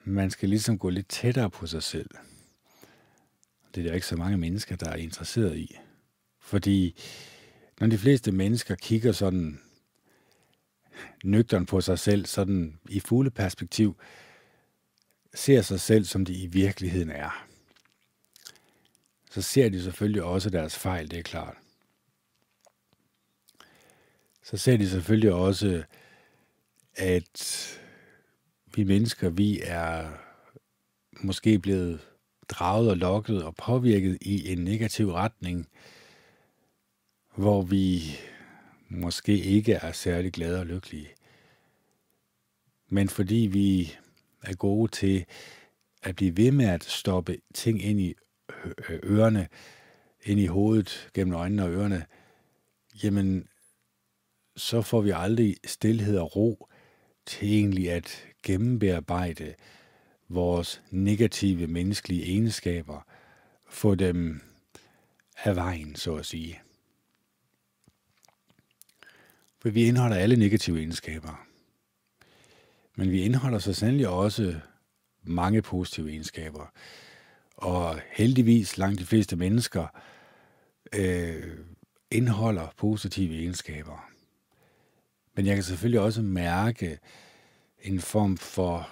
Man 0.03 0.31
skal 0.31 0.49
ligesom 0.49 0.77
gå 0.77 0.89
lidt 0.89 1.09
tættere 1.09 1.49
på 1.49 1.67
sig 1.67 1.83
selv. 1.83 2.09
Det 3.75 3.81
er 3.81 3.87
der 3.87 3.95
ikke 3.95 4.07
så 4.07 4.15
mange 4.15 4.37
mennesker, 4.37 4.75
der 4.75 4.89
er 4.89 4.95
interesseret 4.95 5.57
i. 5.57 5.77
Fordi 6.39 6.95
når 7.79 7.87
de 7.87 7.97
fleste 7.97 8.31
mennesker 8.31 8.75
kigger 8.75 9.11
sådan 9.11 9.59
nøgteren 11.23 11.65
på 11.65 11.81
sig 11.81 11.99
selv, 11.99 12.25
sådan 12.25 12.79
i 12.89 12.99
fugleperspektiv, 12.99 13.93
perspektiv, 13.93 14.30
ser 15.33 15.61
sig 15.61 15.79
selv, 15.79 16.05
som 16.05 16.25
de 16.25 16.33
i 16.33 16.47
virkeligheden 16.47 17.09
er. 17.09 17.47
Så 19.31 19.41
ser 19.41 19.69
de 19.69 19.83
selvfølgelig 19.83 20.23
også 20.23 20.49
deres 20.49 20.77
fejl, 20.77 21.11
det 21.11 21.19
er 21.19 21.23
klart. 21.23 21.57
Så 24.43 24.57
ser 24.57 24.77
de 24.77 24.89
selvfølgelig 24.89 25.33
også, 25.33 25.83
at 26.95 27.67
vi 28.75 28.83
mennesker, 28.83 29.29
vi 29.29 29.61
er 29.63 30.11
måske 31.21 31.59
blevet 31.59 31.99
draget 32.49 32.89
og 32.89 32.97
lokket 32.97 33.43
og 33.43 33.55
påvirket 33.55 34.17
i 34.21 34.51
en 34.51 34.57
negativ 34.57 35.11
retning, 35.11 35.67
hvor 37.35 37.61
vi 37.61 38.17
måske 38.89 39.39
ikke 39.39 39.73
er 39.73 39.91
særlig 39.91 40.33
glade 40.33 40.59
og 40.59 40.65
lykkelige. 40.65 41.09
Men 42.89 43.09
fordi 43.09 43.49
vi 43.51 43.95
er 44.41 44.53
gode 44.53 44.91
til 44.91 45.25
at 46.03 46.15
blive 46.15 46.37
ved 46.37 46.51
med 46.51 46.65
at 46.65 46.83
stoppe 46.83 47.37
ting 47.53 47.83
ind 47.83 47.99
i 47.99 48.15
øh, 48.65 48.99
ørerne, 49.03 49.47
ind 50.23 50.39
i 50.39 50.45
hovedet, 50.45 51.09
gennem 51.13 51.33
øjnene 51.33 51.63
og 51.63 51.71
ørerne, 51.71 52.05
jamen, 53.03 53.47
så 54.55 54.81
får 54.81 55.01
vi 55.01 55.11
aldrig 55.15 55.55
stillhed 55.65 56.17
og 56.17 56.35
ro 56.35 56.67
til 57.25 57.53
egentlig 57.53 57.91
at 57.91 58.27
gennembearbejde 58.43 59.53
vores 60.29 60.81
negative 60.91 61.67
menneskelige 61.67 62.23
egenskaber, 62.23 63.05
få 63.69 63.95
dem 63.95 64.41
af 65.43 65.55
vejen, 65.55 65.95
så 65.95 66.15
at 66.15 66.25
sige. 66.25 66.61
For 69.59 69.69
vi 69.69 69.83
indeholder 69.83 70.15
alle 70.15 70.35
negative 70.35 70.79
egenskaber. 70.79 71.50
Men 72.95 73.11
vi 73.11 73.21
indeholder 73.21 73.59
så 73.59 73.73
sandelig 73.73 74.07
også 74.07 74.59
mange 75.23 75.61
positive 75.61 76.09
egenskaber. 76.09 76.71
Og 77.55 77.99
heldigvis 78.11 78.77
langt 78.77 78.99
de 78.99 79.05
fleste 79.05 79.35
mennesker 79.35 79.87
øh, 80.95 81.57
indeholder 82.11 82.67
positive 82.77 83.35
egenskaber. 83.39 84.09
Men 85.35 85.45
jeg 85.45 85.55
kan 85.55 85.63
selvfølgelig 85.63 85.99
også 85.99 86.21
mærke 86.21 86.99
en 87.81 87.99
form 87.99 88.37
for 88.37 88.89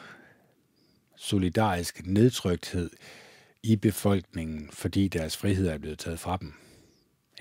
solidarisk 1.16 2.06
nedtrykthed 2.06 2.90
i 3.64 3.76
befolkningen, 3.76 4.70
fordi 4.72 5.08
deres 5.08 5.38
frihed 5.38 5.68
er 5.68 5.78
blevet 5.78 6.00
taget 6.00 6.20
fra 6.20 6.38
dem. 6.38 6.54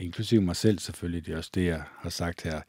Inklusive 0.01 0.41
mig 0.41 0.57
selv 0.57 0.79
selvfølgelig, 0.79 1.27
det 1.27 1.33
er 1.33 1.37
også 1.37 1.51
det, 1.55 1.67
jeg 1.67 1.83
har 1.99 2.11
sagt 2.11 2.43
her 2.43 2.61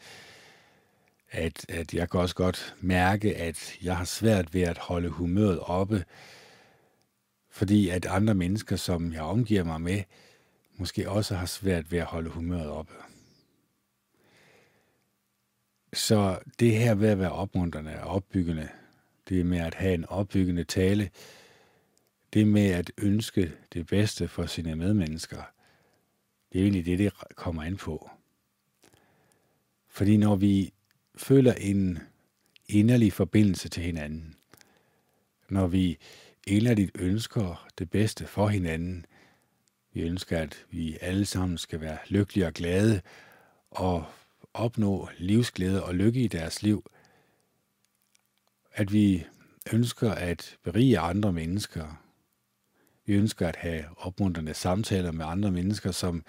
at, 1.32 1.65
at 1.69 1.93
jeg 1.93 2.09
kan 2.09 2.19
også 2.19 2.36
godt 2.36 2.75
mærke, 2.82 3.38
at 3.38 3.77
jeg 3.82 3.97
har 3.97 4.05
svært 4.05 4.53
ved 4.53 4.61
at 4.61 4.77
holde 4.77 5.09
humøret 5.09 5.59
oppe, 5.59 6.05
fordi 7.49 7.89
at 7.89 8.05
andre 8.05 8.36
mennesker, 8.36 8.75
som 8.75 9.13
jeg 9.13 9.21
omgiver 9.21 9.63
mig 9.63 9.82
med, 9.82 10.03
måske 10.77 11.09
også 11.09 11.36
har 11.36 11.45
svært 11.45 11.91
ved 11.91 11.99
at 11.99 12.05
holde 12.05 12.30
humøret 12.30 12.69
oppe. 12.69 12.93
Så 15.93 16.39
det 16.59 16.75
her 16.75 16.95
ved 16.95 17.09
at 17.09 17.19
være 17.19 17.32
opmuntrende 17.32 18.03
og 18.03 18.09
opbyggende, 18.09 18.69
det 19.30 19.45
med 19.45 19.59
at 19.59 19.73
have 19.73 19.93
en 19.93 20.05
opbyggende 20.05 20.63
tale, 20.63 21.09
det 22.34 22.47
med 22.47 22.65
at 22.71 22.91
ønske 22.97 23.53
det 23.73 23.88
bedste 23.88 24.27
for 24.27 24.45
sine 24.45 24.75
medmennesker, 24.75 25.41
det 26.53 26.59
er 26.59 26.63
egentlig 26.63 26.86
det, 26.86 26.99
det 26.99 27.13
kommer 27.36 27.63
an 27.63 27.77
på. 27.77 28.09
Fordi 29.88 30.17
når 30.17 30.36
vi 30.36 30.73
føler 31.20 31.53
en 31.53 31.99
inderlig 32.67 33.13
forbindelse 33.13 33.70
til 33.70 33.84
hinanden, 33.84 34.36
når 35.49 35.67
vi 35.67 35.97
inderligt 36.47 36.91
ønsker 36.95 37.67
det 37.80 37.89
bedste 37.89 38.28
for 38.28 38.47
hinanden, 38.47 39.05
vi 39.93 40.01
ønsker, 40.01 40.38
at 40.38 40.65
vi 40.72 40.97
alle 41.01 41.26
sammen 41.26 41.57
skal 41.57 41.82
være 41.82 41.97
lykkelige 42.07 42.47
og 42.47 42.53
glade 42.53 43.01
og 43.72 44.05
opnå 44.53 45.09
livsglæde 45.17 45.84
og 45.84 45.95
lykke 45.95 46.24
i 46.24 46.28
deres 46.28 46.63
liv, 46.63 46.91
at 48.74 48.93
vi 48.93 49.26
ønsker 49.74 50.11
at 50.11 50.57
berige 50.63 50.99
andre 50.99 51.34
mennesker. 51.34 52.03
Vi 53.05 53.13
ønsker 53.13 53.47
at 53.47 53.55
have 53.55 53.86
opmuntrende 53.97 54.53
samtaler 54.53 55.11
med 55.11 55.26
andre 55.26 55.51
mennesker, 55.51 55.91
som 55.91 56.24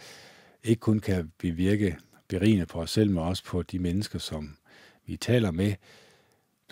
ikke 0.63 0.81
kun 0.81 1.01
kan 1.01 1.33
bevirke 1.39 1.99
berigende 2.29 2.67
på 2.67 2.81
os 2.81 2.91
selv, 2.91 3.11
men 3.11 3.19
også 3.19 3.45
på 3.45 3.63
de 3.63 3.79
mennesker, 3.79 4.19
som 4.19 4.57
vi 5.11 5.17
taler 5.17 5.51
med, 5.51 5.75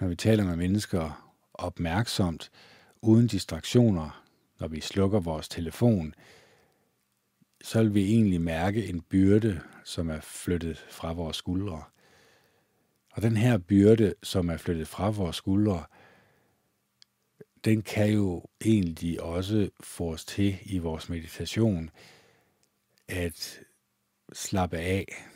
når 0.00 0.08
vi 0.08 0.16
taler 0.16 0.44
med 0.44 0.56
mennesker 0.56 1.32
opmærksomt, 1.54 2.50
uden 3.02 3.26
distraktioner, 3.26 4.24
når 4.60 4.68
vi 4.68 4.80
slukker 4.80 5.20
vores 5.20 5.48
telefon, 5.48 6.14
så 7.62 7.82
vil 7.82 7.94
vi 7.94 8.12
egentlig 8.12 8.40
mærke 8.40 8.86
en 8.86 9.00
byrde, 9.00 9.60
som 9.84 10.10
er 10.10 10.20
flyttet 10.20 10.78
fra 10.90 11.12
vores 11.12 11.36
skuldre. 11.36 11.82
Og 13.12 13.22
den 13.22 13.36
her 13.36 13.58
byrde, 13.58 14.14
som 14.22 14.48
er 14.48 14.56
flyttet 14.56 14.88
fra 14.88 15.10
vores 15.10 15.36
skuldre, 15.36 15.84
den 17.64 17.82
kan 17.82 18.10
jo 18.10 18.44
egentlig 18.64 19.22
også 19.22 19.70
få 19.80 20.12
os 20.12 20.24
til 20.24 20.58
i 20.62 20.78
vores 20.78 21.08
meditation 21.08 21.90
at 23.08 23.60
slappe 24.32 24.76
af, 24.76 25.26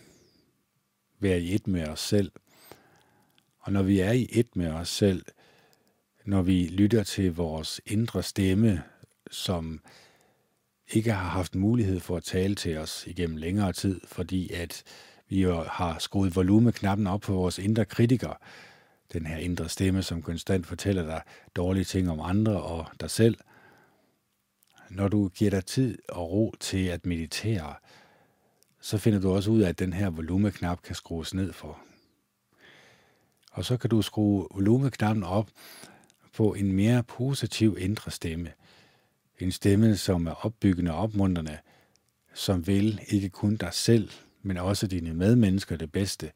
være 1.19 1.41
i 1.41 1.55
et 1.55 1.67
med 1.67 1.89
os 1.89 2.01
selv. 2.01 2.33
Og 3.63 3.73
når 3.73 3.83
vi 3.83 4.01
er 4.01 4.13
i 4.13 4.29
et 4.31 4.57
med 4.57 4.71
os 4.71 4.89
selv, 4.89 5.25
når 6.25 6.43
vi 6.43 6.67
lytter 6.67 7.03
til 7.03 7.35
vores 7.35 7.81
indre 7.87 8.23
stemme, 8.23 8.83
som 9.31 9.81
ikke 10.93 11.13
har 11.13 11.29
haft 11.29 11.55
mulighed 11.55 12.01
for 12.01 12.17
at 12.17 12.25
tale 12.25 12.55
til 12.55 12.79
os 12.79 13.07
igennem 13.07 13.37
længere 13.37 13.73
tid, 13.73 14.01
fordi 14.05 14.53
at 14.53 14.83
vi 15.29 15.43
jo 15.43 15.63
har 15.63 15.99
skruet 15.99 16.37
volumeknappen 16.37 17.07
op 17.07 17.21
på 17.21 17.33
vores 17.33 17.59
indre 17.59 17.85
kritiker, 17.85 18.41
den 19.13 19.27
her 19.27 19.37
indre 19.37 19.69
stemme, 19.69 20.03
som 20.03 20.23
konstant 20.23 20.67
fortæller 20.67 21.03
dig 21.07 21.23
dårlige 21.57 21.85
ting 21.85 22.11
om 22.11 22.21
andre 22.21 22.63
og 22.63 22.87
dig 23.01 23.11
selv. 23.11 23.39
Når 24.91 25.09
du 25.09 25.29
giver 25.29 25.51
dig 25.51 25.65
tid 25.65 25.99
og 26.09 26.31
ro 26.31 26.55
til 26.61 26.87
at 26.87 27.07
meditere, 27.07 27.75
så 28.81 28.99
finder 28.99 29.21
du 29.21 29.33
også 29.33 29.51
ud 29.51 29.61
af, 29.61 29.69
at 29.69 29.79
den 29.79 29.93
her 29.93 30.11
volumeknap 30.11 30.83
kan 30.83 30.95
skrues 30.95 31.35
ned 31.35 31.53
for. 31.53 31.79
Og 33.53 33.65
så 33.65 33.77
kan 33.77 33.91
du 33.91 34.03
skrue 34.03 34.47
volumeknappen 34.55 35.25
op 35.25 35.51
på 36.33 36.55
en 36.55 36.73
mere 36.73 37.03
positiv 37.03 37.77
indre 37.81 38.11
stemme. 38.11 38.53
En 39.39 39.53
stemme, 39.53 39.97
som 39.97 40.27
er 40.27 40.47
opbyggende 40.47 40.93
og 40.93 40.99
opmuntrende, 40.99 41.59
som 42.35 42.67
vil 42.67 43.01
ikke 43.09 43.29
kun 43.29 43.57
dig 43.57 43.69
selv, 43.73 44.11
men 44.43 44.57
også 44.57 44.87
dine 44.87 45.15
medmennesker 45.15 45.77
det 45.77 45.93
bedste, 45.93 46.33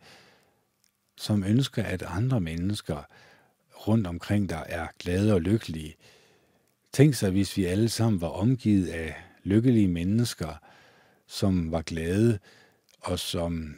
som 1.17 1.45
ønsker, 1.45 1.83
at 1.83 2.03
andre 2.03 2.41
mennesker 2.41 3.03
rundt 3.89 4.07
omkring 4.07 4.49
dig 4.49 4.65
er 4.69 4.87
glade 4.99 5.35
og 5.35 5.41
lykkelige. 5.41 5.95
Tænk 6.93 7.15
sig, 7.15 7.31
hvis 7.31 7.57
vi 7.57 7.65
alle 7.65 7.89
sammen 7.89 8.21
var 8.21 8.29
omgivet 8.29 8.89
af 8.89 9.15
lykkelige 9.43 9.89
mennesker, 9.89 10.55
som 11.27 11.73
var 11.73 11.83
glade 11.83 12.39
og 13.01 13.19
som 13.19 13.77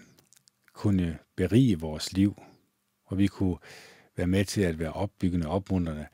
kunne 0.72 1.18
berige 1.36 1.80
vores 1.80 2.12
liv, 2.12 2.42
og 3.08 3.18
vi 3.18 3.26
kunne 3.26 3.56
være 4.16 4.26
med 4.26 4.44
til 4.44 4.60
at 4.60 4.78
være 4.78 4.92
opbyggende 4.92 5.46
og 5.46 5.54
opmuntrende 5.54 6.06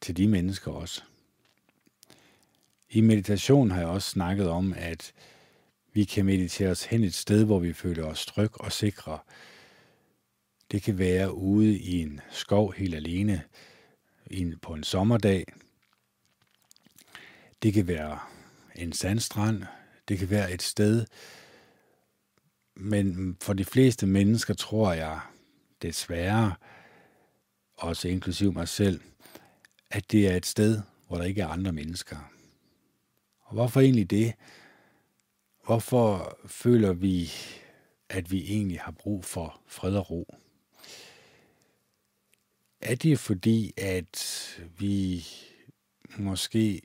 til 0.00 0.16
de 0.16 0.28
mennesker 0.28 0.72
også. 0.72 1.02
I 2.90 3.00
meditation 3.00 3.70
har 3.70 3.78
jeg 3.78 3.88
også 3.88 4.10
snakket 4.10 4.48
om, 4.48 4.74
at 4.76 5.12
vi 5.92 6.04
kan 6.04 6.24
meditere 6.24 6.70
os 6.70 6.84
hen 6.84 7.04
et 7.04 7.14
sted, 7.14 7.44
hvor 7.44 7.58
vi 7.58 7.72
føler 7.72 8.04
os 8.04 8.26
tryg 8.26 8.60
og 8.60 8.72
sikre. 8.72 9.18
Det 10.70 10.82
kan 10.82 10.98
være 10.98 11.34
ude 11.34 11.78
i 11.78 12.02
en 12.02 12.20
skov 12.30 12.74
helt 12.74 12.94
alene 12.94 13.42
på 14.62 14.74
en 14.74 14.84
sommerdag. 14.84 15.44
Det 17.62 17.72
kan 17.72 17.86
være 17.88 18.18
en 18.74 18.92
sandstrand. 18.92 19.62
Det 20.08 20.18
kan 20.18 20.30
være 20.30 20.52
et 20.52 20.62
sted. 20.62 21.06
Men 22.74 23.36
for 23.40 23.52
de 23.52 23.64
fleste 23.64 24.06
mennesker 24.06 24.54
tror 24.54 24.92
jeg 24.92 25.20
desværre, 25.82 26.54
også 27.76 28.08
inklusiv 28.08 28.52
mig 28.52 28.68
selv, 28.68 29.00
at 29.90 30.12
det 30.12 30.28
er 30.28 30.36
et 30.36 30.46
sted, 30.46 30.80
hvor 31.06 31.16
der 31.16 31.24
ikke 31.24 31.42
er 31.42 31.48
andre 31.48 31.72
mennesker. 31.72 32.32
Og 33.40 33.54
hvorfor 33.54 33.80
egentlig 33.80 34.10
det? 34.10 34.34
Hvorfor 35.64 36.38
føler 36.46 36.92
vi, 36.92 37.30
at 38.08 38.30
vi 38.30 38.42
egentlig 38.42 38.80
har 38.80 38.92
brug 38.92 39.24
for 39.24 39.60
fred 39.66 39.94
og 39.94 40.10
ro? 40.10 40.34
Er 42.80 42.94
det 42.94 43.18
fordi, 43.18 43.72
at 43.76 44.18
vi 44.78 45.26
måske, 46.18 46.82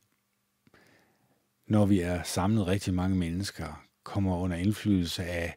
når 1.68 1.86
vi 1.86 2.00
er 2.00 2.24
samlet 2.24 2.68
rigtig 2.68 2.94
mange 2.94 3.16
mennesker, 3.16 3.86
kommer 4.04 4.38
under 4.38 4.58
indflydelse 4.58 5.24
af 5.24 5.56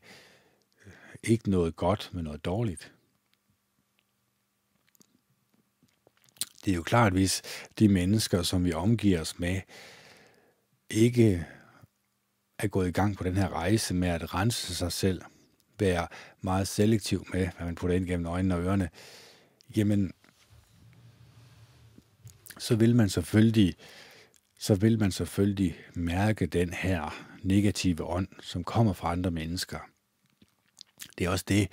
ikke 1.22 1.51
noget 1.51 1.76
godt, 1.76 2.11
men 2.12 2.24
noget 2.24 2.45
dårligt? 2.45 2.95
Det 6.67 6.73
er 6.73 6.77
jo 6.77 6.83
klart, 6.83 7.12
hvis 7.12 7.43
de 7.79 7.89
mennesker, 7.89 8.43
som 8.43 8.64
vi 8.64 8.73
omgiver 8.73 9.21
os 9.21 9.39
med, 9.39 9.61
ikke 10.91 11.47
er 12.59 12.67
gået 12.67 12.89
i 12.89 12.93
gang 12.93 13.17
på 13.17 13.25
den 13.25 13.37
her 13.37 13.49
rejse 13.49 13.95
med 13.95 14.09
at 14.09 14.35
rense 14.35 14.75
sig 14.75 14.93
selv, 14.93 15.23
være 15.79 16.09
meget 16.41 16.69
selektiv 16.69 17.27
med, 17.33 17.49
hvad 17.57 17.67
man 17.67 17.75
putter 17.75 17.97
ind 17.97 18.07
gennem 18.07 18.27
øjnene 18.27 18.55
og 18.55 18.62
ørerne, 18.62 18.91
jamen, 19.77 20.12
så 22.59 22.77
vil 22.77 22.97
man 22.97 23.09
selvfølgelig, 23.09 23.75
så 24.59 24.75
vil 24.75 24.99
man 24.99 25.12
selvfølgelig 25.12 25.79
mærke 25.95 26.47
den 26.47 26.73
her 26.73 27.27
negative 27.43 28.05
ånd, 28.05 28.29
som 28.41 28.64
kommer 28.64 28.93
fra 28.93 29.12
andre 29.12 29.31
mennesker. 29.31 29.79
Det 31.19 31.27
er 31.27 31.31
også 31.31 31.45
det, 31.49 31.69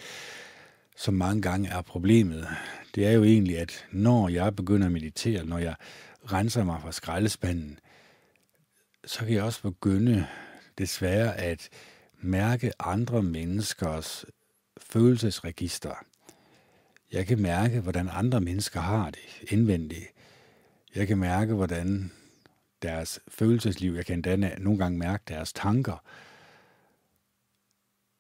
som 0.96 1.14
mange 1.14 1.42
gange 1.42 1.70
er 1.70 1.82
problemet. 1.82 2.48
Det 2.96 3.08
er 3.08 3.12
jo 3.12 3.24
egentlig, 3.24 3.60
at 3.60 3.86
når 3.92 4.30
jeg 4.30 4.56
begynder 4.56 4.86
at 4.86 4.92
meditere, 4.92 5.46
når 5.46 5.58
jeg 5.58 5.76
renser 6.32 6.64
mig 6.64 6.82
fra 6.82 6.92
skraldespanden, 6.92 7.80
så 9.06 9.20
kan 9.20 9.34
jeg 9.34 9.44
også 9.44 9.62
begynde 9.62 10.28
desværre 10.78 11.38
at 11.38 11.70
mærke 12.22 12.72
andre 12.80 13.24
menneskers 13.24 14.26
følelsesregister. 14.78 15.94
Jeg 17.12 17.28
kan 17.28 17.42
mærke, 17.42 17.80
hvordan 17.80 18.10
andre 18.12 18.42
mennesker 18.42 18.80
har 18.80 19.10
det 19.10 19.52
indvendigt. 19.52 20.06
Jeg 20.96 21.08
kan 21.08 21.18
mærke, 21.18 21.54
hvordan 21.54 22.12
deres 22.82 23.20
følelsesliv, 23.28 23.94
jeg 23.94 24.06
kan 24.06 24.16
endda 24.16 24.56
nogle 24.58 24.80
gange 24.80 24.98
mærke 24.98 25.24
deres 25.28 25.54
tanker. 25.54 26.04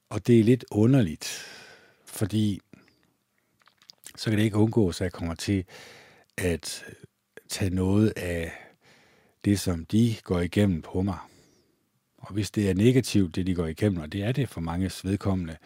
Og 0.10 0.28
det 0.28 0.40
er 0.40 0.44
lidt 0.44 0.66
underligt, 0.72 1.46
fordi 2.14 2.62
så 4.16 4.30
kan 4.30 4.40
det 4.40 4.46
ikke 4.46 4.58
undgås, 4.58 5.02
at 5.02 5.06
jeg 5.06 5.12
kommer 5.12 5.36
til 5.36 5.66
at 6.38 6.86
tage 7.50 7.76
noget 7.76 8.14
af 8.16 8.52
det, 9.46 9.60
som 9.60 9.86
de 9.86 10.16
går 10.24 10.40
igennem 10.40 10.82
på 10.82 11.02
mig. 11.02 11.18
Og 12.18 12.34
hvis 12.34 12.52
det 12.52 12.70
er 12.70 12.74
negativt, 12.74 13.36
det 13.36 13.48
de 13.48 13.56
går 13.56 13.68
igennem, 13.68 14.02
og 14.02 14.12
det 14.12 14.24
er 14.24 14.32
det 14.32 14.50
for 14.50 14.62
mange 14.62 14.92
vedkommende, 15.04 15.58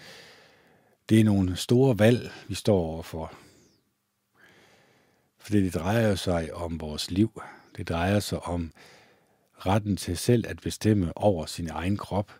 det 1.09 1.19
er 1.19 1.23
nogle 1.23 1.55
store 1.55 1.99
valg, 1.99 2.31
vi 2.47 2.55
står 2.55 2.79
overfor. 2.79 3.33
For 5.37 5.51
det 5.51 5.73
drejer 5.73 6.15
sig 6.15 6.53
om 6.53 6.79
vores 6.79 7.11
liv. 7.11 7.41
Det 7.77 7.89
drejer 7.89 8.19
sig 8.19 8.39
om 8.39 8.71
retten 9.53 9.97
til 9.97 10.17
selv 10.17 10.47
at 10.47 10.61
bestemme 10.61 11.17
over 11.17 11.45
sin 11.45 11.69
egen 11.69 11.97
krop. 11.97 12.31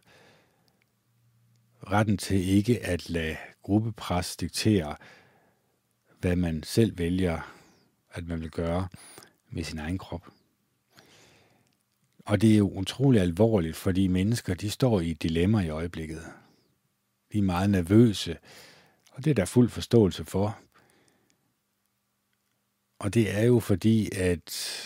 Retten 1.91 2.17
til 2.17 2.49
ikke 2.49 2.85
at 2.85 3.09
lade 3.09 3.38
gruppepres 3.61 4.35
diktere, 4.35 4.95
hvad 6.19 6.35
man 6.35 6.63
selv 6.63 6.97
vælger, 6.97 7.53
at 8.11 8.27
man 8.27 8.41
vil 8.41 8.51
gøre 8.51 8.88
med 9.49 9.63
sin 9.63 9.79
egen 9.79 9.97
krop. 9.97 10.27
Og 12.25 12.41
det 12.41 12.53
er 12.53 12.57
jo 12.57 12.69
utrolig 12.69 13.21
alvorligt, 13.21 13.75
fordi 13.75 14.07
mennesker, 14.07 14.53
de 14.53 14.69
står 14.69 14.99
i 14.99 15.11
et 15.11 15.23
dilemma 15.23 15.59
i 15.59 15.69
øjeblikket. 15.69 16.21
De 17.33 17.38
er 17.38 17.41
meget 17.41 17.69
nervøse, 17.69 18.38
og 19.11 19.25
det 19.25 19.31
er 19.31 19.35
der 19.35 19.45
fuld 19.45 19.69
forståelse 19.69 20.25
for. 20.25 20.59
Og 22.99 23.13
det 23.13 23.38
er 23.38 23.43
jo 23.43 23.59
fordi, 23.59 24.09
at 24.15 24.77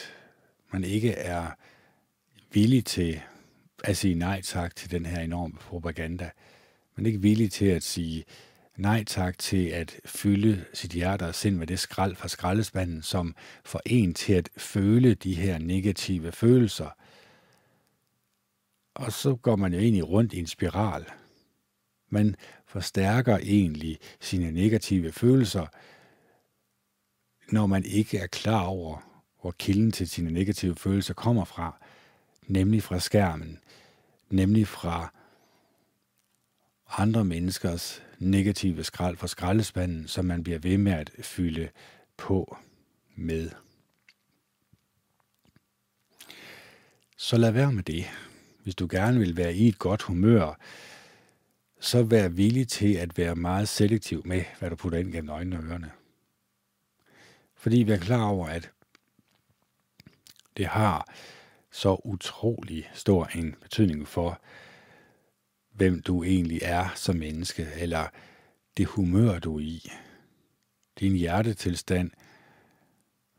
man 0.74 0.84
ikke 0.84 1.12
er 1.12 1.52
villig 2.54 2.86
til 2.86 3.22
at 3.84 3.98
sige 3.98 4.16
nej 4.16 4.42
tak 4.42 4.76
til 4.76 4.92
den 4.92 5.06
her 5.06 5.20
enorme 5.20 5.54
propaganda. 5.54 6.30
Man 7.02 7.06
er 7.06 7.10
ikke 7.10 7.22
villig 7.22 7.52
til 7.52 7.66
at 7.66 7.84
sige 7.84 8.24
nej 8.78 9.04
tak 9.04 9.38
til 9.38 9.68
at 9.68 10.00
fylde 10.06 10.66
sit 10.74 10.92
hjerte 10.92 11.24
og 11.24 11.36
sind 11.36 11.58
med 11.58 11.68
det 11.68 11.80
skrald 11.80 12.16
fra 12.16 12.28
skraldespanden, 12.28 13.02
som 13.02 13.36
får 13.66 13.82
en 13.86 14.14
til 14.14 14.34
at 14.34 14.50
føle 14.58 15.14
de 15.14 15.36
her 15.36 15.58
negative 15.58 16.32
følelser– 16.32 16.90
og 18.94 19.12
så 19.12 19.36
går 19.36 19.56
man 19.56 19.74
jo 19.74 19.80
egentlig 19.80 20.10
rundt 20.10 20.34
i 20.34 20.40
en 20.40 20.48
spiral. 20.48 21.06
Man 22.10 22.36
forstærker 22.66 23.38
egentlig 23.38 24.00
sine 24.20 24.52
negative 24.52 25.12
følelser, 25.12 25.66
når 27.52 27.66
man 27.66 27.86
ikke 27.86 28.18
er 28.18 28.28
klar 28.28 28.64
over, 28.64 28.98
hvor 29.42 29.52
kilden 29.52 29.92
til 29.92 30.10
sine 30.10 30.32
negative 30.32 30.76
følelser 30.76 31.14
kommer 31.14 31.46
fra, 31.46 31.82
nemlig 32.48 32.84
fra 32.84 33.00
skærmen, 33.00 33.60
nemlig 34.30 34.68
fra 34.68 35.14
andre 36.98 37.26
menneskers 37.26 38.04
negative 38.20 38.84
skrald 38.84 39.18
fra 39.18 39.28
skraldespanden, 39.28 40.08
som 40.08 40.26
man 40.26 40.44
bliver 40.44 40.60
ved 40.60 40.78
med 40.78 40.92
at 40.92 41.12
fylde 41.22 41.70
på 42.18 42.58
med. 43.16 43.50
Så 47.18 47.38
lad 47.38 47.52
være 47.52 47.72
med 47.72 47.84
det 47.84 48.06
hvis 48.64 48.76
du 48.76 48.88
gerne 48.92 49.20
vil 49.20 49.38
være 49.38 49.54
i 49.54 49.68
et 49.68 49.80
godt 49.80 50.02
humør, 50.02 50.60
så 51.80 52.04
vær 52.04 52.28
villig 52.28 52.68
til 52.68 52.94
at 52.94 53.18
være 53.18 53.36
meget 53.36 53.70
selektiv 53.70 54.22
med, 54.26 54.44
hvad 54.60 54.70
du 54.70 54.76
putter 54.76 55.00
ind 55.00 55.12
gennem 55.12 55.30
øjnene 55.30 55.58
og 55.58 55.64
ørerne. 55.64 55.92
Fordi 57.56 57.78
vi 57.78 57.92
er 57.92 57.98
klar 57.98 58.24
over, 58.24 58.48
at 58.48 58.72
det 60.58 60.68
har 60.68 61.08
så 61.72 62.02
utrolig 62.04 62.90
stor 62.94 63.26
en 63.26 63.56
betydning 63.62 64.08
for, 64.08 64.42
hvem 65.72 66.02
du 66.02 66.24
egentlig 66.24 66.60
er 66.62 66.88
som 66.96 67.16
menneske, 67.16 67.68
eller 67.78 68.08
det 68.78 68.86
humør, 68.86 69.40
du 69.40 69.58
er 69.58 69.62
i, 69.62 69.92
din 71.00 71.16
hjertetilstand, 71.16 72.12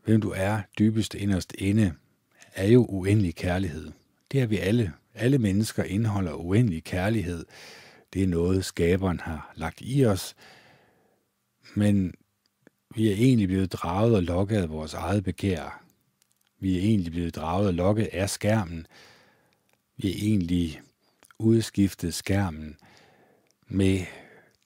hvem 0.04 0.20
du 0.20 0.32
er 0.36 0.60
dybest 0.78 1.14
inderst 1.14 1.54
inde, 1.58 1.94
er 2.54 2.66
jo 2.66 2.84
uendelig 2.84 3.34
kærlighed. 3.34 3.92
Det 4.32 4.40
er 4.40 4.46
vi 4.46 4.58
alle. 4.58 4.92
Alle 5.14 5.38
mennesker 5.38 5.84
indeholder 5.84 6.34
uendelig 6.34 6.84
kærlighed. 6.84 7.44
Det 8.12 8.22
er 8.22 8.26
noget, 8.26 8.64
skaberen 8.64 9.20
har 9.20 9.52
lagt 9.56 9.78
i 9.80 10.04
os. 10.04 10.36
Men 11.74 12.14
vi 12.94 13.08
er 13.08 13.14
egentlig 13.14 13.48
blevet 13.48 13.72
draget 13.72 14.16
og 14.16 14.22
lokket 14.22 14.56
af 14.56 14.70
vores 14.70 14.94
eget 14.94 15.24
begær. 15.24 15.84
Vi 16.60 16.78
er 16.78 16.82
egentlig 16.82 17.12
blevet 17.12 17.34
draget 17.34 17.66
og 17.66 17.74
lokket 17.74 18.08
af 18.12 18.30
skærmen. 18.30 18.86
Vi 19.96 20.10
er 20.10 20.14
egentlig 20.16 20.80
udskiftet 21.42 22.14
skærmen 22.14 22.76
med 23.66 24.00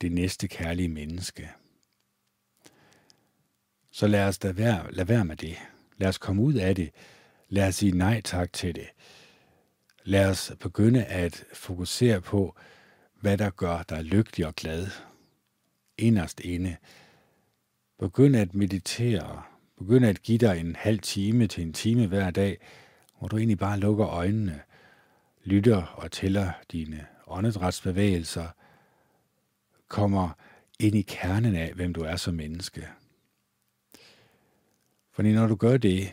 det 0.01 0.13
næste 0.13 0.49
kærlige 0.49 0.89
menneske. 0.89 1.51
Så 3.91 4.07
lad 4.07 4.29
os 4.29 4.39
da 4.39 4.53
være, 4.53 4.93
lad 4.93 5.05
være 5.05 5.25
med 5.25 5.37
det. 5.37 5.57
Lad 5.97 6.09
os 6.09 6.19
komme 6.19 6.43
ud 6.43 6.55
af 6.55 6.75
det. 6.75 6.91
Lad 7.49 7.69
os 7.69 7.75
sige 7.75 7.93
nej 7.93 8.21
tak 8.21 8.53
til 8.53 8.75
det. 8.75 8.89
Lad 10.05 10.31
os 10.31 10.53
begynde 10.61 11.05
at 11.05 11.45
fokusere 11.53 12.21
på, 12.21 12.57
hvad 13.21 13.39
der 13.39 13.51
gør 13.51 13.83
dig 13.83 14.05
lykkelig 14.05 14.47
og 14.47 14.55
glad. 14.55 14.87
Inderst 15.99 16.41
inde. 16.41 16.77
Begynd 17.99 18.37
at 18.37 18.55
meditere. 18.55 19.43
Begynd 19.79 20.07
at 20.07 20.23
give 20.23 20.39
dig 20.39 20.61
en 20.61 20.77
halv 20.77 20.99
time 20.99 21.47
til 21.47 21.63
en 21.63 21.73
time 21.73 22.07
hver 22.07 22.31
dag, 22.31 22.59
hvor 23.19 23.29
du 23.29 23.37
egentlig 23.37 23.59
bare 23.59 23.79
lukker 23.79 24.07
øjnene, 24.07 24.61
lytter 25.47 25.83
og 25.83 26.13
tæller 26.13 26.53
dine 26.73 27.07
åndedrætsbevægelser, 27.27 28.49
kommer 29.89 30.31
ind 30.81 30.97
i 30.97 31.03
kernen 31.03 31.57
af, 31.57 31.73
hvem 31.75 31.93
du 31.93 32.01
er 32.01 32.17
som 32.17 32.35
menneske. 32.35 32.89
Fordi 35.13 35.33
når 35.33 35.47
du 35.47 35.55
gør 35.55 35.77
det, 35.77 36.13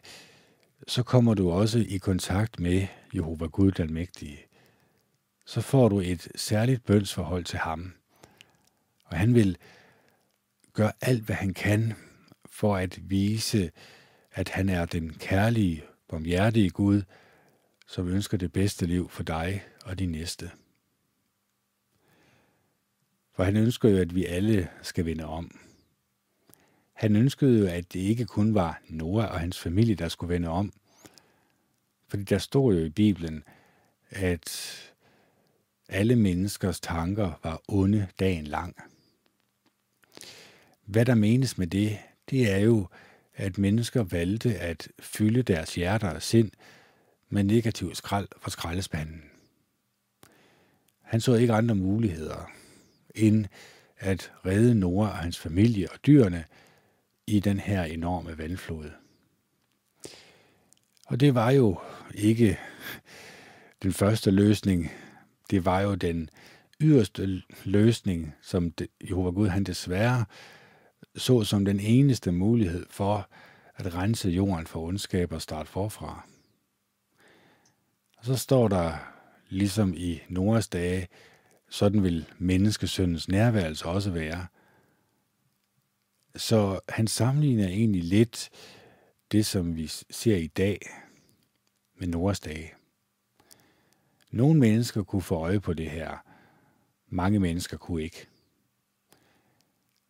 så 0.87 1.03
kommer 1.03 1.33
du 1.33 1.51
også 1.51 1.79
i 1.79 1.97
kontakt 1.97 2.59
med 2.59 2.87
Jehova 3.15 3.45
Gud 3.45 3.71
den 3.71 3.93
Mægtige. 3.93 4.39
Så 5.45 5.61
får 5.61 5.89
du 5.89 5.99
et 5.99 6.27
særligt 6.35 6.85
bønsforhold 6.85 7.43
til 7.43 7.59
ham. 7.59 7.93
Og 9.05 9.17
han 9.17 9.35
vil 9.35 9.57
gøre 10.73 10.91
alt, 11.01 11.23
hvad 11.23 11.35
han 11.35 11.53
kan 11.53 11.93
for 12.45 12.75
at 12.75 12.99
vise, 13.01 13.71
at 14.31 14.49
han 14.49 14.69
er 14.69 14.85
den 14.85 15.13
kærlige, 15.13 15.83
barmhjertige 16.09 16.69
Gud, 16.69 17.01
som 17.93 18.07
ønsker 18.07 18.37
det 18.37 18.53
bedste 18.53 18.85
liv 18.85 19.09
for 19.09 19.23
dig 19.23 19.63
og 19.85 19.99
din 19.99 20.11
næste. 20.11 20.51
For 23.31 23.43
han 23.43 23.57
ønsker 23.57 23.89
jo, 23.89 23.97
at 23.97 24.15
vi 24.15 24.25
alle 24.25 24.69
skal 24.81 25.05
vende 25.05 25.25
om. 25.25 25.59
Han 26.93 27.15
ønskede 27.15 27.59
jo, 27.59 27.67
at 27.67 27.93
det 27.93 27.99
ikke 27.99 28.25
kun 28.25 28.55
var 28.55 28.81
Noah 28.89 29.31
og 29.31 29.39
hans 29.39 29.59
familie, 29.59 29.95
der 29.95 30.07
skulle 30.07 30.33
vende 30.33 30.47
om. 30.47 30.73
Fordi 32.07 32.23
der 32.23 32.37
stod 32.37 32.75
jo 32.75 32.85
i 32.85 32.89
Bibelen, 32.89 33.43
at 34.09 34.73
alle 35.89 36.15
menneskers 36.15 36.79
tanker 36.79 37.39
var 37.43 37.61
onde 37.67 38.07
dagen 38.19 38.47
lang. 38.47 38.75
Hvad 40.85 41.05
der 41.05 41.15
menes 41.15 41.57
med 41.57 41.67
det, 41.67 41.99
det 42.29 42.51
er 42.51 42.59
jo, 42.59 42.87
at 43.35 43.57
mennesker 43.57 44.03
valgte 44.03 44.59
at 44.59 44.87
fylde 44.99 45.43
deres 45.43 45.75
hjerter 45.75 46.09
og 46.09 46.21
sind 46.21 46.51
med 47.33 47.43
negativ 47.43 47.95
skrald 47.95 48.27
fra 48.41 48.51
skraldespanden. 48.51 49.23
Han 51.01 51.21
så 51.21 51.33
ikke 51.33 51.53
andre 51.53 51.75
muligheder 51.75 52.51
end 53.15 53.45
at 53.97 54.31
redde 54.45 54.75
Nora 54.75 55.09
og 55.09 55.17
hans 55.17 55.39
familie 55.39 55.91
og 55.91 56.05
dyrene 56.05 56.45
i 57.27 57.39
den 57.39 57.59
her 57.59 57.83
enorme 57.83 58.37
vandflod. 58.37 58.89
Og 61.05 61.19
det 61.19 61.35
var 61.35 61.51
jo 61.51 61.79
ikke 62.15 62.59
den 63.83 63.93
første 63.93 64.31
løsning. 64.31 64.91
Det 65.49 65.65
var 65.65 65.81
jo 65.81 65.95
den 65.95 66.29
yderste 66.81 67.41
løsning, 67.63 68.33
som 68.41 68.73
Jehova 69.09 69.29
Gud 69.29 69.47
han 69.47 69.63
desværre 69.63 70.25
så 71.15 71.43
som 71.43 71.65
den 71.65 71.79
eneste 71.79 72.31
mulighed 72.31 72.85
for 72.89 73.29
at 73.75 73.95
rense 73.95 74.29
jorden 74.29 74.67
for 74.67 74.79
ondskab 74.79 75.31
og 75.31 75.41
starte 75.41 75.69
forfra. 75.69 76.27
Og 78.23 78.27
så 78.27 78.35
står 78.35 78.67
der, 78.67 78.97
ligesom 79.49 79.93
i 79.97 80.21
Noras 80.29 80.67
dage, 80.67 81.07
sådan 81.69 82.03
vil 82.03 82.25
menneskesøndens 82.37 83.27
nærværelse 83.27 83.85
også 83.85 84.11
være. 84.11 84.47
Så 86.35 86.79
han 86.89 87.07
sammenligner 87.07 87.67
egentlig 87.67 88.03
lidt 88.03 88.49
det, 89.31 89.45
som 89.45 89.75
vi 89.75 89.87
ser 89.87 90.35
i 90.35 90.47
dag 90.47 90.79
med 91.95 92.07
Noras 92.07 92.39
dage. 92.39 92.73
Nogle 94.31 94.59
mennesker 94.59 95.03
kunne 95.03 95.21
få 95.21 95.35
øje 95.35 95.59
på 95.59 95.73
det 95.73 95.89
her. 95.89 96.17
Mange 97.09 97.39
mennesker 97.39 97.77
kunne 97.77 98.03
ikke. 98.03 98.27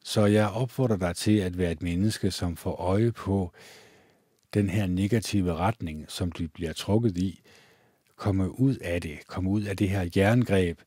Så 0.04 0.26
jeg 0.26 0.50
opfordrer 0.50 0.98
dig 0.98 1.16
til 1.16 1.38
at 1.38 1.58
være 1.58 1.72
et 1.72 1.82
menneske, 1.82 2.32
som 2.32 2.58
får 2.58 2.76
øje 2.76 3.12
på 3.12 3.54
den 4.54 4.70
her 4.70 4.88
negative 4.88 5.56
retning, 5.56 6.12
som 6.12 6.32
du 6.32 6.48
bliver 6.48 6.74
trukket 6.74 7.18
i, 7.18 7.42
komme 8.16 8.60
ud 8.60 8.76
af 8.76 9.02
det, 9.02 9.28
komme 9.28 9.50
ud 9.50 9.64
af 9.64 9.78
det 9.78 9.90
her 9.90 10.10
jerngreb, 10.16 10.80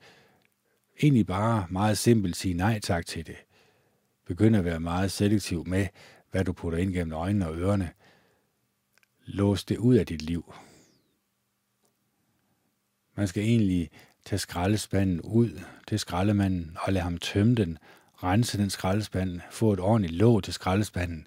egentlig 1.03 1.27
bare 1.27 1.67
meget 1.71 1.99
simpelt 1.99 2.37
sige 2.37 2.55
nej 2.55 2.81
tak 2.81 3.07
til 3.07 3.27
det. 3.27 3.37
Begynd 4.27 4.57
at 4.57 4.65
være 4.65 4.81
meget 4.81 5.13
selektiv 5.13 5.67
med, 5.67 5.87
hvad 6.31 6.45
du 6.45 6.53
putter 6.53 6.79
ind 6.79 6.93
gennem 6.93 7.13
øjnene 7.13 7.49
og 7.49 7.57
ørerne. 7.57 7.91
Lås 9.25 9.65
det 9.65 9.79
ud 9.79 9.95
af 9.95 10.07
dit 10.07 10.23
liv. 10.23 10.55
Man 13.15 13.29
skal 13.29 13.43
egentlig 13.43 13.91
tage 14.25 14.39
skraldespanden 14.39 15.21
ud 15.21 15.61
til 15.89 15.99
skraldemanden 15.99 16.77
og 16.81 16.93
lade 16.93 17.03
ham 17.03 17.19
tømme 17.19 17.55
den, 17.55 17.79
rense 18.23 18.59
den 18.59 18.71
skraldespand, 18.71 19.41
få 19.51 19.73
et 19.73 19.81
ordentligt 19.81 20.15
låg 20.15 20.45
til 20.45 20.53
skraldespanden. 20.53 21.27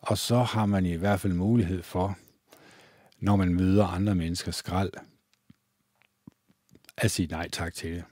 Og 0.00 0.18
så 0.18 0.42
har 0.42 0.66
man 0.66 0.86
i 0.86 0.94
hvert 0.94 1.20
fald 1.20 1.32
mulighed 1.32 1.82
for, 1.82 2.18
når 3.20 3.36
man 3.36 3.54
møder 3.54 3.86
andre 3.86 4.14
menneskers 4.14 4.56
skrald, 4.56 4.92
at 6.96 7.10
sige 7.10 7.28
nej 7.28 7.48
tak 7.48 7.74
til 7.74 7.94
det. 7.94 8.04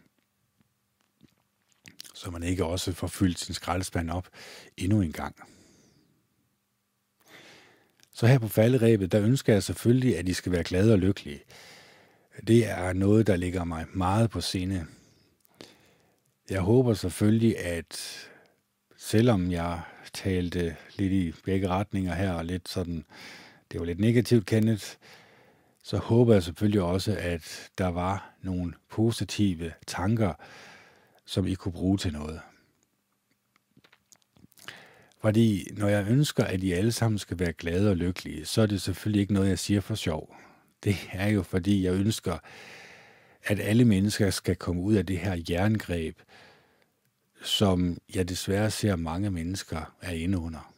Så 2.15 2.31
man 2.31 2.43
ikke 2.43 2.65
også 2.65 2.93
får 2.93 3.07
fyldt 3.07 3.39
sin 3.39 3.55
skraldespand 3.55 4.11
op 4.11 4.29
endnu 4.77 5.01
en 5.01 5.13
gang. 5.13 5.37
Så 8.13 8.27
her 8.27 8.39
på 8.39 8.49
falderæbet, 8.49 9.13
der 9.13 9.23
ønsker 9.23 9.53
jeg 9.53 9.63
selvfølgelig, 9.63 10.19
at 10.19 10.29
I 10.29 10.33
skal 10.33 10.53
være 10.53 10.65
glade 10.65 10.93
og 10.93 10.99
lykkelige. 10.99 11.41
Det 12.47 12.67
er 12.67 12.93
noget, 12.93 13.27
der 13.27 13.37
ligger 13.37 13.65
mig 13.65 13.87
meget 13.93 14.31
på 14.31 14.41
sinde. 14.41 14.87
Jeg 16.51 16.61
håber 16.61 16.95
selvfølgelig, 16.95 17.59
at 17.59 18.19
selvom 18.97 19.51
jeg 19.51 19.81
talte 20.13 20.77
lidt 20.97 21.13
i 21.13 21.33
begge 21.45 21.69
retninger 21.69 22.15
her, 22.15 22.33
og 22.33 22.45
lidt 22.45 22.69
sådan, 22.69 23.05
det 23.73 23.81
var 23.81 23.87
lidt 23.87 24.01
negativt 24.01 24.47
kendet, 24.47 24.99
så 25.83 25.97
håber 25.99 26.33
jeg 26.33 26.43
selvfølgelig 26.43 26.83
også, 26.83 27.17
at 27.19 27.71
der 27.79 27.87
var 27.89 28.35
nogle 28.43 28.73
positive 28.91 29.73
tanker, 29.87 30.33
som 31.25 31.47
I 31.47 31.55
kunne 31.55 31.73
bruge 31.73 31.99
til 31.99 32.13
noget. 32.13 32.41
Fordi 35.21 35.69
når 35.77 35.89
jeg 35.89 36.07
ønsker, 36.09 36.45
at 36.45 36.63
I 36.63 36.73
alle 36.73 36.93
sammen 36.93 37.19
skal 37.19 37.39
være 37.39 37.53
glade 37.53 37.91
og 37.91 37.97
lykkelige, 37.97 38.45
så 38.45 38.63
er 38.63 38.67
det 38.67 38.83
selvfølgelig 38.83 39.21
ikke 39.21 39.35
noget, 39.35 39.49
jeg 39.49 39.59
siger 39.59 39.81
for 39.81 39.95
sjov. 39.95 40.37
Det 40.85 40.97
er 41.13 41.29
jo 41.29 41.43
fordi, 41.43 41.85
jeg 41.85 41.95
ønsker, 41.95 42.39
at 43.43 43.61
alle 43.61 43.85
mennesker 43.85 44.31
skal 44.31 44.57
komme 44.57 44.83
ud 44.83 44.95
af 44.95 45.07
det 45.07 45.19
her 45.19 45.43
jerngreb, 45.51 46.19
som 47.43 47.99
jeg 48.15 48.29
desværre 48.29 48.71
ser 48.71 48.97
mange 48.97 49.31
mennesker 49.31 49.95
er 50.01 50.13
inde 50.13 50.39
under. 50.39 50.76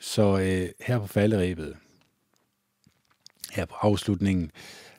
Så 0.00 0.38
øh, 0.38 0.86
her 0.86 0.98
på 0.98 1.06
falderæbet, 1.06 1.76
her 3.52 3.64
på 3.64 3.74
afslutningen 3.74 4.50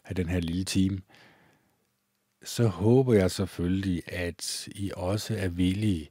af 0.05 0.15
den 0.15 0.29
her 0.29 0.39
lille 0.39 0.63
time, 0.63 1.01
så 2.43 2.67
håber 2.67 3.13
jeg 3.13 3.31
selvfølgelig, 3.31 4.03
at 4.07 4.67
I 4.67 4.91
også 4.95 5.35
er 5.37 5.47
villige 5.47 6.09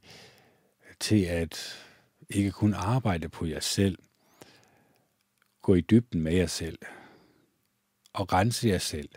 til 0.99 1.23
at 1.23 1.85
ikke 2.29 2.51
kun 2.51 2.73
arbejde 2.73 3.29
på 3.29 3.45
jer 3.45 3.59
selv, 3.59 3.97
gå 5.61 5.75
i 5.75 5.81
dybden 5.81 6.21
med 6.21 6.33
jer 6.33 6.45
selv, 6.45 6.79
og 8.13 8.33
rense 8.33 8.67
jer 8.67 8.77
selv, 8.77 9.09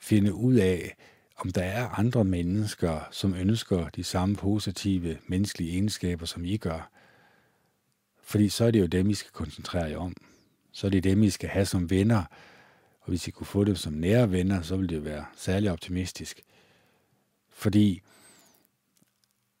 finde 0.00 0.34
ud 0.34 0.54
af 0.54 0.96
om 1.36 1.50
der 1.52 1.62
er 1.62 1.88
andre 1.88 2.24
mennesker, 2.24 3.08
som 3.10 3.34
ønsker 3.34 3.88
de 3.88 4.04
samme 4.04 4.36
positive 4.36 5.18
menneskelige 5.26 5.72
egenskaber, 5.72 6.26
som 6.26 6.44
I 6.44 6.56
gør. 6.56 6.90
Fordi 8.28 8.48
så 8.48 8.64
er 8.64 8.70
det 8.70 8.80
jo 8.80 8.86
dem, 8.86 9.10
I 9.10 9.14
skal 9.14 9.30
koncentrere 9.32 9.84
jer 9.84 9.98
om. 9.98 10.16
Så 10.72 10.86
er 10.86 10.90
det 10.90 11.04
dem, 11.04 11.22
I 11.22 11.30
skal 11.30 11.48
have 11.48 11.66
som 11.66 11.90
venner. 11.90 12.24
Og 13.00 13.08
hvis 13.08 13.28
I 13.28 13.30
kunne 13.30 13.46
få 13.46 13.64
dem 13.64 13.76
som 13.76 13.92
nære 13.92 14.30
venner, 14.30 14.62
så 14.62 14.76
ville 14.76 14.94
det 14.94 15.04
være 15.04 15.26
særlig 15.36 15.70
optimistisk. 15.70 16.40
Fordi 17.50 18.02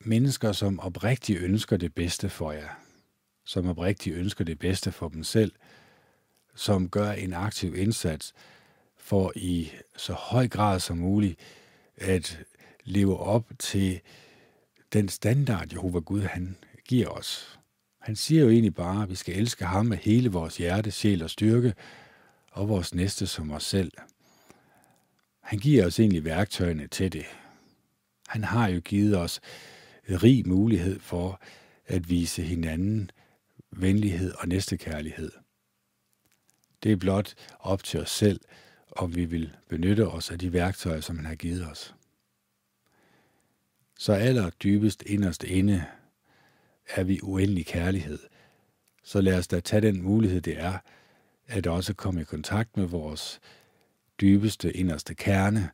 mennesker, 0.00 0.52
som 0.52 0.80
oprigtigt 0.80 1.40
ønsker 1.40 1.76
det 1.76 1.94
bedste 1.94 2.28
for 2.28 2.52
jer, 2.52 2.68
som 3.44 3.68
oprigtigt 3.68 4.16
ønsker 4.16 4.44
det 4.44 4.58
bedste 4.58 4.92
for 4.92 5.08
dem 5.08 5.24
selv, 5.24 5.52
som 6.54 6.88
gør 6.88 7.10
en 7.10 7.32
aktiv 7.32 7.74
indsats 7.74 8.34
for 8.96 9.32
i 9.36 9.72
så 9.96 10.12
høj 10.12 10.48
grad 10.48 10.80
som 10.80 10.96
muligt 10.96 11.40
at 11.96 12.40
leve 12.84 13.18
op 13.18 13.46
til 13.58 14.00
den 14.92 15.08
standard, 15.08 15.72
Jehova 15.72 15.98
Gud 15.98 16.22
han 16.22 16.56
giver 16.88 17.08
os. 17.08 17.58
Han 18.08 18.16
siger 18.16 18.42
jo 18.42 18.50
egentlig 18.50 18.74
bare, 18.74 19.02
at 19.02 19.10
vi 19.10 19.14
skal 19.14 19.38
elske 19.38 19.64
ham 19.64 19.86
med 19.86 19.96
hele 19.96 20.28
vores 20.28 20.56
hjerte, 20.56 20.90
sjæl 20.90 21.22
og 21.22 21.30
styrke, 21.30 21.74
og 22.50 22.68
vores 22.68 22.94
næste 22.94 23.26
som 23.26 23.50
os 23.50 23.64
selv. 23.64 23.92
Han 25.40 25.58
giver 25.58 25.86
os 25.86 26.00
egentlig 26.00 26.24
værktøjerne 26.24 26.86
til 26.86 27.12
det. 27.12 27.24
Han 28.28 28.44
har 28.44 28.68
jo 28.68 28.80
givet 28.80 29.18
os 29.18 29.40
rig 30.08 30.48
mulighed 30.48 31.00
for 31.00 31.40
at 31.86 32.10
vise 32.10 32.42
hinanden 32.42 33.10
venlighed 33.70 34.34
og 34.38 34.48
næstekærlighed. 34.48 35.32
Det 36.82 36.92
er 36.92 36.96
blot 36.96 37.34
op 37.60 37.84
til 37.84 38.00
os 38.00 38.10
selv, 38.10 38.40
om 38.90 39.16
vi 39.16 39.24
vil 39.24 39.56
benytte 39.68 40.08
os 40.08 40.30
af 40.30 40.38
de 40.38 40.52
værktøjer, 40.52 41.00
som 41.00 41.16
han 41.16 41.26
har 41.26 41.34
givet 41.34 41.66
os. 41.66 41.94
Så 43.98 44.12
aller 44.12 44.50
dybest 44.50 45.02
inderst 45.06 45.44
inde 45.44 45.84
er 46.88 47.02
vi 47.04 47.20
uendelig 47.22 47.66
kærlighed. 47.66 48.18
Så 49.04 49.20
lad 49.20 49.38
os 49.38 49.48
da 49.48 49.60
tage 49.60 49.80
den 49.80 50.02
mulighed, 50.02 50.40
det 50.40 50.60
er, 50.60 50.78
at 51.46 51.66
også 51.66 51.94
komme 51.94 52.20
i 52.20 52.24
kontakt 52.24 52.76
med 52.76 52.86
vores 52.86 53.40
dybeste, 54.20 54.72
inderste 54.72 55.14
kerne, 55.14 55.70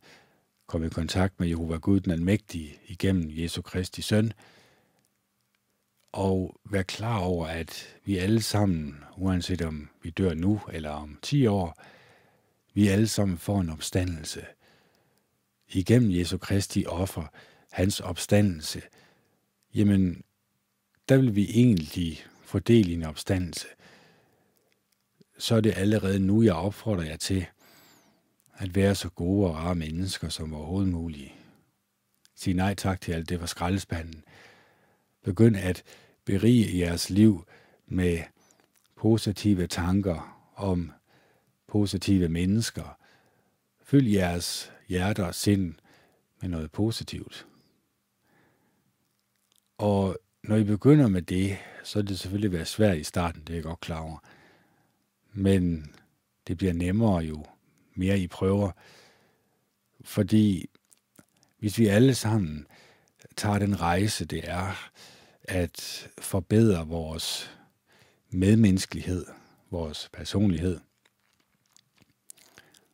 komme 0.67 0.87
i 0.87 0.91
kontakt 0.91 1.41
med 1.41 1.49
Jehova 1.49 1.77
Gud 1.77 2.01
den 2.01 2.13
Almægtige 2.13 2.79
igennem 2.87 3.31
Jesu 3.31 3.63
Kristi 3.63 4.03
Søn, 4.03 4.33
og 6.13 6.61
være 6.71 6.85
klar 6.85 7.19
over, 7.19 7.47
at 7.47 7.97
vi 8.05 8.19
alle 8.19 8.43
sammen, 8.43 9.05
uanset 9.17 9.63
om 9.63 9.89
vi 10.03 10.11
dør 10.11 10.35
nu 10.35 10.61
eller 10.73 10.91
om 10.91 11.19
10 11.23 11.47
år, 11.47 11.83
vi 12.75 12.89
alle 12.89 13.09
sammen 13.09 13.39
får 13.39 13.61
en 13.61 13.71
opstandelse. 13.71 14.45
Igennem 15.69 16.11
Jesu 16.11 16.39
Kristi 16.39 16.87
offer, 16.87 17.27
hans 17.73 18.01
opstandelse, 18.01 18.83
jamen, 19.75 20.23
der 21.09 21.17
vil 21.17 21.37
vi 21.37 21.45
egentlig 21.51 22.25
fordele 22.43 22.91
i 22.91 22.95
en 22.95 23.03
opstandelse. 23.03 23.67
Så 25.39 25.55
er 25.55 25.61
det 25.61 25.73
allerede 25.77 26.19
nu, 26.19 26.43
jeg 26.43 26.55
opfordrer 26.55 27.05
jer 27.05 27.17
til 27.17 27.47
at 28.55 28.75
være 28.75 28.95
så 28.95 29.09
gode 29.09 29.49
og 29.49 29.55
rare 29.55 29.75
mennesker 29.75 30.29
som 30.29 30.55
overhovedet 30.55 30.93
muligt. 30.93 31.33
Sig 32.35 32.55
nej 32.55 32.75
tak 32.75 33.01
til 33.01 33.13
alt 33.13 33.29
det 33.29 33.41
for 33.41 33.47
skraldespanden. 33.47 34.25
Begynd 35.23 35.57
at 35.57 35.83
berige 36.25 36.79
jeres 36.79 37.11
liv 37.11 37.47
med 37.87 38.19
positive 38.97 39.67
tanker 39.67 40.49
om 40.57 40.93
positive 41.67 42.29
mennesker. 42.29 42.99
Fyld 43.83 44.09
jeres 44.09 44.73
hjerter 44.89 45.25
og 45.25 45.35
sind 45.35 45.75
med 46.41 46.49
noget 46.49 46.73
positivt. 46.73 47.47
Og 49.79 50.19
når 50.49 50.57
I 50.57 50.65
begynder 50.65 51.09
med 51.09 51.23
det, 51.23 51.57
så 51.85 51.99
er 51.99 52.03
det 52.03 52.19
selvfølgelig 52.19 52.53
være 52.53 52.65
svært 52.65 52.99
i 52.99 53.05
starten, 53.05 53.41
det 53.41 53.51
er 53.51 53.55
jeg 53.55 53.65
godt 53.65 53.81
klar 53.81 54.01
over. 54.01 54.19
Men 55.33 55.93
det 56.47 56.57
bliver 56.57 56.73
nemmere 56.73 57.19
jo 57.19 57.45
mere 57.95 58.19
I 58.19 58.27
prøver. 58.27 58.71
Fordi 60.01 60.71
hvis 61.59 61.79
vi 61.79 61.87
alle 61.87 62.15
sammen 62.15 62.67
tager 63.37 63.59
den 63.59 63.81
rejse, 63.81 64.25
det 64.25 64.41
er 64.51 64.91
at 65.43 66.09
forbedre 66.19 66.87
vores 66.87 67.51
medmenneskelighed, 68.31 69.27
vores 69.71 70.09
personlighed, 70.13 70.81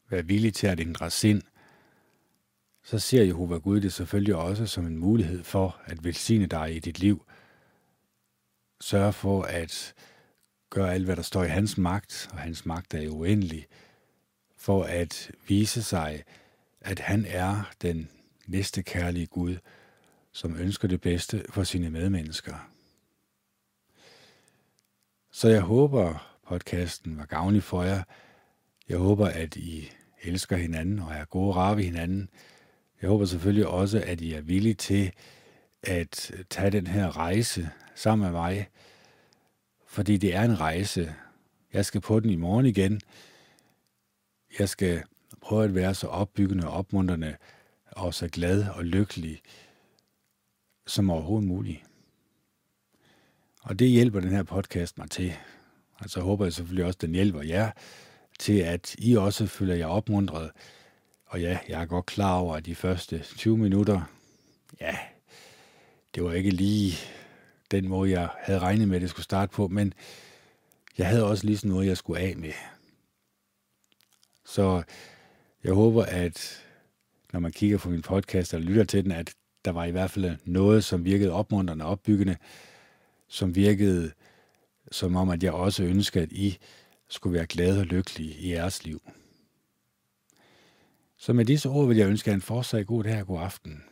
være 0.09 0.27
villig 0.27 0.55
til 0.55 0.67
at 0.67 0.81
ændre 0.81 1.11
sind, 1.11 1.43
så 2.83 2.99
ser 2.99 3.25
Jehova 3.25 3.57
Gud 3.57 3.81
det 3.81 3.93
selvfølgelig 3.93 4.35
også 4.35 4.67
som 4.67 4.87
en 4.87 4.97
mulighed 4.97 5.45
for 5.45 5.81
at 5.85 6.05
velsigne 6.05 6.47
dig 6.47 6.77
i 6.77 6.79
dit 6.79 6.99
liv 6.99 7.25
sørge 8.81 9.13
for 9.13 9.43
at 9.43 9.95
gøre 10.71 10.95
alt, 10.95 11.05
hvad 11.05 11.17
der 11.17 11.23
står 11.23 11.45
i 11.45 11.49
hans 11.49 11.79
magt, 11.79 12.29
og 12.33 12.39
hans 12.39 12.67
magt 12.67 12.95
er 12.95 13.03
jo 13.03 13.11
uendelig, 13.11 13.67
for 14.57 14.85
at 14.85 15.31
vise 15.49 15.83
sig, 15.83 16.25
at 16.81 16.99
han 16.99 17.25
er 17.29 17.71
den 17.83 18.11
næste 18.47 18.83
kærlige 18.83 19.27
Gud, 19.27 19.57
som 20.33 20.57
ønsker 20.57 20.89
det 20.89 21.01
bedste 21.01 21.45
for 21.51 21.65
sine 21.65 21.91
medmennesker. 21.91 22.71
Så 25.31 25.49
jeg 25.49 25.61
håber, 25.61 26.39
podcasten 26.49 27.19
var 27.19 27.27
gavnlig 27.27 27.63
for 27.63 27.83
jer. 27.83 28.03
Jeg 28.89 28.99
håber, 28.99 29.27
at 29.27 29.57
I 29.57 29.91
elsker 30.23 30.57
hinanden 30.57 30.99
og 30.99 31.13
er 31.13 31.25
gode 31.25 31.55
rare 31.55 31.77
ved 31.77 31.85
hinanden. 31.85 32.29
Jeg 33.03 33.09
håber 33.09 33.25
selvfølgelig 33.25 33.67
også, 33.67 34.03
at 34.07 34.21
I 34.21 34.33
er 34.33 34.41
villige 34.41 34.75
til 34.75 35.13
at 35.83 36.33
tage 36.51 36.71
den 36.71 36.87
her 36.87 37.17
rejse 37.17 37.71
sammen 37.95 38.25
med 38.25 38.41
mig, 38.41 38.69
fordi 39.87 40.17
det 40.17 40.35
er 40.35 40.43
en 40.43 40.61
rejse. 40.61 41.15
Jeg 41.73 41.85
skal 41.85 42.01
på 42.01 42.21
den 42.21 42.31
i 42.31 42.37
morgen 42.37 42.67
igen. 42.67 43.01
Jeg 44.59 44.69
skal 44.69 45.03
prøve 45.41 45.65
at 45.65 45.75
være 45.75 45.95
så 45.95 46.07
opbyggende 46.07 46.67
og 46.69 46.73
opmuntrende 46.73 47.37
og 47.87 48.15
så 48.15 48.29
glad 48.29 48.69
og 48.69 48.85
lykkelig 48.85 49.43
som 50.87 51.11
overhovedet 51.11 51.49
muligt. 51.49 51.83
Og 53.63 53.79
det 53.79 53.89
hjælper 53.89 54.21
den 54.21 54.31
her 54.31 54.43
podcast 54.43 54.99
mig 54.99 55.11
til. 55.11 55.33
Og 55.95 56.11
så 56.11 56.21
håber 56.21 56.45
jeg 56.45 56.53
selvfølgelig 56.53 56.85
også, 56.85 56.97
at 56.97 57.01
den 57.03 57.15
hjælper 57.15 57.43
jer 57.43 57.71
til, 58.39 58.59
at 58.59 58.95
I 58.99 59.17
også 59.17 59.47
føler 59.47 59.75
jer 59.75 59.87
opmuntret. 59.87 60.51
Og 61.27 61.41
ja, 61.41 61.59
jeg 61.69 61.83
er 61.83 61.87
godt 61.87 62.07
klar 62.07 62.39
over, 62.39 62.57
at 62.57 62.67
de 62.67 62.75
første 62.75 63.19
20 63.19 63.59
minutter, 63.59 64.03
ja, 64.81 64.99
det 66.15 66.25
var 66.25 66.33
ikke 66.33 66.51
lige 66.51 66.95
den 67.71 67.89
måde, 67.89 68.11
jeg 68.11 68.29
havde 68.39 68.59
regnet 68.59 68.89
med, 68.89 68.97
at 68.97 69.03
det 69.03 69.11
skulle 69.11 69.25
starte 69.25 69.53
på, 69.53 69.69
men 69.69 69.95
jeg 70.99 71.09
havde 71.09 71.25
også 71.27 71.47
lige 71.47 71.57
sådan 71.57 71.71
noget, 71.71 71.87
jeg 71.87 71.97
skulle 71.97 72.21
af 72.21 72.37
med. 72.37 72.53
Så 74.45 74.83
jeg 75.65 75.73
håber, 75.73 76.05
at 76.05 76.65
når 77.33 77.41
man 77.41 77.53
kigger 77.53 77.79
på 77.79 77.91
min 77.91 78.03
podcast 78.03 78.55
og 78.55 78.61
lytter 78.61 78.85
til 78.85 79.05
den, 79.05 79.13
at 79.13 79.35
der 79.65 79.71
var 79.71 79.85
i 79.85 79.91
hvert 79.91 80.11
fald 80.11 80.37
noget, 80.45 80.85
som 80.85 81.05
virkede 81.05 81.33
opmuntrende 81.33 81.85
og 81.85 81.91
opbyggende, 81.91 82.37
som 83.29 83.55
virkede 83.55 84.13
som 84.93 85.17
om, 85.17 85.31
at 85.31 85.43
jeg 85.43 85.53
også 85.53 85.83
ønskede, 85.83 86.25
at 86.25 86.33
I 86.33 86.59
skulle 87.09 87.35
være 87.35 87.47
glade 87.47 87.81
og 87.81 87.87
lykkelige 87.87 88.35
i 88.35 88.53
jeres 88.53 88.85
liv. 88.85 89.03
Så 91.17 91.33
med 91.33 91.45
disse 91.45 91.69
ord 91.69 91.89
vil 91.89 91.97
jeg 91.97 92.09
ønske 92.09 92.31
jer 92.31 92.35
en 92.35 92.43
fortsat 92.43 92.87
god 92.87 93.05
dag 93.05 93.21
og 93.21 93.27
god 93.27 93.41
aften. 93.41 93.85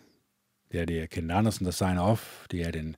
Det 0.73 0.81
er 0.81 0.85
det, 0.85 1.11
Kent 1.11 1.33
Andersen, 1.33 1.65
der 1.65 1.71
signer 1.73 2.03
off. 2.03 2.47
Det 2.51 2.61
er 2.61 2.71
den 2.71 2.97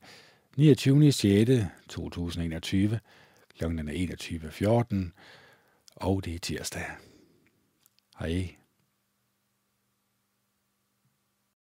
29. 0.57 1.13
6. 1.13 1.51
2021. 1.89 3.01
Klokken 3.59 3.89
er 3.89 3.93
21.14, 3.93 4.97
og 5.97 6.25
det 6.25 6.35
er 6.35 6.39
tirsdag. 6.39 6.85
Hej. 8.19 8.60